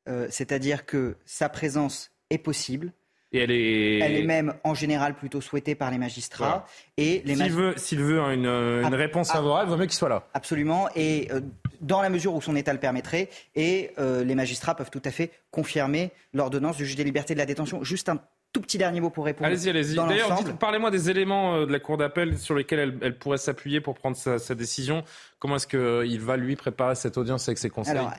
[0.08, 2.92] Euh, c'est-à-dire que sa présence est possible.
[3.32, 4.00] Et elle est...
[4.00, 6.68] elle est même en général plutôt souhaitée par les magistrats.
[6.98, 10.10] Et les s'il, veut, s'il veut une, une réponse favorable, il vaut mieux qu'il soit
[10.10, 10.28] là.
[10.34, 10.88] Absolument.
[10.96, 11.42] Et euh,
[11.82, 15.10] dans la mesure où son état le permettrait, et euh, les magistrats peuvent tout à
[15.10, 17.84] fait confirmer l'ordonnance du juge des libertés de la détention.
[17.84, 18.20] Juste un
[18.52, 19.48] tout petit dernier mot pour répondre.
[19.48, 19.96] Allez-y, allez-y.
[19.96, 24.16] D'ailleurs, parlez-moi des éléments de la Cour d'appel sur lesquels elle, pourrait s'appuyer pour prendre
[24.16, 25.04] sa, sa décision.
[25.40, 27.98] Comment est-ce qu'il va lui préparer cette audience avec ses conseils?
[27.98, 28.14] Alors,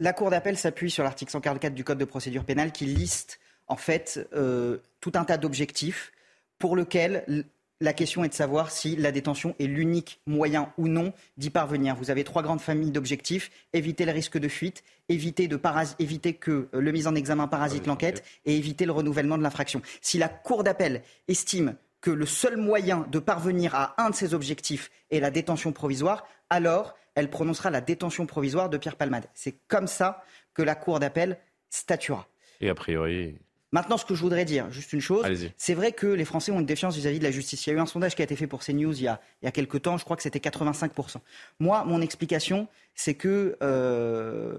[0.00, 3.76] la Cour d'appel s'appuie sur l'article 144 du Code de procédure pénale qui liste en
[3.76, 6.10] fait euh, tout un tas d'objectifs
[6.58, 7.44] pour lesquels
[7.82, 11.94] la question est de savoir si la détention est l'unique moyen ou non d'y parvenir.
[11.96, 15.60] Vous avez trois grandes familles d'objectifs éviter le risque de fuite, éviter, de
[15.98, 19.82] éviter que euh, le mise en examen parasite l'enquête et éviter le renouvellement de l'infraction.
[20.00, 24.32] Si la Cour d'appel estime que le seul moyen de parvenir à un de ces
[24.32, 29.26] objectifs est la détention provisoire, alors elle prononcera la détention provisoire de Pierre Palmade.
[29.34, 30.22] C'est comme ça
[30.54, 31.38] que la Cour d'appel
[31.70, 32.26] statuera.
[32.60, 33.38] Et a priori.
[33.72, 35.26] Maintenant, ce que je voudrais dire, juste une chose,
[35.56, 37.66] c'est vrai que les Français ont une défiance vis-à-vis de la justice.
[37.66, 39.20] Il y a eu un sondage qui a été fait pour CNews il y a,
[39.42, 41.16] il y a quelques temps, je crois que c'était 85%.
[41.60, 42.66] Moi, mon explication,
[42.96, 44.58] c'est que euh,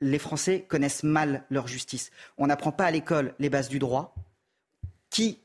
[0.00, 2.12] les Français connaissent mal leur justice.
[2.38, 4.14] On n'apprend pas à l'école les bases du droit.
[5.10, 5.40] Qui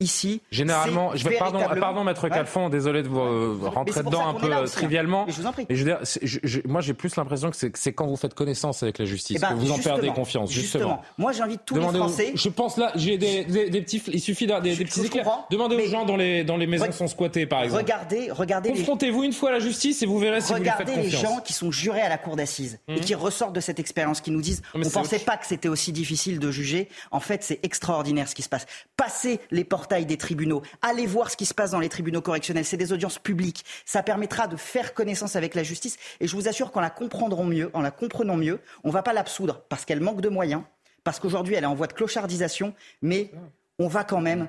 [0.00, 0.40] ici.
[0.50, 4.52] Généralement, je vais, pardon, pardon, maître Calfon, désolé de vous euh, rentrer dedans un peu
[4.52, 5.26] euh, trivialement.
[5.26, 5.66] Mais je vous en prie.
[5.68, 9.04] je veux dire, moi, j'ai plus l'impression que c'est quand vous faites connaissance avec la
[9.04, 10.50] justice eh ben, que vous en perdez confiance.
[10.50, 11.02] Justement.
[11.18, 12.32] Moi, j'invite tous les Français.
[12.34, 15.46] Je pense là, j'ai des, des, petits, il suffit des, des petits éclairs.
[15.50, 17.82] Demandez aux gens dont les, dans les maisons sont squattées, par exemple.
[17.82, 18.70] Regardez, regardez.
[18.70, 20.96] Confrontez-vous une fois à la justice et vous verrez si vous lui faites confiance.
[20.96, 23.00] Regardez les gens qui sont jurés à la cour d'assises et hum.
[23.00, 26.38] qui ressortent de cette expérience, qui nous disent, on pensait pas que c'était aussi difficile
[26.38, 26.88] de juger.
[27.10, 28.66] En fait, c'est extraordinaire ce qui se passe.
[28.96, 32.64] Passez les portails des tribunaux Allez voir ce qui se passe dans les tribunaux correctionnels.
[32.64, 33.64] C'est des audiences publiques.
[33.84, 35.96] Ça permettra de faire connaissance avec la justice.
[36.20, 39.02] Et je vous assure qu'en la comprendront mieux, en la comprenant mieux, on ne va
[39.02, 40.62] pas l'absoudre parce qu'elle manque de moyens,
[41.02, 43.32] parce qu'aujourd'hui elle est en voie de clochardisation, mais
[43.78, 44.48] on va quand même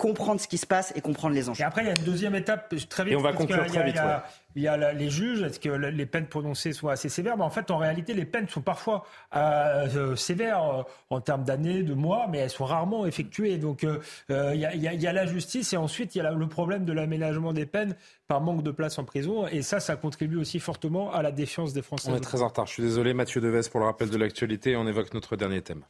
[0.00, 1.60] comprendre ce qui se passe et comprendre les enjeux.
[1.60, 3.12] Et après, il y a une deuxième étape très vite.
[3.12, 4.00] Et on va conclure très vite.
[4.56, 7.36] Il y a les juges, est-ce que les peines prononcées soient assez sévères?
[7.36, 9.04] Mais En fait, en réalité, les peines sont parfois
[9.36, 13.58] euh, euh, sévères euh, en termes d'années, de mois, mais elles sont rarement effectuées.
[13.58, 17.52] Donc, il, y a, la justice et ensuite, il y a le problème de l'aménagement
[17.52, 17.94] des peines
[18.26, 19.46] par manque de place en prison.
[19.48, 22.10] Et ça, ça contribue aussi fortement à la défiance des Français.
[22.10, 22.66] On est très en retard.
[22.66, 24.76] Je suis désolé, Mathieu Deves, pour le rappel de l'actualité.
[24.76, 25.84] On évoque notre dernier thème.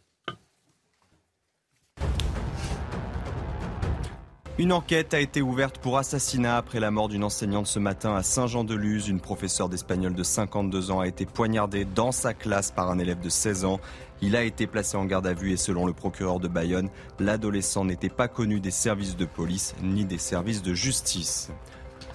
[4.61, 8.23] Une enquête a été ouverte pour assassinat après la mort d'une enseignante ce matin à
[8.23, 9.09] Saint-Jean-de-Luz.
[9.09, 13.21] Une professeure d'espagnol de 52 ans a été poignardée dans sa classe par un élève
[13.21, 13.81] de 16 ans.
[14.21, 17.87] Il a été placé en garde à vue et selon le procureur de Bayonne, l'adolescent
[17.87, 21.51] n'était pas connu des services de police ni des services de justice.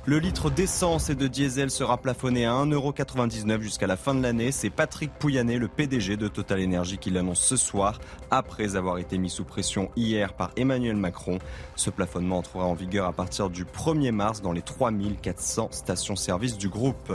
[0.08, 4.52] Le litre d'essence et de diesel sera plafonné à 1,99€ jusqu'à la fin de l'année.
[4.52, 8.00] C'est Patrick Pouyanné, le PDG de Total Energy, qui l'annonce ce soir,
[8.30, 11.40] après avoir été mis sous pression hier par Emmanuel Macron.
[11.76, 16.70] Ce plafonnement entrera en vigueur à partir du 1er mars dans les 3400 stations-service du
[16.70, 17.12] groupe.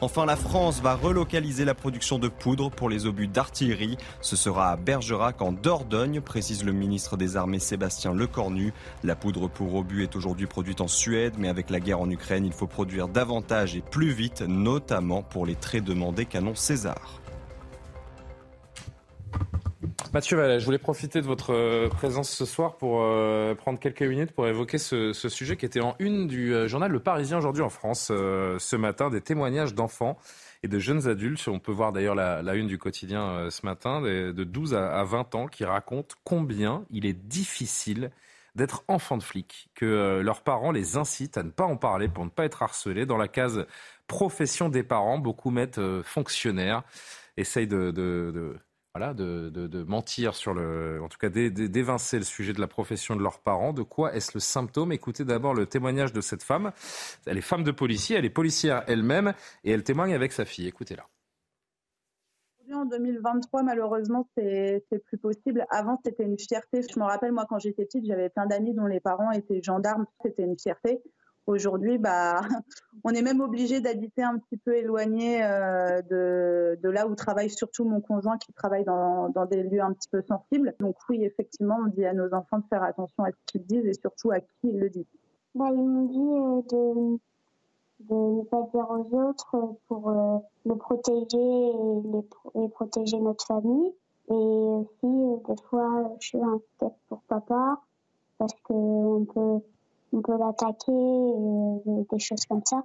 [0.00, 3.98] Enfin, la France va relocaliser la production de poudre pour les obus d'artillerie.
[4.20, 8.72] Ce sera à Bergerac en Dordogne, précise le ministre des Armées Sébastien Lecornu.
[9.02, 12.46] La poudre pour obus est aujourd'hui produite en Suède, mais avec la guerre en Ukraine,
[12.46, 17.20] il faut produire davantage et plus vite, notamment pour les très demandés canons César.
[20.12, 24.32] Mathieu je voulais profiter de votre euh, présence ce soir pour euh, prendre quelques minutes
[24.32, 27.68] pour évoquer ce, sujet qui était en une du euh, journal Le Parisien aujourd'hui en
[27.68, 30.18] France ce matin, des témoignages d'enfants
[30.64, 31.46] et de jeunes adultes.
[31.46, 35.46] On peut voir d'ailleurs la, une du quotidien ce matin, de 12 à 20 ans,
[35.46, 38.10] qui racontent combien il est difficile
[38.56, 42.24] d'être enfant de flic, que leurs parents les incitent à ne pas en parler pour
[42.24, 43.06] ne pas être harcelés.
[43.06, 43.66] Dans la case
[44.08, 46.82] profession des parents, beaucoup mettent fonctionnaire,
[47.36, 47.92] essayent de,
[49.86, 53.72] mentir sur le, en tout cas d'évincer le sujet de la profession de leurs parents.
[53.72, 54.92] De quoi est-ce le symptôme?
[54.92, 56.72] Écoutez d'abord le témoignage de cette femme.
[57.26, 59.34] Elle est femme de policier, elle est policière elle-même
[59.64, 60.66] et elle témoigne avec sa fille.
[60.66, 61.06] Écoutez-la.
[62.74, 65.64] En 2023, malheureusement, c'est plus possible.
[65.70, 66.82] Avant, c'était une fierté.
[66.82, 70.04] Je me rappelle, moi, quand j'étais petite, j'avais plein d'amis dont les parents étaient gendarmes.
[70.22, 71.00] C'était une fierté.
[71.48, 72.42] Aujourd'hui, bah,
[73.04, 77.86] on est même obligé d'habiter un petit peu éloigné euh, de, là où travaille surtout
[77.86, 80.74] mon conjoint qui travaille dans, des lieux un petit peu sensibles.
[80.78, 83.86] Donc oui, effectivement, on dit à nos enfants de faire attention à ce qu'ils disent
[83.86, 85.06] et surtout à qui ils le disent.
[85.54, 87.18] Bah, ils m'ont dit euh,
[88.10, 91.70] de, ne pas dire aux autres pour euh, le protéger
[92.62, 93.94] et, protéger notre famille.
[94.28, 97.80] Et aussi, des fois, je suis inquiète pour papa
[98.36, 99.62] parce qu'on peut
[100.12, 102.82] on peut l'attaquer, euh, des choses comme ça.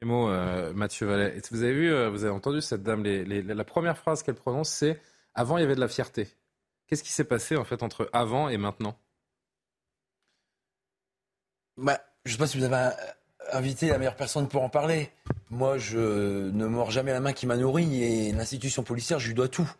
[0.00, 1.40] Premier mot, euh, Mathieu Vallet.
[1.50, 5.00] Vous avez vu, euh, vous avez entendu cette dame, la première phrase qu'elle prononce, c'est
[5.34, 6.28] Avant, il y avait de la fierté.
[6.86, 8.96] Qu'est-ce qui s'est passé en fait entre avant et maintenant?
[11.78, 12.94] Bah, Je ne sais pas si vous avez
[13.52, 15.10] invité la meilleure personne pour en parler.
[15.50, 19.34] Moi, je ne mords jamais la main qui m'a nourri et l'institution policière, je lui
[19.34, 19.70] dois tout.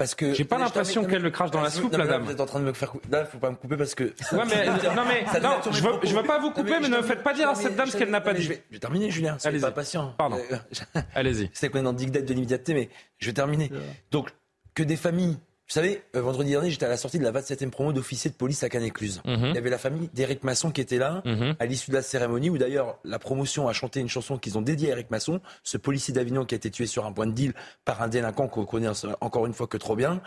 [0.00, 2.22] Parce que j'ai pas l'impression qu'elle le crache dans la soupe, la dame.
[2.22, 3.06] Vous êtes en train de me faire couper.
[3.10, 4.04] Là, faut pas me couper parce que.
[4.04, 7.22] Ouais, mais non, mais non, je veux, je veux pas vous couper, mais, ne faites
[7.22, 8.40] pas dire à cette dame ce qu'elle n'a pas dit.
[8.40, 9.38] Je vais, terminer, Julien.
[9.38, 10.14] Soyez pas patient.
[10.16, 10.38] Pardon.
[10.52, 11.50] Euh, Allez-y.
[11.52, 13.70] C'est qu'on est dans dictate de l'immédiateté, mais je vais terminer.
[14.10, 14.30] Donc,
[14.74, 15.36] que des familles
[15.70, 18.34] vous savez, euh, vendredi dernier, j'étais à la sortie de la 27e promo d'officier de
[18.34, 19.22] police à Canécluse.
[19.24, 19.50] Mhm.
[19.50, 21.54] Il y avait la famille d'Éric Masson qui était là, mhm.
[21.60, 24.62] à l'issue de la cérémonie, où d'ailleurs la promotion a chanté une chanson qu'ils ont
[24.62, 27.30] dédiée à Éric Masson, ce policier d'Avignon qui a été tué sur un point de
[27.30, 28.88] deal par un délinquant qu'on connaît
[29.20, 30.20] encore une fois que trop bien.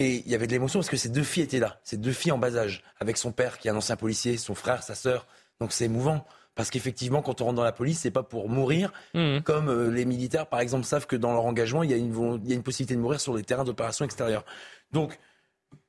[0.00, 2.10] Et il y avait de l'émotion parce que ces deux filles étaient là, ces deux
[2.10, 4.96] filles en bas âge, avec son père qui est un ancien policier, son frère, sa
[4.96, 5.28] sœur.
[5.60, 6.26] Donc c'est émouvant.
[6.54, 9.40] Parce qu'effectivement, quand on rentre dans la police, c'est pas pour mourir, mmh.
[9.40, 12.40] comme euh, les militaires, par exemple, savent que dans leur engagement, il y a une,
[12.44, 14.44] il y a une possibilité de mourir sur les terrains d'opération extérieure.
[14.92, 15.18] Donc,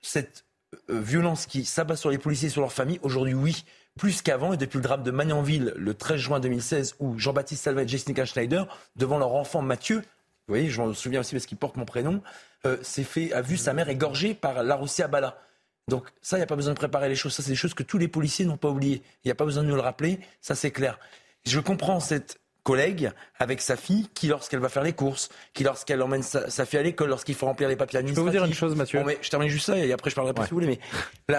[0.02, 0.46] cette
[0.90, 3.66] euh, violence qui s'abat sur les policiers et sur leurs familles, aujourd'hui, oui,
[3.98, 7.84] plus qu'avant, et depuis le drame de Magnanville, le 13 juin 2016, où Jean-Baptiste Salva
[7.84, 9.98] et Jessica Schneider, devant leur enfant Mathieu,
[10.48, 12.22] vous voyez, je m'en souviens aussi parce qu'il porte mon prénom,
[12.66, 15.38] euh, fait, a vu sa mère égorgée par à Bala.
[15.88, 17.34] Donc ça, il n'y a pas besoin de préparer les choses.
[17.34, 19.02] Ça, c'est des choses que tous les policiers n'ont pas oubliées.
[19.24, 20.20] Il n'y a pas besoin de nous le rappeler.
[20.42, 21.00] Ça, c'est clair.
[21.46, 26.02] Je comprends cette collègue avec sa fille qui, lorsqu'elle va faire les courses, qui, lorsqu'elle
[26.02, 28.32] emmène sa, fille à l'école, lorsqu'il faut remplir les papiers administratifs.
[28.32, 29.04] Je peux vous dire une chose, Mathieu.
[29.22, 30.80] je termine juste ça et après je parlerai plus si vous voulez.
[31.28, 31.38] Mais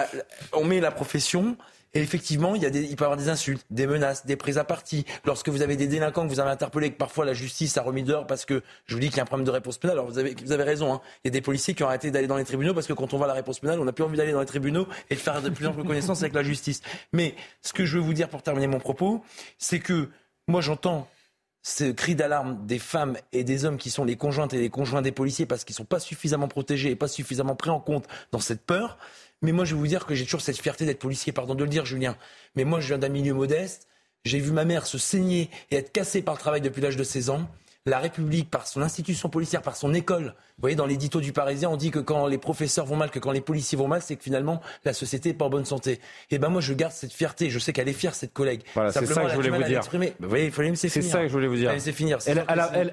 [0.53, 1.57] on met la profession
[1.95, 4.35] et effectivement, il, y a des, il peut y avoir des insultes, des menaces, des
[4.35, 5.05] prises à partie.
[5.23, 8.03] Lorsque vous avez des délinquants que vous avez interpellés, que parfois la justice a remis
[8.03, 9.97] dehors parce que je vous dis qu'il y a un problème de réponse pénale.
[9.97, 10.93] Alors vous avez, vous avez raison.
[10.93, 11.01] Hein.
[11.23, 13.13] Il y a des policiers qui ont arrêté d'aller dans les tribunaux parce que quand
[13.13, 15.19] on voit la réponse pénale, on n'a plus envie d'aller dans les tribunaux et de
[15.19, 16.81] faire de plus en plus avec la justice.
[17.13, 19.23] Mais ce que je veux vous dire pour terminer mon propos,
[19.57, 20.09] c'est que
[20.49, 21.07] moi j'entends
[21.67, 25.01] ce cri d'alarme des femmes et des hommes qui sont les conjointes et les conjoints
[25.01, 28.05] des policiers parce qu'ils ne sont pas suffisamment protégés et pas suffisamment pris en compte
[28.31, 28.99] dans cette peur.
[29.41, 31.63] Mais moi, je vais vous dire que j'ai toujours cette fierté d'être policier, pardon de
[31.63, 32.17] le dire, Julien.
[32.55, 33.87] Mais moi, je viens d'un milieu modeste.
[34.23, 37.03] J'ai vu ma mère se saigner et être cassée par le travail depuis l'âge de
[37.03, 37.47] 16 ans
[37.85, 40.33] la République, par son institution policière, par son école.
[40.57, 43.19] Vous voyez, dans l'édito du Parisien, on dit que quand les professeurs vont mal, que
[43.19, 45.91] quand les policiers vont mal, c'est que finalement la société n'est pas en bonne santé.
[45.91, 45.99] Et
[46.31, 47.49] eh ben moi, je garde cette fierté.
[47.49, 48.61] Je sais qu'elle est fière, cette collègue.
[48.73, 49.81] Voilà, c'est ça que je voulais vous dire.
[50.19, 50.63] vous voyez, il faut.
[50.75, 51.71] C'est ça que je voulais vous dire.
[51.79, 52.17] finir.
[52.25, 52.43] Elle,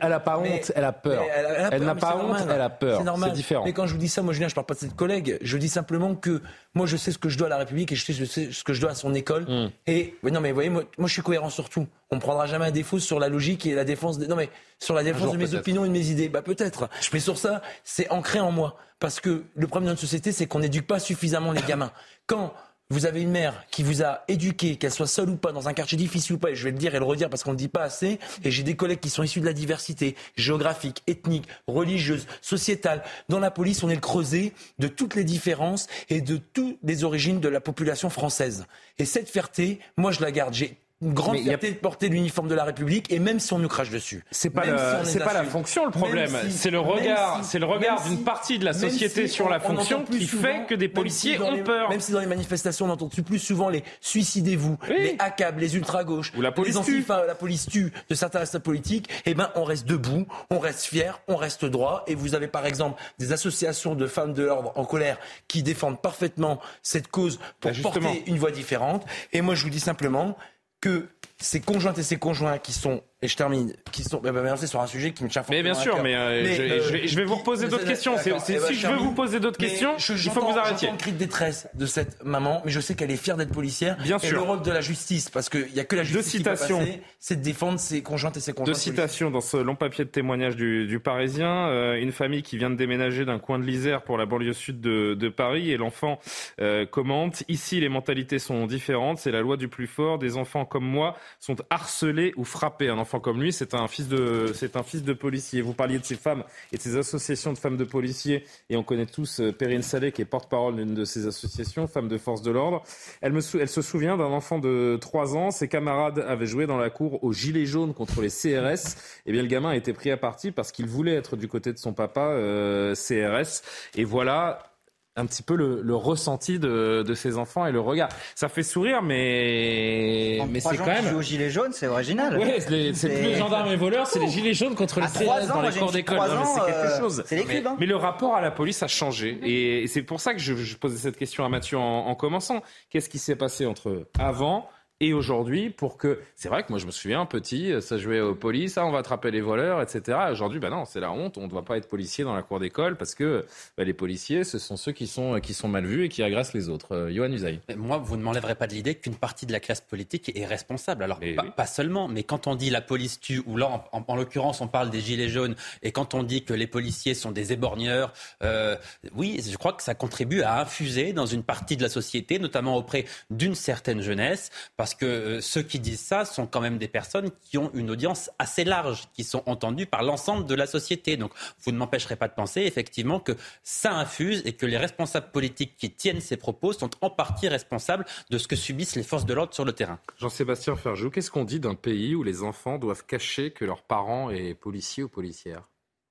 [0.03, 1.23] n'a pas honte, elle a peur.
[1.71, 2.99] Elle, n'a pas honte, elle a peur.
[2.99, 3.33] C'est normal.
[3.33, 3.65] Différent.
[3.65, 5.39] Mais quand je vous dis ça, moi, Julien, je parle pas de cette collègue.
[5.41, 6.43] Je dis simplement que
[6.75, 8.73] moi, je sais ce que je dois à la République et je sais ce que
[8.73, 9.45] je dois à son école.
[9.45, 9.71] Hmm.
[9.87, 11.87] Et non, mais vous voyez, moi, moi, je suis cohérent sur tout.
[12.11, 14.19] On ne prendra jamais un défaut sur la logique et la défense.
[14.19, 14.27] Des...
[14.27, 14.51] Non, mais
[14.83, 16.29] sur la défense de mes opinions et de mes idées.
[16.29, 16.89] Bah peut-être.
[17.13, 18.77] Mais sur ça, c'est ancré en moi.
[18.99, 21.93] Parce que le problème de notre société, c'est qu'on n'éduque pas suffisamment les gamins.
[22.27, 22.53] Quand
[22.91, 25.73] vous avez une mère qui vous a éduqué, qu'elle soit seule ou pas, dans un
[25.73, 27.57] quartier difficile ou pas, et je vais le dire et le redire parce qu'on ne
[27.57, 31.47] dit pas assez, et j'ai des collègues qui sont issus de la diversité géographique, ethnique,
[31.67, 33.03] religieuse, sociétale.
[33.29, 37.03] Dans la police, on est le creuset de toutes les différences et de toutes les
[37.05, 38.67] origines de la population française.
[38.99, 40.55] Et cette fierté, moi je la garde.
[40.55, 43.69] J'ai une grande fierté de porter l'uniforme de la République et même si on nous
[43.69, 44.25] crache dessus.
[44.31, 44.63] C'est pas
[45.05, 48.65] c'est pas la fonction le problème, c'est le regard, c'est le regard d'une partie de
[48.65, 51.91] la société sur la fonction qui fait que des policiers ont peur.
[51.91, 56.05] Même si dans les manifestations on entend plus souvent les suicidez-vous, les ACAB, les ultra
[56.05, 57.05] gauches, la police les tue.
[57.09, 61.21] la police tue de certains responsables politiques, eh ben on reste debout, on reste fier,
[61.29, 62.05] on reste droit.
[62.07, 65.19] Et vous avez par exemple des associations de femmes de l'ordre en colère
[65.49, 69.05] qui défendent parfaitement cette cause pour Bah, porter une voix différente.
[69.33, 70.37] Et moi je vous dis simplement
[70.83, 71.09] que
[71.43, 74.67] ces conjointes et ces conjoints qui sont et je termine, qui sont, bah, bah, c'est
[74.67, 77.17] sur un sujet qui me tient Mais bien sûr, mais, euh, je, je vais, je
[77.17, 78.17] vais vous reposer d'autres questions.
[78.19, 80.89] C'est- c'est- si je veux vous poser d'autres questions, il faut que vous arrêtiez.
[80.89, 83.53] J'entends le cri de détresse de cette maman, mais je sais qu'elle est fière d'être
[83.53, 83.97] policière.
[84.03, 84.39] Bien et sûr.
[84.39, 86.81] le rôle de la justice, parce qu'il n'y a que la Deux justice qui citations.
[86.81, 88.73] passer, c'est de défendre ses conjointes et ses conjoints.
[88.75, 91.69] Deux citations dans ce long papier de témoignage du, du Parisien.
[91.69, 94.81] Euh, une famille qui vient de déménager d'un coin de l'Isère pour la banlieue sud
[94.81, 96.19] de, de Paris et l'enfant
[96.61, 99.19] euh, commente Ici, les mentalités sont différentes.
[99.19, 100.19] C'est la loi du plus fort.
[100.19, 102.89] Des enfants comme moi sont harcelés ou frappés.
[102.89, 105.63] Un enfant comme lui, c'est un fils de, c'est un fils de policier.
[105.63, 108.83] Vous parliez de ces femmes et de ces associations de femmes de policiers et on
[108.83, 112.43] connaît tous euh, Perrine Salé qui est porte-parole d'une de ces associations, femmes de force
[112.43, 112.83] de l'ordre.
[113.21, 115.51] Elle, me elle se souvient d'un enfant de 3 ans.
[115.51, 118.97] Ses camarades avaient joué dans la cour au gilet jaune contre les CRS.
[119.27, 121.73] Eh bien, le gamin a été pris à partie parce qu'il voulait être du côté
[121.73, 123.63] de son papa euh, CRS.
[123.95, 124.72] Et voilà
[125.17, 128.09] un petit peu le, le ressenti de, de ces enfants et le regard.
[128.35, 131.05] Ça fait sourire, mais, mais c'est quand qui même.
[131.07, 132.39] jouent au gilet jaune, c'est original.
[132.39, 135.55] Ouais, c'est plus les gendarmes et voleurs, c'est les gilets jaunes contre les CRS ans,
[135.55, 136.19] dans les cours d'école.
[136.55, 137.23] c'est quelque euh, chose.
[137.27, 137.77] c'est les mais, hein.
[137.79, 139.39] mais le rapport à la police a changé.
[139.43, 142.63] Et c'est pour ça que je, je posais cette question à Mathieu en, en commençant.
[142.91, 144.69] Qu'est-ce qui s'est passé entre avant
[145.03, 148.35] et aujourd'hui pour que c'est vrai que moi je me souviens petit ça jouait aux
[148.35, 151.43] police ah, on va attraper les voleurs etc aujourd'hui bah non c'est la honte on
[151.43, 153.45] ne doit pas être policier dans la cour d'école parce que
[153.77, 156.55] bah, les policiers ce sont ceux qui sont qui sont mal vus et qui agressent
[156.55, 156.95] les autres.
[156.95, 157.61] Euh, Johan Usaï.
[157.77, 161.03] Moi, vous ne m'enlèverez pas de l'idée qu'une partie de la classe politique est responsable.
[161.03, 164.05] Alors, pas, pas seulement, mais quand on dit la police tue, ou là, en, en-
[164.07, 167.33] en l'occurrence, on parle des gilets jaunes, et quand on dit que les policiers sont
[167.33, 168.13] des éborgneurs,
[168.43, 168.77] euh,
[169.15, 172.77] oui, je crois que ça contribue à infuser dans une partie de la société, notamment
[172.77, 176.89] auprès d'une certaine jeunesse, parce que euh, ceux qui disent ça sont quand même des
[176.89, 181.17] personnes qui ont une audience assez large, qui sont entendues par l'ensemble de la société.
[181.17, 183.33] Donc, vous ne m'empêcherez pas de penser, effectivement, que
[183.63, 188.05] ça infuse et que les responsables politiques qui tiennent ces propos sont en partie responsables
[188.31, 189.99] de ce que subissent les forces de l'ordre sur le terrain.
[190.19, 194.31] Jean-Sébastien Ferjou qu'est-ce qu'on dit d'un pays où les enfants doivent cacher que leurs parents
[194.31, 195.69] est policier ou policière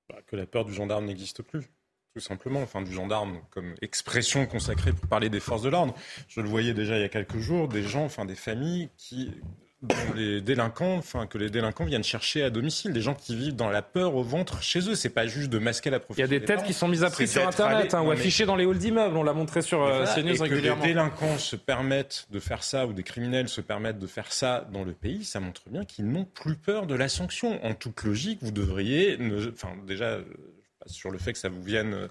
[0.10, 1.70] Bah, que la peur du gendarme n'existe plus.
[2.14, 5.94] Tout simplement, enfin du gendarme comme expression consacrée pour parler des forces de l'ordre.
[6.28, 9.32] Je le voyais déjà il y a quelques jours, des gens, enfin des familles qui
[10.16, 13.70] les délinquants, enfin que les délinquants viennent chercher à domicile, des gens qui vivent dans
[13.72, 14.94] la peur au ventre chez eux.
[14.94, 16.26] C'est pas juste de masquer la Il y profession.
[16.26, 18.46] a des têtes qui sont mises à prix sur Internet allé- hein, ou mais- affichées
[18.46, 19.18] dans les halls d'immeubles.
[19.18, 20.84] On l'a montré sur euh, CNews et que régulièrement.
[20.84, 24.68] les délinquants se permettent de faire ça ou des criminels se permettent de faire ça
[24.72, 27.64] dans le pays, ça montre bien qu'ils n'ont plus peur de la sanction.
[27.66, 30.20] En toute logique, vous devriez, ne- enfin déjà
[30.86, 32.08] sur le fait que ça vous vienne euh,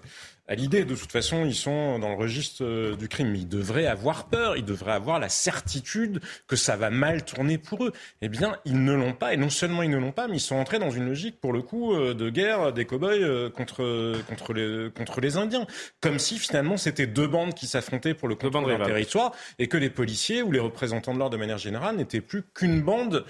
[0.47, 0.85] à l'idée.
[0.85, 4.57] De toute façon, ils sont dans le registre euh, du crime, ils devraient avoir peur,
[4.57, 7.91] ils devraient avoir la certitude que ça va mal tourner pour eux.
[8.21, 10.41] Eh bien, ils ne l'ont pas, et non seulement ils ne l'ont pas, mais ils
[10.41, 14.53] sont entrés dans une logique, pour le coup, euh, de guerre des cow-boys contre, contre,
[14.53, 15.67] les, contre les Indiens.
[15.99, 19.77] Comme si finalement c'était deux bandes qui s'affrontaient pour le contrôle d'un territoire, et que
[19.77, 23.25] les policiers ou les représentants de l'ordre de manière générale n'étaient plus qu'une bande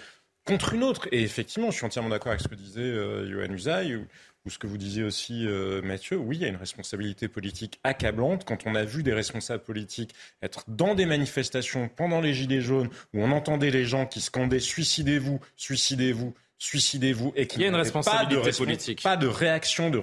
[0.45, 1.07] contre une autre.
[1.11, 4.05] Et effectivement, je suis entièrement d'accord avec ce que disait euh, Yohann Usaï,
[4.45, 6.17] ou, ce que vous disiez aussi, euh, Mathieu.
[6.17, 8.45] Oui, il y a une responsabilité politique accablante.
[8.45, 12.89] Quand on a vu des responsables politiques être dans des manifestations pendant les Gilets jaunes,
[13.13, 18.51] où on entendait les gens qui scandaient «suicidez-vous, suicidez-vous», suicidez-vous et qu'il n'y responsabilité pas
[18.51, 19.01] de politique.
[19.01, 19.97] pas de réaction de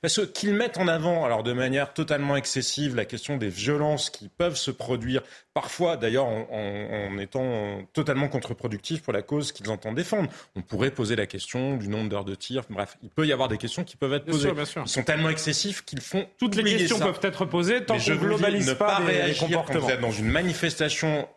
[0.00, 4.28] parce qu'ils mettent en avant alors de manière totalement excessive la question des violences qui
[4.28, 5.22] peuvent se produire
[5.54, 10.28] parfois d'ailleurs en, en- en étant totalement contre-productifs pour la cause qu'ils entendent défendre.
[10.56, 12.62] On pourrait poser la question du nombre d'heures de tir.
[12.70, 14.46] Bref, il peut y avoir des questions qui peuvent être Bien posées.
[14.48, 14.82] sûr, bien sûr.
[14.86, 17.06] Ils sont tellement excessifs qu'ils font Toutes les questions ça.
[17.06, 20.00] peuvent être posées tant qu'on dis, globalise ne pas, pas les- réagir quand vous êtes
[20.00, 21.28] dans une manifestation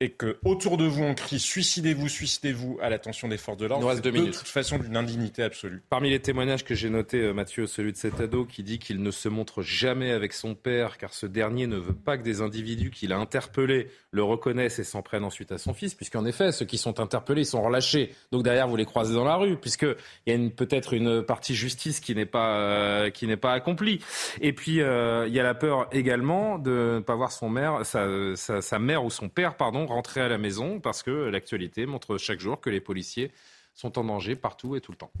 [0.00, 3.92] et que autour de vous on crie suicidez-vous, suicidez-vous à l'attention des forces de l'ordre,
[3.94, 5.82] c'est de toute façon d'une indignité absolue.
[5.90, 9.02] Parmi les témoignages que j'ai notés, euh, Mathieu, celui de cet ado qui dit qu'il
[9.02, 12.40] ne se montre jamais avec son père car ce dernier ne veut pas que des
[12.40, 16.52] individus qu'il a interpellés le reconnaissent et s'en prennent ensuite à son fils, puisqu'en effet,
[16.52, 18.12] ceux qui sont interpellés sont relâchés.
[18.32, 19.96] Donc derrière, vous les croisez dans la rue, puisqu'il
[20.26, 24.00] y a peut-être une partie justice qui n'est pas, euh, qui n'est pas accomplie.
[24.40, 27.84] Et puis, euh, il y a la peur également de ne pas voir son mère,
[27.84, 31.86] sa, sa, sa mère ou son père, pardon, rentrer à la maison parce que l'actualité
[31.86, 33.32] montre chaque jour que les policiers
[33.74, 35.12] sont en danger partout et tout le temps.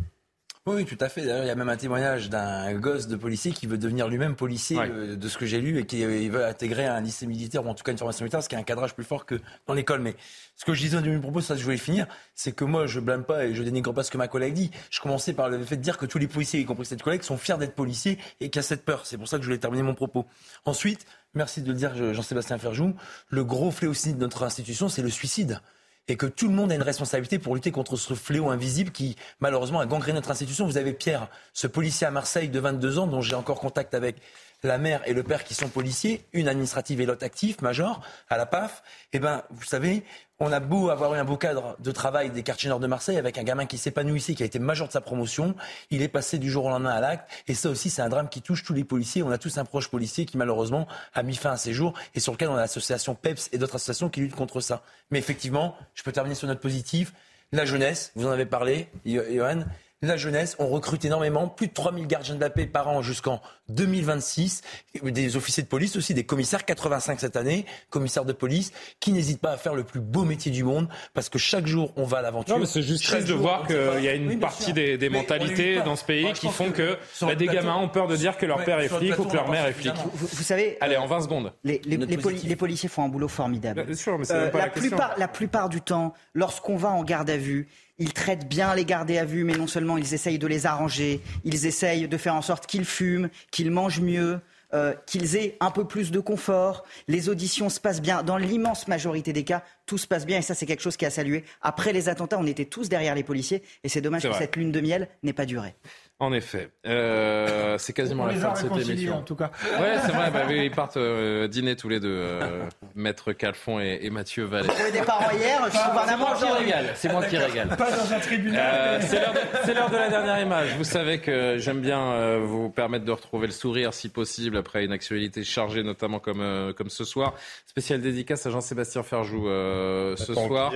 [0.66, 1.22] Oui, tout à fait.
[1.22, 4.36] D'ailleurs, il y a même un témoignage d'un gosse de policier qui veut devenir lui-même
[4.36, 7.64] policier, euh, de ce que j'ai lu, et qui euh, veut intégrer un lycée militaire,
[7.64, 9.40] ou en tout cas une formation militaire, qu'il y a un cadrage plus fort que
[9.66, 10.00] dans l'école.
[10.00, 10.16] Mais
[10.56, 13.00] ce que je disais dans mes propos, ça je voulais finir, c'est que moi, je
[13.00, 14.70] blâme pas et je dénigre pas ce que ma collègue dit.
[14.90, 17.22] Je commençais par le fait de dire que tous les policiers, y compris cette collègue,
[17.22, 19.06] sont fiers d'être policiers et qu'il y a cette peur.
[19.06, 20.26] C'est pour ça que je voulais terminer mon propos.
[20.66, 22.94] Ensuite, merci de le dire, Jean-Sébastien Ferjou,
[23.30, 25.62] le gros fléau de notre institution, c'est le suicide
[26.08, 29.16] et que tout le monde a une responsabilité pour lutter contre ce fléau invisible qui,
[29.38, 30.66] malheureusement, a gangréné notre institution.
[30.66, 34.16] Vous avez Pierre, ce policier à Marseille de 22 ans, dont j'ai encore contact avec
[34.62, 38.36] la mère et le père qui sont policiers, une administrative et l'autre actif, major, à
[38.36, 38.82] la PAF.
[39.12, 40.04] Eh ben, vous savez,
[40.38, 43.18] on a beau avoir eu un beau cadre de travail des quartiers nord de Marseille
[43.18, 45.54] avec un gamin qui s'épanouissait, qui a été major de sa promotion.
[45.90, 47.30] Il est passé du jour au lendemain à l'acte.
[47.46, 49.22] Et ça aussi, c'est un drame qui touche tous les policiers.
[49.22, 52.20] On a tous un proche policier qui, malheureusement, a mis fin à ses jours et
[52.20, 54.82] sur lequel on a l'association PEPS et d'autres associations qui luttent contre ça.
[55.10, 57.12] Mais effectivement, je peux terminer sur notre positif.
[57.52, 59.64] La jeunesse, vous en avez parlé, Johan
[60.02, 60.56] la jeunesse.
[60.58, 64.62] On recrute énormément, plus de 3000 gardiens de la paix par an jusqu'en 2026.
[65.02, 69.40] Des officiers de police aussi, des commissaires, 85 cette année, commissaires de police, qui n'hésitent
[69.40, 72.18] pas à faire le plus beau métier du monde parce que chaque jour on va
[72.18, 72.54] à l'aventure.
[72.54, 75.96] Non, mais c'est juste triste de voir qu'il y a une partie des, mentalités dans
[75.96, 78.80] ce pays qui font que, bah, des gamins ont peur de dire que leur père
[78.80, 79.92] est flic ou que leur mère est flic.
[80.14, 80.78] Vous, savez.
[80.80, 81.52] Allez, en 20 secondes.
[81.64, 83.84] Les, les, policiers font un boulot formidable.
[83.84, 87.36] Bien sûr, mais euh, la, plupart, la plupart du temps, lorsqu'on va en garde à
[87.36, 87.68] vue,
[88.00, 91.20] ils traitent bien les gardés à vue, mais non seulement ils essayent de les arranger,
[91.44, 94.40] ils essayent de faire en sorte qu'ils fument, qu'ils mangent mieux,
[94.72, 96.84] euh, qu'ils aient un peu plus de confort.
[97.08, 98.22] Les auditions se passent bien.
[98.22, 101.04] Dans l'immense majorité des cas, tout se passe bien et ça, c'est quelque chose qui
[101.04, 101.44] a salué.
[101.60, 104.72] Après les attentats, on était tous derrière les policiers et c'est dommage que cette lune
[104.72, 105.74] de miel n'ait pas duré.
[106.20, 109.16] En effet, euh, c'est quasiment la fin de cette émission.
[109.16, 109.50] En tout cas.
[109.80, 110.30] Ouais, c'est vrai.
[110.40, 112.62] Bah, ils partent euh, dîner tous les deux, euh,
[112.94, 114.68] Maître Calfon et, Mathieu Vallée.
[114.68, 116.86] Vous des parents hier, je C'est moi qui régale.
[116.94, 117.68] C'est moi qui régale.
[117.68, 119.00] Pas dans un tribunal.
[119.64, 120.76] c'est l'heure de, la dernière image.
[120.76, 124.92] Vous savez que j'aime bien vous permettre de retrouver le sourire si possible après une
[124.92, 127.34] actualité chargée, notamment comme comme ce soir.
[127.66, 130.72] Spécial dédicace à Jean-Sébastien Ferjou ce soir.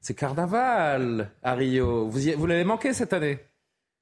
[0.00, 2.08] C'est carnaval à Rio.
[2.08, 3.38] Vous, vous l'avez manqué cette année?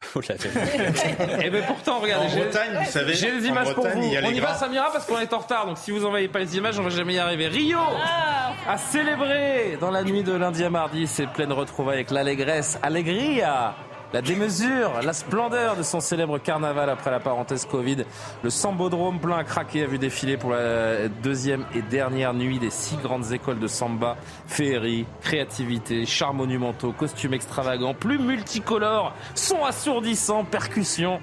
[0.17, 0.21] et
[1.45, 3.99] eh ben pourtant, regardez, j'ai des images pour vous.
[3.99, 5.67] On y va, Samira, parce qu'on est en retard.
[5.67, 7.49] Donc si vous n'envoyez pas les images, on va jamais y arriver.
[7.49, 8.53] Rio ah.
[8.67, 13.75] a célébré dans la nuit de lundi à mardi ses pleines retrouvailles avec l'allégresse, Allegria
[14.13, 18.05] la démesure, la splendeur de son célèbre carnaval après la parenthèse Covid.
[18.43, 22.71] Le Sambodrome plein à craquer a vu défiler pour la deuxième et dernière nuit des
[22.71, 24.17] six grandes écoles de samba.
[24.47, 31.21] Féerie, créativité, chars monumentaux, costumes extravagants, plus multicolores, sons assourdissants, percussions,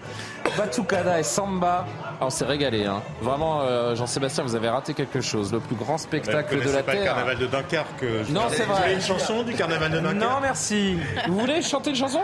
[0.55, 1.85] batucada et samba.
[2.21, 3.01] Ah, on s'est régalé, hein.
[3.21, 5.51] Vraiment, euh, Jean-Sébastien, vous avez raté quelque chose.
[5.51, 7.01] Le plus grand spectacle de la pas Terre.
[7.01, 8.05] le carnaval de Dunkerque.
[8.29, 8.75] Non, c'est vrai.
[8.75, 10.97] Vous voulez une chanson du carnaval de Dunkerque Non, merci.
[11.27, 12.21] Vous voulez chanter une chanson?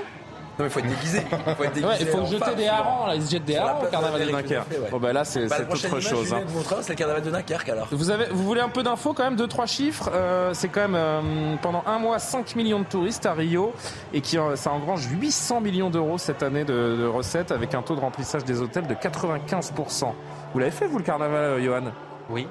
[0.61, 1.21] Non, il faut être déguisé.
[1.31, 3.07] Il faut, être déguisé il faut jeter des harengs.
[3.07, 3.15] Là.
[3.15, 4.91] Ils se jettent des harengs au carnaval de Dunkerque.
[4.91, 6.33] Bon, ben là, c'est bah, autre chose.
[6.33, 6.41] Hein.
[6.81, 7.87] C'est le carnaval de Dunkerque alors.
[7.91, 10.09] Vous, avez, vous voulez un peu d'infos quand même Deux, trois chiffres.
[10.13, 13.73] Euh, c'est quand même euh, pendant un mois 5 millions de touristes à Rio
[14.13, 17.81] et qui, euh, ça engrange 800 millions d'euros cette année de, de, recettes avec un
[17.81, 20.13] taux de remplissage des hôtels de 95%.
[20.53, 21.91] Vous l'avez fait, vous, le carnaval, Johan?
[22.29, 22.47] Oui.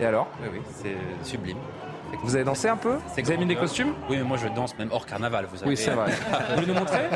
[0.00, 0.28] Et alors?
[0.42, 0.96] Oui, oui, c'est
[1.26, 1.58] sublime.
[2.22, 4.76] Vous avez dansé un peu Vous avez mis des costumes Oui, mais moi je danse
[4.78, 5.46] même hors carnaval.
[5.52, 6.10] Vous Oui, c'est vrai.
[6.48, 7.08] vous voulez nous montrer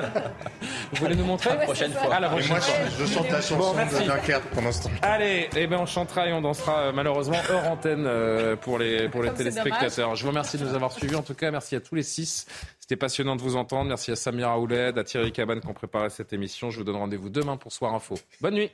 [0.93, 2.11] Vous voulez nous montrer La prochaine fois.
[2.13, 2.59] Ah, la prochaine moi,
[2.99, 4.91] je, chante la chanson de Dunkerque pendant ce temps.
[5.03, 9.09] Allez, eh ben, on chantera et on dansera euh, malheureusement hors antenne euh, pour les,
[9.09, 10.15] pour les téléspectateurs.
[10.15, 11.17] Je vous remercie de nous avoir suivis.
[11.17, 12.47] En tout cas, merci à tous les six.
[12.81, 13.89] C'était passionnant de vous entendre.
[13.89, 16.71] Merci à Samira Ouled, à Thierry Caban qui ont préparé cette émission.
[16.71, 18.15] Je vous donne rendez-vous demain pour Soir Info.
[18.41, 18.71] Bonne nuit.